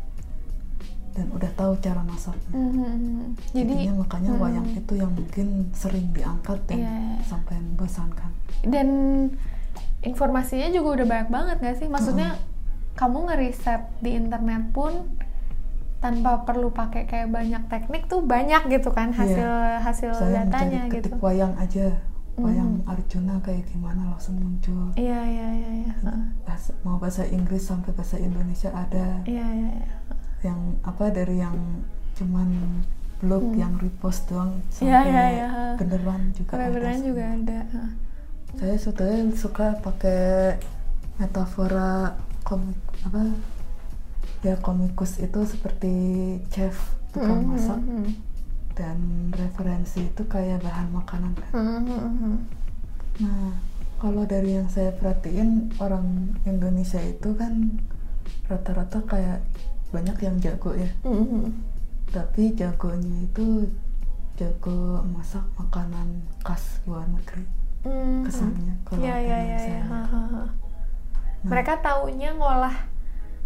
dan 1.12 1.28
udah 1.36 1.52
tahu 1.60 1.76
cara 1.84 2.00
masaknya. 2.08 2.56
Hmm, 2.56 2.72
hmm, 2.72 2.96
hmm. 2.96 3.28
jadi 3.52 3.76
Jadinya 3.76 3.94
makanya 4.00 4.32
hmm. 4.32 4.42
wayang 4.42 4.68
itu 4.72 4.94
yang 4.96 5.12
mungkin 5.12 5.48
sering 5.76 6.08
diangkat 6.16 6.60
dan 6.72 6.80
iya. 6.80 6.96
sampai 7.28 7.60
membosankan. 7.60 8.32
dan 8.64 8.88
informasinya 10.02 10.70
juga 10.70 11.02
udah 11.02 11.08
banyak 11.08 11.30
banget 11.30 11.58
gak 11.62 11.78
sih 11.78 11.88
maksudnya 11.88 12.36
kamu 12.94 13.30
ngeriset 13.30 13.82
di 14.02 14.14
internet 14.14 14.70
pun 14.70 15.16
tanpa 15.98 16.42
perlu 16.44 16.74
pakai 16.74 17.06
kayak 17.06 17.30
banyak 17.30 17.62
teknik 17.70 18.10
tuh 18.10 18.26
banyak 18.26 18.66
gitu 18.68 18.90
kan 18.90 19.14
hasil 19.14 19.46
hasil 19.80 20.10
saya 20.12 20.44
datanya 20.44 20.90
gitu 20.90 21.14
ketik 21.14 21.22
wayang 21.22 21.54
aja 21.56 21.94
wayang 22.36 22.82
Mhm. 22.82 22.90
Arjuna 22.90 23.38
kayak 23.46 23.70
gimana 23.70 24.10
langsung 24.10 24.42
muncul 24.42 24.90
iya 24.98 25.22
iya 25.22 25.48
iya 25.54 25.70
iya 25.86 25.94
mau 26.82 26.98
bahasa 26.98 27.22
Inggris 27.28 27.62
sampai 27.62 27.94
bahasa 27.94 28.18
Indonesia 28.18 28.74
ada 28.74 29.22
iya 29.24 29.46
iya 29.46 29.70
iya 29.78 29.90
yang 30.42 30.58
apa 30.82 31.14
dari 31.14 31.38
yang 31.38 31.54
cuman 32.18 32.50
blog 33.22 33.54
yang 33.54 33.78
repost 33.78 34.26
doang 34.26 34.58
Hmm. 34.58 34.82
Iya, 34.82 34.98
sampai 35.06 35.14
iya, 35.14 35.24
iya. 35.30 35.48
beneran 35.78 36.22
juga 36.34 36.52
ada 36.58 36.66
beneran 36.66 36.98
semua. 36.98 37.06
juga 37.06 37.24
ada. 37.30 37.60
Saya 38.60 38.76
sebetulnya 38.78 39.34
suka 39.36 39.68
pakai 39.82 40.58
metafora 41.18 42.16
komik 42.44 42.78
apa 43.06 43.22
ya 44.42 44.56
komikus 44.60 45.22
itu 45.22 45.40
seperti 45.46 45.94
chef 46.50 46.76
tukang 47.14 47.46
Mhm, 47.46 47.50
masak 47.52 47.80
mhm, 47.80 48.06
dan 48.74 48.98
referensi 49.36 50.08
itu 50.08 50.24
kayak 50.26 50.64
bahan 50.64 50.88
makanan 50.90 51.34
kan. 51.38 51.52
mhm, 51.54 52.00
mhm. 52.00 52.34
Nah, 53.22 53.54
kalau 54.02 54.24
dari 54.26 54.58
yang 54.58 54.66
saya 54.72 54.90
perhatiin 54.96 55.76
orang 55.78 56.34
Indonesia 56.48 56.98
itu 57.04 57.36
kan 57.38 57.78
rata-rata 58.50 59.04
kayak 59.06 59.40
banyak 59.92 60.18
yang 60.24 60.36
jago 60.42 60.74
ya. 60.74 60.90
Mhm. 61.06 61.52
Tapi 62.10 62.56
jagonya 62.56 63.18
itu 63.28 63.68
jago 64.40 65.04
masak 65.06 65.46
makanan 65.60 66.08
khas 66.42 66.82
luar 66.88 67.06
negeri. 67.08 67.46
Mhm. 67.82 68.26
Kesannya 68.30 68.74
kalau 68.86 69.02
saya 69.02 69.18
iya. 69.20 69.38
lihat. 69.42 69.86
Hahaha. 69.90 70.44
Nah, 71.42 71.50
Mereka 71.50 71.74
taunya 71.82 72.30
ngolah 72.38 72.76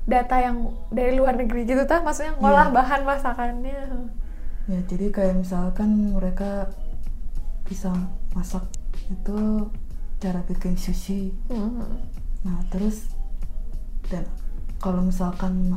data 0.05 0.35
yang 0.37 0.57
dari 0.93 1.17
luar 1.17 1.33
negeri 1.39 1.65
gitu 1.65 1.81
tah 1.87 2.03
maksudnya 2.03 2.35
ngolah 2.37 2.69
Iya. 2.69 2.75
bahan 2.75 3.01
masakannya. 3.07 3.79
Ya, 4.65 4.79
jadi 4.89 5.05
kayak 5.13 5.35
misalkan 5.45 6.13
mereka 6.13 6.69
bisa 7.65 7.93
masak 8.33 8.65
itu 9.09 9.69
cara 10.19 10.41
bikin 10.45 10.75
sushi. 10.75 11.33
Mhm. 11.49 11.85
Nah, 12.45 12.57
terus 12.69 13.09
dan 14.09 14.25
kalau 14.77 15.01
misalkan 15.01 15.73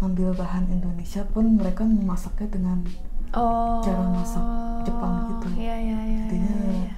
ngambil 0.00 0.36
bahan 0.36 0.68
Indonesia 0.68 1.24
pun 1.28 1.56
mereka 1.56 1.84
memasaknya 1.84 2.48
dengan 2.52 2.78
Oh. 3.34 3.82
Cara 3.84 4.06
masak 4.16 4.44
Jepang 4.86 5.28
gitu. 5.28 5.46
Iya 5.60 5.76
iya 5.76 5.98
iya. 6.08 6.24
Jadinya 6.24 6.56
iya, 6.56 6.72
iya. 6.88 6.95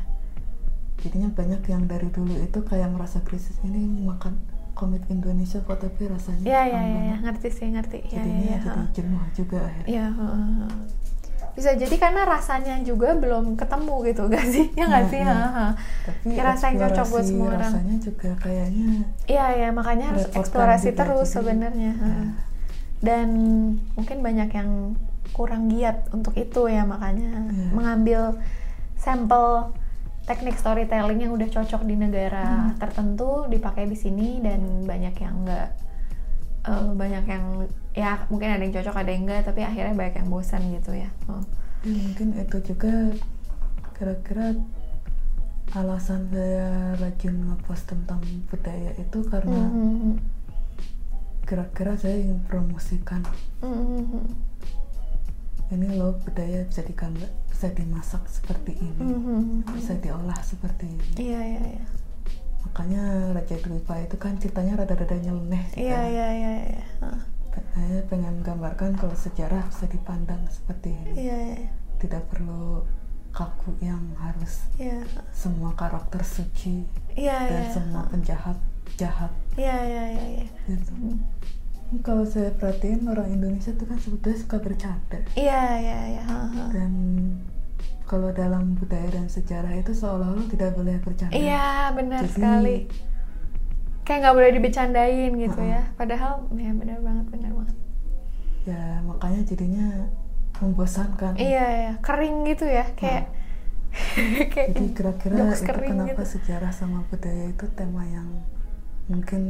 Jadinya 0.98 1.30
banyak 1.30 1.62
yang 1.64 1.84
dari 1.84 2.08
dulu 2.08 2.34
itu 2.36 2.58
kayak 2.60 2.90
merasa 2.90 3.18
krisis 3.20 3.54
ini 3.62 4.04
makan 4.04 4.34
komik 4.72 5.02
Indonesia 5.08 5.58
kok 5.60 5.78
tapi 5.78 6.06
rasanya 6.06 6.42
Iya 6.42 6.60
iya 6.60 6.62
kurang 6.68 6.70
iya, 6.70 6.78
iya, 6.78 6.98
banget. 6.98 7.22
ngerti 7.24 7.48
sih 7.50 7.66
ngerti. 7.68 7.98
Iya 8.00 8.10
Jadinya 8.12 8.38
iya 8.40 8.50
iya. 8.50 8.58
jadi 8.60 8.82
jenuh 8.92 9.22
juga 9.32 9.58
akhirnya. 9.60 10.04
Ha. 10.08 10.26
Bisa 11.50 11.70
jadi 11.74 11.96
karena 11.96 12.22
rasanya 12.24 12.74
juga 12.82 13.08
belum 13.14 13.44
ketemu 13.54 13.94
gitu 14.06 14.22
gak 14.28 14.46
sih? 14.46 14.66
Ya 14.74 14.84
nggak 14.86 15.02
Nah, 15.02 15.10
sih? 15.10 15.18
iya. 15.18 15.34
Ha, 15.34 15.48
ha. 15.50 15.66
Tapi 16.04 16.26
Ya, 16.30 16.42
rasa 16.44 16.64
yang 16.68 16.78
cocok 16.80 17.06
buat 17.08 17.24
semua 17.24 17.46
orang. 17.48 17.60
rasanya 17.60 17.96
juga 17.98 18.28
kayaknya 18.38 18.88
Iya 19.26 19.46
iya 19.56 19.68
makanya 19.70 20.04
harus 20.08 20.24
eksplorasi 20.28 20.88
terus 20.94 21.28
sebenarnya. 21.28 21.92
ya. 21.94 22.14
Dan 22.98 23.28
mungkin 23.94 24.18
banyak 24.20 24.50
yang 24.52 24.70
kurang 25.28 25.66
giat 25.68 26.06
untuk 26.10 26.34
itu 26.34 26.66
ya 26.66 26.82
makanya 26.82 27.50
Iya. 27.50 27.70
mengambil 27.70 28.20
sampel 28.94 29.74
teknik 30.28 30.54
storytelling 30.54 31.18
yang 31.18 31.32
udah 31.32 31.48
cocok 31.48 31.82
di 31.82 31.96
negara 31.96 32.68
Hmm. 32.68 32.76
tertentu 32.76 33.48
dipakai 33.48 33.88
di 33.88 33.96
sini 33.96 34.38
dan 34.38 34.60
banyak 34.84 35.16
yang 35.16 35.34
enggak 35.42 35.68
eh, 36.60 36.90
banyak 36.92 37.24
yang 37.24 37.44
ya 37.92 38.28
mungkin 38.28 38.48
ada 38.50 38.60
yang 38.60 38.74
cocok 38.74 38.94
ada 38.94 39.08
yang 39.08 39.24
enggak 39.24 39.42
tapi 39.42 39.60
akhirnya 39.62 39.94
banyak 39.96 40.14
yang 40.16 40.28
bosan 40.28 40.62
gitu 40.70 40.92
ya. 40.92 41.08
Oh. 41.26 41.40
Ya, 41.80 41.94
mungkin 41.96 42.28
itu 42.36 42.56
juga 42.62 42.92
kira-kira 43.94 44.52
alasan 45.70 46.28
saya 46.28 46.68
rajin 46.96 47.34
ngepost 47.44 47.88
tentang 47.88 48.20
budaya 48.46 48.92
itu 48.94 49.18
karena 49.24 49.64
Mhm. 49.64 50.12
kira-kira 51.44 51.96
saya 51.96 52.16
ingin 52.18 52.40
promosikan 52.44 53.24
Mhm. 53.60 54.47
Ini 55.70 55.86
loh 55.94 56.16
budaya 56.18 56.64
bisa 56.64 56.80
digambar 56.80 57.28
bisa 57.46 57.68
dimasak 57.70 58.22
seperti 58.26 58.72
ini 58.74 59.02
Mhm. 59.02 59.68
bisa 59.68 59.92
diolah 59.94 60.38
seperti 60.40 60.88
ini 60.88 61.06
Iya 61.18 61.40
iya 61.44 61.62
iya. 61.74 61.84
makanya 62.60 63.02
Raja 63.32 63.56
Dwipa 63.56 63.94
itu 63.98 64.16
kan 64.16 64.36
ceritanya 64.36 64.76
rada-rada 64.76 65.16
nyeleneh 65.16 65.64
Iya 65.74 65.94
kan. 65.94 66.06
iya 66.08 66.26
iya 66.32 66.52
iya. 66.68 66.84
Saya 67.74 68.00
pengen 68.06 68.38
menggambarkan 68.38 68.94
kalau 68.94 69.14
sejarah 69.14 69.66
bisa 69.66 69.86
dipandang 69.86 70.40
seperti 70.46 70.94
ini 70.94 71.10
Iya 71.18 71.36
iya. 71.54 71.68
tidak 71.98 72.22
perlu 72.28 72.86
kaku 73.30 73.74
yang 73.80 74.02
harus 74.16 74.66
Iya. 74.74 75.02
semua 75.30 75.74
karakter 75.74 76.22
suci 76.22 76.86
Iya 77.12 77.38
dan 77.44 77.62
iya. 77.62 77.72
semua 77.72 78.02
penjahat 78.06 78.56
jahat 78.94 79.30
Iya 79.54 79.76
iya 79.84 80.04
iya 80.08 80.24
iya. 80.38 80.46
gitu 80.66 80.92
kalau 81.98 82.22
saya 82.22 82.50
perhatiin 82.50 83.04
orang 83.04 83.28
Indonesia 83.30 83.70
itu 83.70 83.82
kan 83.82 83.96
sebetulnya 83.96 84.38
suka 84.38 84.56
bercanda 84.58 85.18
Iya 85.32 85.62
iya 85.78 85.98
iya. 86.12 86.24
dan 86.68 86.92
kalau 88.04 88.28
dalam 88.30 88.72
budaya 88.74 89.08
dan 89.10 89.26
sejarah 89.26 89.72
itu 89.74 89.92
seolah-olah 89.92 90.46
tidak 90.46 90.72
boleh 90.72 90.96
bercanda 90.98 91.32
Iya 91.32 91.66
benar 91.92 92.22
Jadi- 92.22 92.34
sekali. 92.34 92.76
Kayak 94.02 94.18
nggak 94.22 94.36
boleh 94.36 94.50
dibecandain 94.50 95.32
gitu 95.34 95.60
Ha-ha. 95.60 95.68
ya. 95.70 95.82
Padahal 95.94 96.32
ya 96.50 96.72
benar 96.72 96.98
banget 96.98 97.26
benar 97.28 97.52
banget. 97.54 97.76
ya 98.64 99.00
makanya 99.00 99.40
jadinya 99.42 99.86
membosankan 100.58 101.32
Iya 101.34 101.66
ya 101.82 101.92
kering 101.98 102.44
gitu 102.44 102.64
ya 102.64 102.84
kayak 102.92 103.32
kayak 104.52 104.68
jadi 104.70 104.88
kira-kira 104.92 105.34
itu 105.48 105.64
kenapa 105.64 106.04
gitu. 106.12 106.24
sejarah 106.36 106.68
sama 106.68 107.00
budaya 107.08 107.48
itu 107.48 107.64
tema 107.72 108.04
yang 108.04 108.28
mungkin 109.06 109.42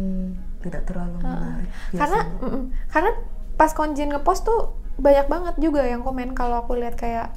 tidak 0.61 0.83
terlalu 0.85 1.17
menarik 1.19 1.69
Karena 1.93 2.21
biasanya. 2.21 2.43
mm-mm. 2.43 2.63
karena 2.89 3.11
pas 3.55 3.71
Konjin 3.71 4.09
ngepost 4.09 4.43
tuh 4.43 4.61
banyak 4.97 5.27
banget 5.27 5.55
juga 5.57 5.83
yang 5.83 6.03
komen 6.03 6.33
kalau 6.33 6.61
aku 6.61 6.75
lihat 6.75 6.95
kayak 6.95 7.31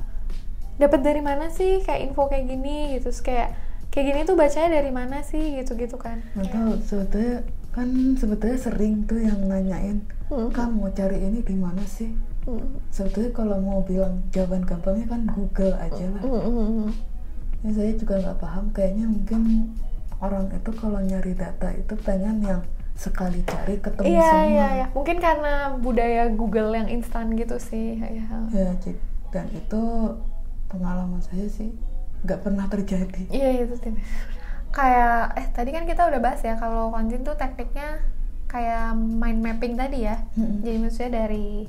dapat 0.76 1.02
dari 1.02 1.22
mana 1.22 1.48
sih 1.48 1.80
kayak 1.80 2.02
info 2.04 2.26
kayak 2.26 2.46
gini 2.46 2.96
gitu 2.96 3.08
Terus 3.08 3.22
kayak 3.22 3.50
kayak 3.88 4.06
gini 4.08 4.20
tuh 4.24 4.34
bacanya 4.34 4.70
dari 4.74 4.90
mana 4.90 5.22
sih 5.22 5.60
gitu-gitu 5.60 5.94
kan. 5.96 6.24
nggak 6.34 6.50
tahu 6.50 6.72
sebetulnya 6.82 7.36
kan 7.70 7.88
sebetulnya 8.16 8.58
sering 8.58 9.04
tuh 9.04 9.20
yang 9.20 9.40
nanyain 9.44 10.02
Hmm. 10.26 10.48
kamu 10.48 10.88
cari 10.92 11.20
ini 11.20 11.44
di 11.44 11.54
mana 11.54 11.84
sih 11.84 12.08
Hmm. 12.42 12.80
sebetulnya 12.88 13.30
kalau 13.32 13.60
mau 13.60 13.84
bilang 13.84 14.24
jawaban 14.30 14.64
gampangnya 14.64 15.06
kan 15.06 15.28
Google 15.28 15.76
aja 15.76 16.06
lah 16.10 16.24
Hmm, 16.24 16.42
hmm. 16.42 16.90
ya 17.62 17.70
saya 17.70 17.92
juga 17.94 18.16
nggak 18.18 18.40
paham 18.40 18.66
kayaknya 18.72 19.06
mungkin 19.06 19.42
orang 20.18 20.48
itu 20.50 20.72
kalau 20.72 20.98
nyari 20.98 21.36
data 21.36 21.70
itu 21.70 21.94
pengen 22.00 22.42
yang 22.42 22.62
sekali 23.02 23.42
cari 23.42 23.82
ketemu 23.82 24.06
Iya 24.06 24.22
semua 24.24 24.46
iya 24.46 24.68
iya. 24.72 24.86
Mungkin 24.94 25.18
karena 25.18 25.54
budaya 25.76 26.30
Google 26.30 26.70
yang 26.72 26.86
instan 26.88 27.34
gitu 27.34 27.58
sih. 27.58 27.98
Ya. 27.98 28.38
ya 28.54 28.70
jadi- 28.78 29.02
dan 29.32 29.48
itu 29.50 29.82
pengalaman 30.68 31.18
saya 31.20 31.48
sih 31.48 31.72
nggak 32.22 32.46
pernah 32.46 32.68
terjadi 32.68 33.26
Iya 33.28 33.66
itu 33.66 33.74
tipis. 33.76 34.06
Kayak 34.70 35.34
eh 35.36 35.48
tadi 35.50 35.70
kan 35.72 35.84
kita 35.84 36.06
udah 36.06 36.20
bahas 36.20 36.40
ya 36.42 36.56
kalau 36.56 36.92
konjin 36.92 37.26
tuh 37.26 37.34
tekniknya 37.34 38.00
kayak 38.46 38.94
mind 38.94 39.42
mapping 39.42 39.74
tadi 39.74 40.06
ya. 40.06 40.22
Mm-mm. 40.36 40.62
Jadi 40.62 40.78
maksudnya 40.78 41.12
dari 41.18 41.66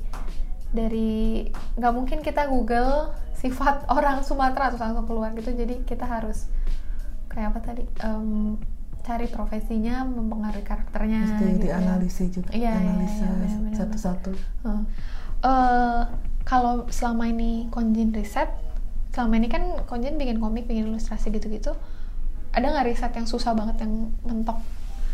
dari 0.70 1.46
nggak 1.76 1.92
mungkin 1.92 2.18
kita 2.20 2.46
Google 2.46 3.10
sifat 3.34 3.86
orang 3.96 4.20
Sumatera 4.20 4.68
terus 4.68 4.82
langsung 4.82 5.06
keluar 5.06 5.32
gitu. 5.32 5.50
Jadi 5.50 5.82
kita 5.82 6.04
harus 6.04 6.46
kayak 7.26 7.56
apa 7.56 7.60
tadi 7.64 7.84
Em, 8.02 8.60
cari 9.02 9.26
profesinya 9.26 10.06
mempengaruhi 10.06 10.62
karakternya. 10.62 11.20
mesti 11.26 11.42
gitu 11.44 11.66
ya. 11.66 11.78
dianalisis 11.78 12.28
juga 12.30 12.50
Iya, 12.50 12.70
iya, 12.70 12.72
analisa 12.78 13.14
iya, 13.18 13.30
benar-benar. 13.34 13.74
satu-satu 13.74 14.30
Heeh. 14.62 14.82
Eh, 15.42 16.02
kalau 16.42 16.86
selama 16.88 17.26
ini 17.26 17.66
Konjin 17.68 18.10
riset, 18.10 18.46
selama 19.10 19.36
ini 19.36 19.46
kan 19.46 19.62
Konjin 19.84 20.14
bikin 20.14 20.38
komik, 20.38 20.66
bikin 20.66 20.86
ilustrasi 20.86 21.30
gitu-gitu, 21.30 21.74
ada 22.50 22.62
nggak 22.64 22.86
riset 22.86 23.10
yang 23.12 23.26
susah 23.26 23.52
banget 23.52 23.82
yang 23.82 24.10
mentok? 24.22 24.58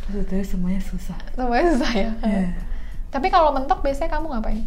sebetulnya 0.05 0.41
semuanya 0.43 0.80
susah 0.80 1.16
Semuanya 1.36 1.68
susah 1.76 1.93
ya. 1.93 2.11
Iya. 2.24 2.49
Tapi 3.09 3.28
kalau 3.28 3.53
mentok 3.53 3.80
biasanya 3.80 4.09
kamu 4.11 4.26
ngapain? 4.32 4.64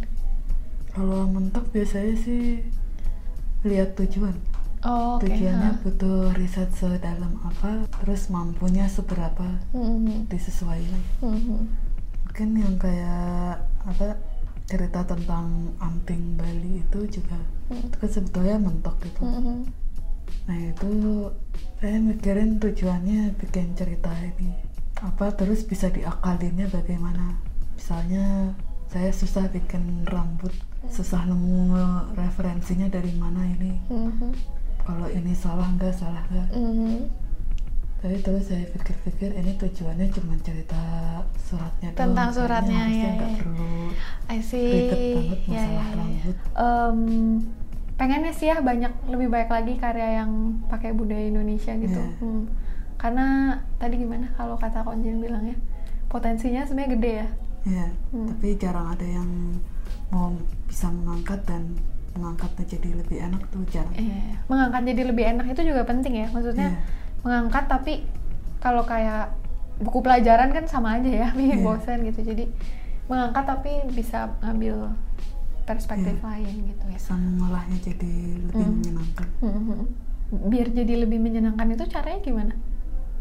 kalau 0.88 1.24
mentok 1.24 1.64
biasanya 1.70 2.14
sih 2.14 2.62
lihat 3.62 3.96
tujuan 3.96 4.34
Oh, 4.82 5.14
oke. 5.14 5.30
tujuannya 5.30 5.70
ha. 5.70 5.80
butuh 5.80 6.34
riset 6.34 6.70
sedalam 6.74 7.38
apa 7.40 7.86
terus 8.02 8.26
mampunya 8.28 8.90
seberapa 8.90 9.46
Hmm, 9.70 10.26
disesuaikan 10.26 11.02
hmm, 11.22 11.38
hmm. 11.38 11.62
mungkin 12.26 12.48
yang 12.58 12.74
kayak 12.76 13.62
apa 13.84 14.18
cerita 14.66 15.06
tentang 15.06 15.70
amping 15.78 16.34
Bali 16.34 16.82
itu 16.82 16.98
juga 17.12 17.38
Hmm. 17.70 17.86
itu 17.86 17.96
kan 17.96 18.10
sebetulnya 18.10 18.56
mentok 18.58 18.98
gitu 19.00 19.22
Hmm, 19.22 19.38
hmm. 19.40 19.60
nah 20.44 20.58
itu 20.58 20.90
saya 21.78 21.98
mikirin 21.98 22.58
tujuannya 22.58 23.38
bikin 23.38 23.72
cerita 23.72 24.10
ini 24.18 24.50
apa 24.98 25.30
terus 25.30 25.62
bisa 25.62 25.88
diakalinnya 25.88 26.66
bagaimana 26.68 27.38
misalnya 27.74 28.50
saya 28.86 29.10
susah 29.10 29.46
bikin 29.48 30.02
rambut 30.04 30.50
susah 30.86 31.22
nemu 31.22 31.70
referensinya 32.12 32.90
dari 32.90 33.14
mana 33.14 33.46
ini 33.46 33.78
Hmm, 33.86 34.10
hmm. 34.10 34.34
Kalau 34.82 35.06
ini 35.08 35.32
salah 35.32 35.68
nggak 35.70 35.94
salah 35.94 36.22
nggak 36.28 36.48
Hmm, 36.50 36.74
hmm. 36.74 36.98
tapi 37.98 38.18
terus 38.18 38.50
saya 38.50 38.66
pikir-pikir 38.68 39.30
ini 39.32 39.54
tujuannya 39.54 40.10
cuma 40.10 40.34
cerita 40.42 40.82
suratnya 41.38 41.94
doang. 41.94 41.98
Tentang 42.02 42.28
Kayaknya 42.28 42.36
suratnya, 42.36 42.82
ya, 42.90 43.10
ya. 43.14 43.28
perlu 43.38 43.72
I 44.26 44.38
see. 44.42 44.66
ribet 44.66 44.90
banget 45.14 45.40
Ya, 45.46 45.62
masalah 45.62 45.70
ya, 45.70 45.86
ya. 45.86 45.94
rambut 45.94 46.36
Em, 46.56 47.00
pengennya 47.94 48.32
sih 48.32 48.48
ya 48.48 48.58
banyak 48.58 48.92
lebih 49.06 49.28
baik 49.28 49.48
lagi 49.48 49.74
karya 49.78 50.08
yang 50.18 50.30
pakai 50.66 50.90
budaya 50.92 51.30
Indonesia 51.30 51.72
gitu. 51.76 52.02
Iya. 52.02 52.18
Hmm. 52.18 52.42
Karena 52.98 53.26
tadi 53.78 53.94
gimana 53.98 54.26
kalau 54.34 54.58
kata 54.58 54.82
Konjin 54.82 55.18
bilang 55.18 55.46
ya 55.46 55.54
potensinya 56.08 56.66
sebenarnya 56.66 56.92
gede 56.98 57.12
ya. 57.14 57.28
ya 57.64 57.86
Hmm. 58.10 58.26
tapi 58.26 58.58
jarang 58.58 58.90
ada 58.90 59.06
yang 59.06 59.30
mau 60.10 60.34
bisa 60.66 60.90
mengangkat 60.90 61.38
dan 61.46 61.62
mengangkatnya 62.12 62.64
jadi 62.68 62.88
lebih 62.94 63.18
enak 63.22 63.42
tuh 63.48 63.62
jarang 63.66 63.94
Iya. 63.94 64.36
Mengangkat 64.44 64.82
jadi 64.84 65.02
lebih 65.06 65.24
enak 65.26 65.46
itu 65.48 65.62
juga 65.64 65.82
penting 65.82 66.14
ya. 66.14 66.26
Maksudnya 66.28 66.68
Iya. 66.68 66.80
mengangkat 67.20 67.64
tapi 67.66 67.92
kalau 68.58 68.82
kayak 68.82 69.32
buku 69.78 69.98
pelajaran 69.98 70.50
kan 70.50 70.64
sama 70.64 70.96
aja 70.96 71.08
ya 71.08 71.28
bikin 71.32 71.58
Iya. 71.62 71.64
bosan 71.64 71.98
gitu. 72.04 72.20
Jadi 72.22 72.44
mengangkat 73.04 73.44
tapi 73.46 73.70
bisa 73.90 74.28
ngambil 74.40 74.92
perspektif 75.62 76.14
Iya. 76.14 76.26
lain 76.26 76.54
gitu 76.66 76.84
ya. 76.86 76.98
mengolahnya 77.12 77.78
jadi 77.80 78.12
lebih 78.42 78.60
Hmm. 78.60 78.74
menyenangkan 78.76 79.28
Mhm. 79.38 79.80
Biar 80.42 80.68
jadi 80.68 80.94
lebih 80.98 81.18
menyenangkan 81.18 81.66
itu 81.70 81.84
caranya 81.86 82.20
gimana? 82.20 82.54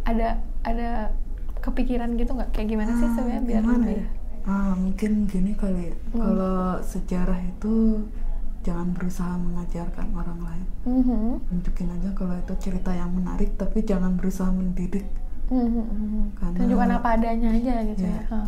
Ada 0.01 0.29
ada 0.63 1.11
kepikiran 1.57 2.15
gitu 2.15 2.33
nggak? 2.33 2.49
Kayak 2.51 2.67
gimana 2.69 2.91
sih 2.93 3.05
Ah, 3.05 3.13
sebenarnya 3.13 3.43
biar 3.45 3.63
lebih? 3.63 3.97
ya? 3.97 4.07
ah 4.41 4.73
mungkin 4.73 5.11
gini 5.25 5.53
kali 5.53 5.81
ya. 5.85 5.95
Hmm. 6.09 6.17
kalau 6.17 6.57
sejarah 6.81 7.37
itu 7.39 7.75
jangan 8.61 8.91
berusaha 8.91 9.33
mengajarkan 9.35 10.07
orang 10.11 10.39
lain 10.39 10.65
Mhm. 10.83 11.31
tunjukin 11.45 11.89
aja 11.91 12.09
kalau 12.11 12.35
itu 12.35 12.53
cerita 12.59 12.91
yang 12.91 13.09
menarik 13.09 13.53
tapi 13.55 13.81
jangan 13.81 14.13
berusaha 14.13 14.49
mendidik 14.49 15.05
Mhm. 15.47 16.31
Karena- 16.33 16.57
Tunjukkan 16.57 16.89
apa 16.93 17.07
adanya 17.13 17.49
aja 17.51 17.73
gitu 17.85 18.05
ya. 18.05 18.21
Hah. 18.27 18.47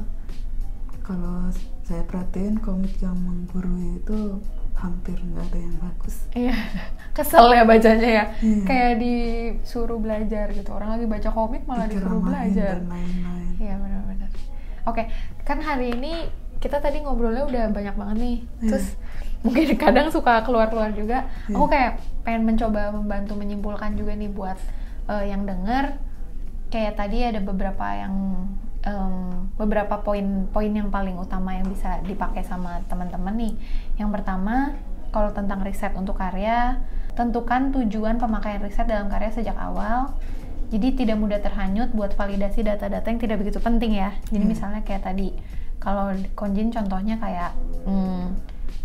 kalau 1.02 1.52
saya 1.82 2.00
perhatiin 2.02 2.56
komik 2.58 2.96
yang 2.98 3.18
menggurui 3.18 4.00
itu 4.00 4.40
hampir 4.74 5.14
nggak 5.16 5.46
ada 5.46 5.60
yang 5.60 5.76
bagus 5.78 6.16
Iya, 6.32 6.56
kesel 7.14 7.52
ya 7.52 7.64
bacanya 7.64 8.10
ya. 8.14 8.24
Iya. 8.40 8.64
Kayak 8.64 8.94
disuruh 8.98 10.00
belajar 10.00 10.48
gitu. 10.50 10.70
Orang 10.70 10.90
lagi 10.90 11.06
baca 11.06 11.30
komik 11.30 11.64
malah 11.66 11.86
disuruh 11.86 12.22
belajar. 12.22 12.80
dan 12.80 12.88
lain-lain 12.88 13.52
Iya 13.58 13.76
benar-benar. 13.76 14.30
Oke, 14.86 15.04
kan 15.42 15.60
hari 15.60 15.92
ini 15.92 16.32
kita 16.58 16.80
tadi 16.80 17.00
ngobrolnya 17.00 17.44
udah 17.44 17.64
banyak 17.70 17.96
banget 17.98 18.18
nih. 18.18 18.38
Iya. 18.58 18.70
Terus 18.70 18.88
mungkin 19.44 19.76
kadang 19.76 20.08
suka 20.10 20.42
keluar-keluar 20.48 20.96
juga. 20.96 21.28
Iya. 21.48 21.56
Aku 21.56 21.66
kayak 21.68 21.92
pengen 22.24 22.44
mencoba 22.48 22.96
membantu 22.96 23.36
menyimpulkan 23.36 24.00
juga 24.00 24.16
nih 24.16 24.32
buat 24.32 24.58
eh, 25.12 25.30
yang 25.30 25.44
denger. 25.44 26.00
Kayak 26.72 26.98
tadi 26.98 27.22
ada 27.22 27.38
beberapa 27.44 27.86
yang 27.94 28.16
em, 28.82 29.48
beberapa 29.56 30.02
poin-poin 30.02 30.72
yang 30.74 30.90
paling 30.90 31.14
utama 31.16 31.54
yang 31.54 31.70
bisa 31.70 32.02
dipakai 32.02 32.42
sama 32.42 32.82
teman-teman 32.90 33.36
nih. 33.38 33.54
Yang 34.02 34.10
pertama, 34.10 34.74
kalau 35.14 35.30
tentang 35.30 35.62
riset 35.62 35.94
untuk 35.94 36.18
karya, 36.18 36.82
tentukan 37.14 37.70
tujuan 37.78 38.18
pemakaian 38.18 38.58
riset 38.66 38.90
dalam 38.90 39.06
karya 39.06 39.30
sejak 39.30 39.54
awal. 39.54 40.18
Jadi 40.74 41.06
tidak 41.06 41.22
mudah 41.22 41.38
terhanyut 41.38 41.94
buat 41.94 42.18
validasi 42.18 42.66
data-data 42.66 43.06
yang 43.06 43.22
tidak 43.22 43.38
begitu 43.46 43.62
penting 43.62 43.94
ya. 43.94 44.18
Jadi 44.34 44.42
Hmm. 44.42 44.52
misalnya 44.58 44.82
kayak 44.82 45.06
tadi, 45.06 45.30
kalau 45.78 46.10
Konjin 46.34 46.74
contohnya 46.74 47.22
kayak 47.22 47.54
hmm, 47.86 48.34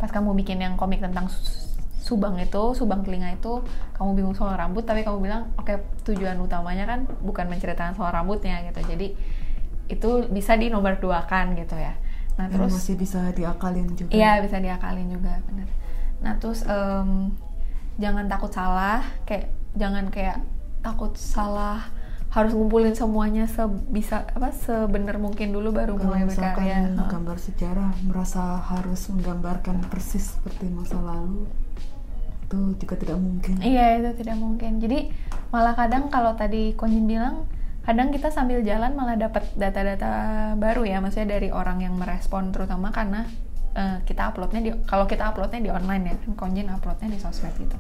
pas 0.01 0.11
kamu 0.11 0.35
bikin 0.39 0.59
yang 0.63 0.75
komik 0.79 1.01
tentang 1.03 1.27
su- 1.31 1.67
Subang 1.99 2.41
itu, 2.41 2.73
Subang 2.73 3.05
telinga 3.05 3.29
itu, 3.37 3.61
kamu 3.93 4.11
bingung 4.17 4.33
soal 4.33 4.57
rambut, 4.57 4.81
tapi 4.89 5.05
kamu 5.05 5.19
bilang, 5.21 5.43
oke 5.61 5.77
tujuan 6.09 6.41
utamanya 6.41 6.89
kan 6.89 7.05
bukan 7.21 7.53
menceritakan 7.53 7.93
soal 7.99 8.09
rambutnya 8.17 8.65
gitu. 8.65 8.81
Jadi 8.81 9.13
itu 9.89 10.09
bisa 10.33 10.57
di 10.57 10.69
nomor 10.73 10.97
dua 11.01 11.25
kan 11.29 11.53
gitu 11.57 11.77
ya. 11.77 11.97
Nah 12.41 12.49
Dan 12.49 12.57
terus 12.57 12.73
masih 12.73 12.95
bisa 12.97 13.21
diakalin 13.37 13.89
juga 13.99 14.15
Iya 14.15 14.31
bisa 14.41 14.57
diakalin 14.63 15.09
juga 15.13 15.33
bener. 15.45 15.69
Nah 16.25 16.33
terus 16.41 16.65
em, 16.65 17.35
jangan 17.99 18.25
takut 18.31 18.53
salah, 18.55 19.03
kayak 19.29 19.53
jangan 19.77 20.09
kayak 20.09 20.39
takut 20.81 21.13
salah 21.19 21.91
harus 22.29 22.53
ngumpulin 22.53 22.93
semuanya 22.93 23.49
sebisa 23.49 24.29
apa 24.37 24.53
sebener 24.53 25.17
mungkin 25.17 25.49
dulu 25.49 25.73
baru 25.73 25.97
kalau 25.97 26.13
mulai 26.13 26.29
berkarya. 26.29 26.93
Gambar 27.09 27.37
sejarah 27.41 27.91
merasa 28.05 28.61
harus 28.61 29.09
menggambarkan 29.09 29.89
persis 29.89 30.37
seperti 30.37 30.69
masa 30.69 31.01
lalu 31.01 31.49
itu 32.49 32.61
juga 32.81 32.97
tidak 32.97 33.19
mungkin 33.21 33.61
Iya 33.61 34.01
itu 34.01 34.25
tidak 34.25 34.37
mungkin. 34.41 34.81
Jadi 34.81 35.13
malah 35.53 35.77
kadang 35.77 36.09
kalau 36.09 36.33
tadi 36.37 36.73
Konjin 36.77 37.05
bilang 37.09 37.45
kadang 37.85 38.13
kita 38.13 38.29
sambil 38.29 38.61
jalan 38.61 38.93
malah 38.93 39.17
dapat 39.17 39.49
data-data 39.57 40.53
baru 40.61 40.85
ya, 40.85 41.01
maksudnya 41.01 41.41
dari 41.41 41.49
orang 41.49 41.81
yang 41.81 41.97
merespon 41.97 42.53
terutama 42.53 42.93
karena 42.93 43.25
eh, 43.73 44.05
kita 44.05 44.29
uploadnya 44.33 44.61
di 44.61 44.71
kalau 44.85 45.09
kita 45.09 45.33
uploadnya 45.33 45.61
di 45.65 45.71
online 45.73 46.05
ya, 46.13 46.15
kan 46.21 46.33
Konjin 46.37 46.69
uploadnya 46.69 47.09
di 47.09 47.17
sosmed 47.17 47.57
gitu. 47.57 47.77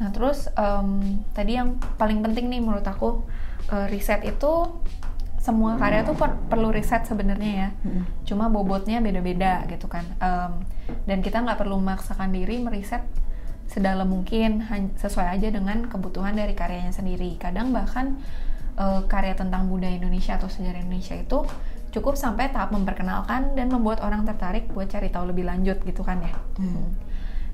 Nah 0.00 0.08
terus 0.12 0.48
em, 0.56 1.20
tadi 1.36 1.60
yang 1.60 1.76
paling 2.00 2.24
penting 2.24 2.48
nih 2.48 2.64
menurut 2.64 2.84
aku 2.88 3.24
eh, 3.68 3.86
riset 3.88 4.24
itu 4.24 4.52
semua 5.38 5.78
karya 5.78 6.02
tuh 6.02 6.12
per- 6.12 6.36
perlu 6.50 6.68
riset 6.68 7.06
sebenarnya 7.06 7.52
ya 7.54 7.68
Mm-mm. 7.80 8.04
cuma 8.26 8.50
bobotnya 8.50 8.98
beda-beda 8.98 9.64
gitu 9.66 9.86
kan 9.86 10.04
Em, 10.18 10.52
dan 11.06 11.18
kita 11.20 11.40
nggak 11.40 11.56
perlu 11.56 11.78
memaksakan 11.78 12.32
diri 12.32 12.58
meriset 12.58 13.00
sedalam 13.68 14.08
mungkin 14.08 14.64
sesuai 14.96 15.38
aja 15.38 15.48
dengan 15.48 15.84
kebutuhan 15.86 16.32
dari 16.32 16.52
karyanya 16.52 16.90
sendiri 16.90 17.36
kadang 17.38 17.70
bahkan 17.70 18.18
eh, 18.76 19.00
karya 19.06 19.32
tentang 19.32 19.68
budaya 19.68 19.94
Indonesia 19.94 20.36
atau 20.36 20.48
sejarah 20.48 20.82
Indonesia 20.82 21.14
itu 21.14 21.44
cukup 21.88 22.20
sampai 22.20 22.52
tahap 22.52 22.68
memperkenalkan 22.68 23.56
dan 23.56 23.72
membuat 23.72 24.04
orang 24.04 24.28
tertarik 24.28 24.68
buat 24.68 24.92
cari 24.92 25.08
tahu 25.08 25.32
lebih 25.32 25.48
lanjut 25.48 25.80
gitu 25.80 26.02
kan 26.02 26.20
ya 26.20 26.34
Hmm. 26.58 26.92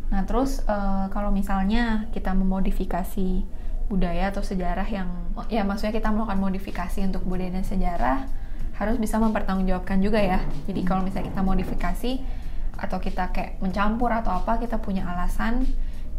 Nah, 0.05 0.23
terus 0.25 0.63
eh, 0.65 1.05
kalau 1.11 1.31
misalnya 1.31 2.07
kita 2.11 2.33
memodifikasi 2.33 3.43
budaya 3.89 4.33
atau 4.33 4.41
sejarah 4.41 4.89
yang 4.89 5.09
ya 5.53 5.61
maksudnya 5.63 5.93
kita 5.93 6.09
melakukan 6.09 6.41
modifikasi 6.41 7.01
untuk 7.05 7.23
budaya 7.29 7.53
dan 7.53 7.65
sejarah 7.67 8.19
harus 8.75 8.97
bisa 8.99 9.23
mempertanggungjawabkan 9.23 10.03
juga 10.03 10.19
ya. 10.19 10.43
Jadi 10.67 10.83
kalau 10.83 11.07
misalnya 11.07 11.31
kita 11.31 11.43
modifikasi 11.47 12.13
atau 12.75 12.99
kita 12.99 13.31
kayak 13.31 13.63
mencampur 13.63 14.11
atau 14.11 14.35
apa, 14.35 14.59
kita 14.59 14.83
punya 14.83 15.07
alasan. 15.07 15.63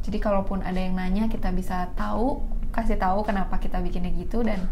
Jadi 0.07 0.17
kalaupun 0.23 0.63
ada 0.63 0.79
yang 0.79 0.95
nanya, 0.95 1.27
kita 1.27 1.51
bisa 1.51 1.91
tahu, 1.99 2.39
kasih 2.71 2.95
tahu 2.95 3.27
kenapa 3.27 3.59
kita 3.59 3.83
bikinnya 3.83 4.13
gitu 4.15 4.45
dan 4.45 4.63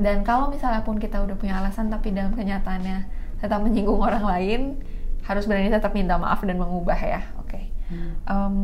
dan 0.00 0.24
kalau 0.24 0.48
misalnya 0.48 0.80
pun 0.80 0.96
kita 0.96 1.20
udah 1.20 1.36
punya 1.36 1.60
alasan 1.60 1.92
tapi 1.92 2.12
dalam 2.12 2.32
kenyataannya 2.32 3.04
tetap 3.40 3.60
menyinggung 3.64 4.00
orang 4.00 4.24
lain, 4.24 4.60
harus 5.24 5.48
berani 5.48 5.72
tetap 5.72 5.96
minta 5.96 6.20
maaf 6.20 6.44
dan 6.44 6.60
mengubah 6.60 7.00
ya. 7.00 7.22
Oke. 7.40 7.48
Okay. 7.48 7.64
Hmm. 7.90 8.12
Um, 8.28 8.56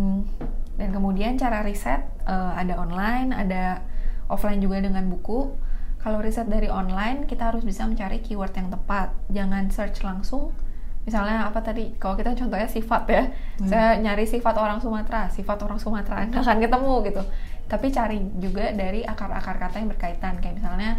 kemudian 0.96 1.36
cara 1.36 1.60
riset 1.60 2.00
uh, 2.24 2.56
ada 2.56 2.80
online, 2.80 3.36
ada 3.36 3.84
offline 4.32 4.64
juga 4.64 4.80
dengan 4.80 5.04
buku. 5.12 5.52
Kalau 6.00 6.24
riset 6.24 6.48
dari 6.48 6.72
online 6.72 7.28
kita 7.28 7.52
harus 7.52 7.60
bisa 7.66 7.84
mencari 7.84 8.24
keyword 8.24 8.56
yang 8.56 8.72
tepat. 8.72 9.12
Jangan 9.28 9.68
search 9.68 10.00
langsung. 10.00 10.56
Misalnya 11.04 11.44
apa 11.44 11.60
tadi? 11.60 11.92
Kalau 12.00 12.16
kita 12.16 12.32
contohnya 12.32 12.66
sifat 12.66 13.02
ya. 13.12 13.22
Hmm. 13.60 13.68
saya 13.68 13.88
nyari 14.00 14.24
sifat 14.24 14.56
orang 14.56 14.80
Sumatera 14.80 15.28
sifat 15.28 15.58
orang 15.62 15.78
Sumatera 15.78 16.24
nggak 16.24 16.40
akan 16.40 16.58
ketemu 16.64 16.94
gitu. 17.12 17.22
Tapi 17.66 17.86
cari 17.92 18.18
juga 18.40 18.72
dari 18.72 19.04
akar-akar 19.04 19.60
kata 19.60 19.76
yang 19.82 19.90
berkaitan. 19.92 20.40
Kayak 20.40 20.64
misalnya 20.64 20.90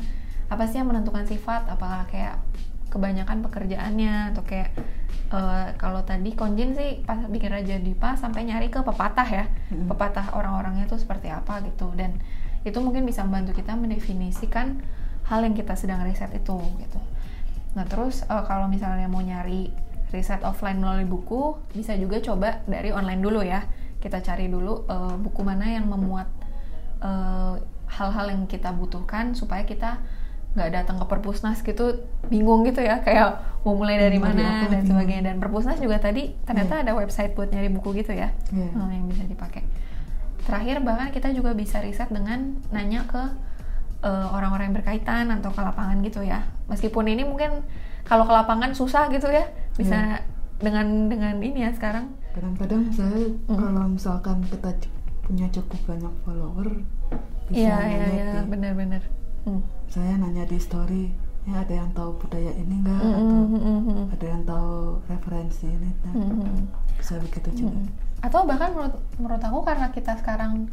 apa 0.47 0.63
sih 0.69 0.79
yang 0.79 0.87
menentukan 0.87 1.25
sifat? 1.25 1.67
Apakah 1.71 2.05
kayak 2.07 2.37
kebanyakan 2.87 3.43
pekerjaannya 3.43 4.33
atau 4.33 4.43
kayak 4.47 4.71
uh, 5.31 5.75
kalau 5.75 6.03
tadi 6.07 6.33
konjin 6.33 6.73
sih 6.73 7.03
pas 7.03 7.19
bikin 7.27 7.51
raja 7.51 7.75
dipa 7.77 8.15
sampai 8.15 8.47
nyari 8.47 8.67
ke 8.71 8.79
pepatah 8.83 9.27
ya 9.27 9.45
hmm. 9.71 9.91
pepatah 9.91 10.33
orang-orangnya 10.35 10.87
tuh 10.87 10.99
seperti 10.99 11.27
apa 11.31 11.63
gitu 11.67 11.91
dan 11.93 12.17
itu 12.63 12.79
mungkin 12.83 13.07
bisa 13.07 13.23
membantu 13.23 13.59
kita 13.59 13.75
mendefinisikan 13.79 14.81
hal 15.27 15.39
yang 15.43 15.55
kita 15.55 15.75
sedang 15.75 16.03
riset 16.03 16.31
itu 16.35 16.57
gitu. 16.79 16.99
Nah 17.75 17.85
terus 17.87 18.23
uh, 18.27 18.43
kalau 18.47 18.71
misalnya 18.71 19.11
mau 19.11 19.23
nyari 19.23 19.71
riset 20.11 20.39
offline 20.43 20.79
melalui 20.79 21.03
buku, 21.03 21.59
bisa 21.75 21.93
juga 21.99 22.23
coba 22.23 22.63
dari 22.63 22.95
online 22.95 23.21
dulu 23.21 23.43
ya. 23.43 23.67
Kita 23.99 24.23
cari 24.23 24.47
dulu 24.47 24.87
uh, 24.87 25.15
buku 25.19 25.41
mana 25.43 25.67
yang 25.67 25.89
memuat 25.89 26.29
hal 26.97 27.61
eh, 27.61 27.65
hal-hal 27.93 28.25
yang 28.33 28.43
kita 28.49 28.73
butuhkan 28.73 29.37
supaya 29.37 29.61
kita 29.69 30.01
nggak 30.55 30.69
datang 30.73 30.97
ke 30.97 31.05
perpusnas 31.05 31.61
gitu 31.61 32.07
bingung 32.31 32.65
gitu 32.65 32.81
ya 32.81 33.01
kayak 33.05 33.41
mau 33.61 33.77
mulai 33.77 33.99
dari 33.99 34.17
mana 34.17 34.65
dan 34.71 34.83
sebagainya 34.87 35.33
dan 35.33 35.37
perpusnas 35.37 35.77
juga 35.77 36.01
tadi 36.01 36.33
ternyata 36.47 36.81
yeah. 36.81 36.83
ada 36.87 36.91
website 36.97 37.35
buat 37.35 37.51
nyari 37.51 37.69
buku 37.69 37.99
gitu 38.01 38.15
ya 38.15 38.33
yeah. 38.49 38.71
Iya. 38.73 38.95
yang 38.95 39.05
bisa 39.11 39.23
dipakai 39.27 39.61
terakhir 40.47 40.79
bahkan 40.81 41.11
kita 41.11 41.35
juga 41.35 41.51
bisa 41.51 41.83
riset 41.83 42.07
dengan 42.07 42.63
nanya 42.71 43.03
ke 43.05 43.21
eh, 44.07 44.27
orang-orang 44.31 44.71
yang 44.71 44.77
berkaitan 44.79 45.29
atau 45.29 45.51
ke 45.51 45.61
lapangan 45.61 45.99
gitu 46.01 46.23
ya 46.23 46.47
meskipun 46.71 47.05
ini 47.11 47.27
mungkin 47.27 47.61
kalau 48.07 48.23
ke 48.23 48.33
lapangan 48.33 48.71
susah 48.71 49.11
gitu 49.11 49.27
ya 49.27 49.45
bisa 49.75 50.17
yeah. 50.17 50.19
dengan 50.63 51.11
dengan 51.11 51.35
ini 51.43 51.67
ya 51.67 51.71
sekarang 51.75 52.15
kadang-kadang 52.31 52.87
saya 52.95 53.29
mm. 53.49 53.57
kalau 53.57 53.85
misalkan 53.91 54.37
kita 54.47 54.71
punya 55.27 55.45
cukup 55.51 55.79
banyak 55.85 56.13
follower 56.23 56.69
bisa 57.51 57.67
yeah, 57.67 57.83
iya 57.83 58.07
iya 58.15 58.29
benar-benar 58.47 59.03
mm. 59.47 59.61
saya 59.87 60.13
nanya 60.19 60.43
di 60.43 60.59
story 60.59 61.03
ya 61.47 61.63
ada 61.63 61.73
yang 61.79 61.89
tahu 61.95 62.11
budaya 62.19 62.51
ini 62.59 62.83
enggak 62.83 62.99
mm 62.99 63.07
-hmm. 63.07 63.15
atau 63.15 63.39
mm 63.39 63.81
-hmm. 63.87 64.13
ada 64.19 64.25
yang 64.27 64.43
tahu 64.43 64.75
referensi 65.07 65.65
ini 65.71 65.89
nah, 66.03 66.13
mm 66.13 66.27
-hmm. 66.27 66.59
bisa 66.99 67.13
begitu 67.23 67.49
juga 67.63 67.79
mm 67.79 67.87
-hmm 67.87 68.07
atau 68.17 68.49
bahkan 68.49 68.73
menurut 68.73 68.95
menurut 69.21 69.43
aku 69.45 69.59
karena 69.61 69.87
kita 69.93 70.17
sekarang 70.17 70.65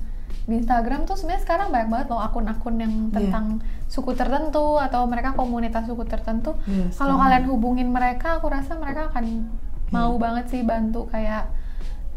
di 0.49 0.61
Instagram 0.61 1.09
tuh 1.09 1.17
sebenarnya 1.17 1.43
sekarang 1.45 1.69
banyak 1.73 1.89
banget 1.93 2.07
loh 2.13 2.21
akun-akun 2.21 2.77
yang 2.81 2.95
iya. 3.09 3.13
tentang 3.17 3.47
yeah. 3.61 3.89
suku 3.89 4.13
tertentu 4.17 4.81
atau 4.81 5.09
mereka 5.09 5.33
komunitas 5.37 5.89
suku 5.89 6.05
tertentu. 6.05 6.57
Yeah, 6.69 6.93
Kalau 6.93 7.17
kalian 7.17 7.49
hubungin 7.49 7.89
mereka, 7.89 8.41
aku 8.41 8.53
rasa 8.53 8.77
mereka 8.77 9.09
akan 9.13 9.25
yeah. 9.25 9.93
mau 9.93 10.17
banget 10.21 10.53
sih 10.53 10.61
bantu 10.67 11.09
kayak 11.09 11.49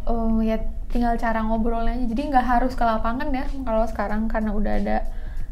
uh, 0.08 0.40
ya 0.44 0.60
tinggal 0.92 1.16
cara 1.16 1.40
ngobrolnya 1.44 1.96
aja. 1.96 2.06
Jadi 2.08 2.22
nggak 2.32 2.48
harus 2.48 2.74
ke 2.76 2.84
lapangan 2.84 3.32
ya. 3.32 3.46
Kalau 3.48 3.84
sekarang 3.88 4.28
karena 4.28 4.52
udah 4.52 4.74
ada 4.76 4.98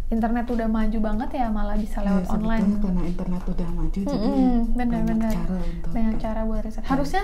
internet 0.05 0.45
udah 0.45 0.67
maju 0.69 0.97
banget 1.01 1.29
ya 1.41 1.47
malah 1.49 1.77
bisa 1.77 2.05
lewat 2.05 2.29
yeah, 2.29 2.35
online. 2.37 2.67
Karena 2.77 3.03
internet 3.09 3.43
udah 3.49 3.69
maju 3.73 3.99
mm 3.99 4.05
-hmm. 4.05 4.13
jadi 4.13 4.41
bener, 4.77 5.01
banyak 5.01 5.17
bener. 5.17 5.31
cara 5.33 5.55
untuk 5.65 5.91
banyak 5.91 6.15
cara 6.21 6.39
buat 6.45 6.61
riset. 6.61 6.81
Yeah. 6.81 6.89
Harusnya 6.93 7.23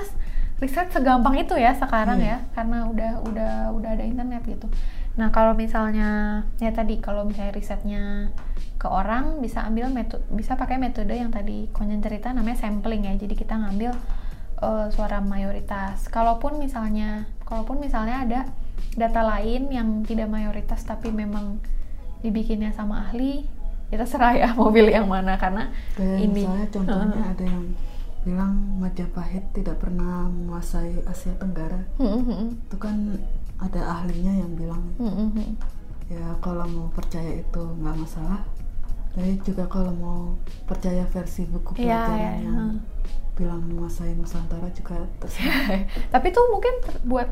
riset 0.61 0.93
segampang 0.93 1.35
itu 1.41 1.57
ya 1.57 1.73
sekarang 1.73 2.21
yeah. 2.21 2.37
ya 2.37 2.53
karena 2.53 2.85
udah 2.85 3.11
udah 3.25 3.53
udah 3.73 3.89
ada 3.97 4.05
internet 4.05 4.45
gitu 4.45 4.69
nah 5.17 5.33
kalau 5.33 5.57
misalnya 5.57 6.41
ya 6.61 6.71
tadi 6.71 7.01
kalau 7.03 7.27
misalnya 7.27 7.51
risetnya 7.51 8.03
ke 8.77 8.87
orang 8.87 9.43
bisa 9.43 9.65
ambil 9.67 9.91
metode 9.91 10.23
bisa 10.31 10.55
pakai 10.55 10.79
metode 10.79 11.11
yang 11.11 11.33
tadi 11.33 11.67
konjen 11.75 11.99
cerita 11.99 12.31
namanya 12.31 12.63
sampling 12.63 13.09
ya 13.09 13.17
jadi 13.19 13.33
kita 13.35 13.59
ngambil 13.59 13.91
uh, 14.63 14.87
suara 14.93 15.19
mayoritas 15.19 16.07
kalaupun 16.07 16.61
misalnya 16.61 17.27
kalaupun 17.43 17.81
misalnya 17.81 18.23
ada 18.23 18.41
data 18.95 19.21
lain 19.25 19.67
yang 19.73 20.05
tidak 20.07 20.31
mayoritas 20.31 20.85
tapi 20.87 21.11
memang 21.11 21.59
dibikinnya 22.21 22.71
sama 22.73 23.09
ahli 23.09 23.45
ya 23.91 23.99
terserah 23.99 24.33
ya 24.37 24.47
mau 24.57 24.71
pilih 24.71 24.93
yang 24.93 25.09
mana 25.09 25.35
karena 25.35 25.69
Kayak 25.99 26.17
ini. 26.23 26.41
misalnya 26.41 26.67
contohnya 26.71 27.21
uh, 27.21 27.31
ada 27.35 27.45
yang 27.45 27.65
bilang 28.21 28.53
Majapahit 28.77 29.45
tidak 29.51 29.81
pernah 29.81 30.29
menguasai 30.29 31.01
Asia 31.09 31.33
Tenggara. 31.41 31.81
Mm-hmm. 31.97 32.69
itu 32.69 32.77
kan 32.77 33.17
ada 33.57 33.81
ahlinya 33.97 34.45
yang 34.45 34.53
bilang. 34.53 34.83
Ya 36.05 36.37
kalau 36.37 36.65
mau 36.69 36.87
percaya 36.93 37.41
itu 37.41 37.61
nggak 37.81 37.97
masalah. 37.97 38.45
Tapi 39.11 39.41
juga 39.43 39.65
kalau 39.67 39.91
mau 39.97 40.21
percaya 40.69 41.03
versi 41.09 41.43
buku 41.49 41.81
iya, 41.81 42.05
pelajaran 42.05 42.15
yeah, 42.15 42.33
yeah, 42.37 42.37
yang 42.45 42.61
bilang 43.35 43.61
menguasai 43.65 44.13
Nusantara 44.13 44.69
juga 44.71 45.01
terserah. 45.17 45.89
Tapi 46.13 46.27
tuh 46.29 46.45
mungkin 46.53 46.73
buat 47.09 47.29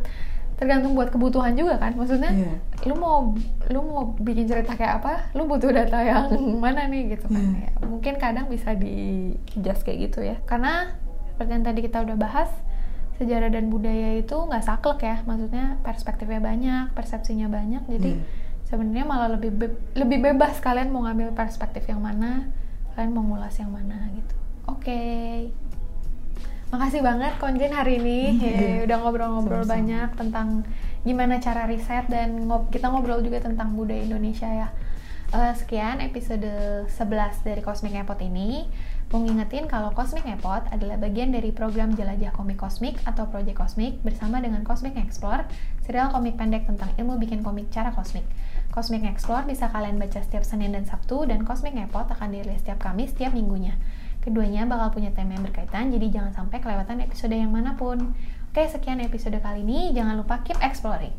tergantung 0.59 0.91
buat 0.91 1.07
kebutuhan 1.07 1.55
juga 1.55 1.79
kan 1.79 1.95
maksudnya 1.95 2.35
yeah. 2.35 2.59
lu 2.83 2.99
mau 2.99 3.31
lu 3.71 3.79
mau 3.79 4.11
bikin 4.19 4.43
cerita 4.43 4.75
kayak 4.75 4.99
apa 4.99 5.31
lu 5.31 5.47
butuh 5.47 5.71
data 5.71 6.03
yang 6.11 6.27
mana 6.59 6.83
nih 6.91 7.15
gitu 7.15 7.31
kan 7.31 7.39
yeah. 7.55 7.71
ya, 7.71 7.87
mungkin 7.87 8.19
kadang 8.19 8.51
bisa 8.51 8.75
di 8.75 9.31
just 9.63 9.87
kayak 9.87 10.11
gitu 10.11 10.19
ya 10.19 10.35
karena 10.43 10.99
seperti 11.31 11.51
yang 11.55 11.63
tadi 11.63 11.79
kita 11.79 12.03
udah 12.03 12.19
bahas 12.19 12.51
sejarah 13.15 13.47
dan 13.47 13.71
budaya 13.71 14.19
itu 14.19 14.35
nggak 14.35 14.63
saklek 14.67 14.99
ya 15.07 15.23
maksudnya 15.23 15.79
perspektifnya 15.79 16.43
banyak 16.43 16.91
persepsinya 16.91 17.47
banyak 17.47 17.83
jadi 17.87 18.19
yeah. 18.19 18.67
sebenarnya 18.67 19.05
malah 19.07 19.39
lebih 19.39 19.55
be 19.55 19.67
lebih 19.95 20.19
bebas 20.19 20.59
kalian 20.59 20.91
mau 20.91 21.07
ngambil 21.07 21.31
perspektif 21.39 21.87
yang 21.87 22.03
mana 22.03 22.51
kalian 22.99 23.15
mau 23.15 23.23
ngulas 23.23 23.55
yang 23.55 23.71
mana 23.71 24.11
gitu 24.11 24.35
oke 24.67 24.83
okay. 24.83 25.55
Makasih 26.69 27.01
banget 27.01 27.33
Konjin 27.41 27.73
hari 27.73 27.97
ini 27.97 28.19
ya, 28.45 28.85
udah 28.85 28.97
ngobrol-ngobrol 29.01 29.65
banyak 29.65 30.13
tentang 30.13 30.61
gimana 31.01 31.41
cara 31.41 31.65
riset 31.65 32.05
dan 32.05 32.45
ngob 32.45 32.69
kita 32.69 32.93
ngobrol 32.93 33.25
juga 33.25 33.41
tentang 33.41 33.73
budaya 33.73 34.05
Indonesia 34.05 34.45
ya. 34.45 34.69
Uh, 35.29 35.53
sekian 35.53 36.01
episode 36.01 36.45
11 36.89 37.45
dari 37.45 37.61
Cosmic 37.65 37.97
Epot 37.97 38.17
ini. 38.21 38.69
Mau 39.09 39.25
ngingetin 39.25 39.65
kalau 39.65 39.89
Cosmic 39.97 40.25
Epot 40.29 40.61
adalah 40.69 41.01
bagian 41.01 41.33
dari 41.33 41.49
program 41.49 41.97
Jelajah 41.97 42.29
Komik 42.33 42.61
Kosmik 42.61 43.01
atau 43.01 43.25
Project 43.25 43.57
Kosmik 43.57 44.05
bersama 44.05 44.37
dengan 44.37 44.61
Cosmic 44.61 44.93
Explore, 44.97 45.49
serial 45.81 46.13
komik 46.13 46.37
pendek 46.37 46.69
tentang 46.69 46.93
ilmu 46.97 47.17
bikin 47.17 47.41
komik 47.41 47.73
cara 47.73 47.89
kosmik. 47.89 48.25
Cosmic 48.69 49.01
Explore 49.09 49.49
bisa 49.49 49.65
kalian 49.73 49.97
baca 49.97 50.21
setiap 50.21 50.45
Senin 50.45 50.77
dan 50.77 50.85
Sabtu 50.85 51.25
dan 51.25 51.41
Cosmic 51.41 51.73
Epot 51.73 52.05
akan 52.05 52.29
dirilis 52.29 52.61
setiap 52.61 52.77
Kamis 52.77 53.17
setiap 53.17 53.33
minggunya. 53.33 53.73
Keduanya 54.19 54.67
bakal 54.67 54.99
punya 54.99 55.15
tema 55.15 55.39
yang 55.39 55.47
berkaitan, 55.47 55.95
jadi 55.95 56.11
jangan 56.11 56.35
sampai 56.35 56.59
kelewatan 56.59 56.99
episode 56.99 57.31
yang 57.31 57.55
mana 57.55 57.79
pun. 57.79 58.11
Oke, 58.51 58.67
sekian 58.67 58.99
episode 58.99 59.39
kali 59.39 59.63
ini. 59.63 59.95
Jangan 59.95 60.19
lupa 60.19 60.43
keep 60.43 60.59
exploring. 60.59 61.15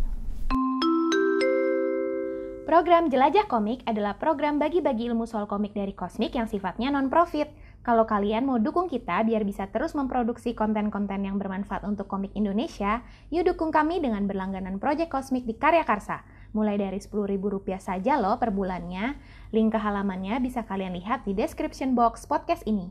Program 2.70 3.10
Jelajah 3.10 3.50
Komik 3.50 3.82
adalah 3.82 4.14
program 4.14 4.62
bagi-bagi 4.62 5.10
ilmu 5.10 5.26
soal 5.26 5.50
komik 5.50 5.74
dari 5.74 5.90
Kosmik 5.90 6.38
yang 6.38 6.46
sifatnya 6.46 6.94
non-profit. 6.94 7.50
Kalau 7.82 8.06
kalian 8.06 8.46
mau 8.46 8.62
dukung 8.62 8.86
kita 8.86 9.26
biar 9.26 9.42
bisa 9.42 9.66
terus 9.74 9.98
memproduksi 9.98 10.54
konten-konten 10.54 11.26
yang 11.26 11.34
bermanfaat 11.34 11.82
untuk 11.82 12.06
komik 12.06 12.30
Indonesia, 12.38 13.02
yuk 13.34 13.50
dukung 13.50 13.74
kami 13.74 13.98
dengan 13.98 14.30
berlangganan 14.30 14.78
Project 14.78 15.10
Kosmik 15.10 15.50
di 15.50 15.58
Karya 15.58 15.82
Karsa. 15.82 16.22
Mulai 16.54 16.78
dari 16.78 17.02
Rp10.000 17.02 17.82
saja 17.82 18.22
loh 18.22 18.38
per 18.38 18.54
bulannya. 18.54 19.18
Link 19.50 19.74
ke 19.74 19.78
halamannya 19.82 20.38
bisa 20.38 20.62
kalian 20.62 20.94
lihat 20.94 21.26
di 21.26 21.34
description 21.34 21.98
box 21.98 22.22
podcast 22.22 22.62
ini. 22.70 22.86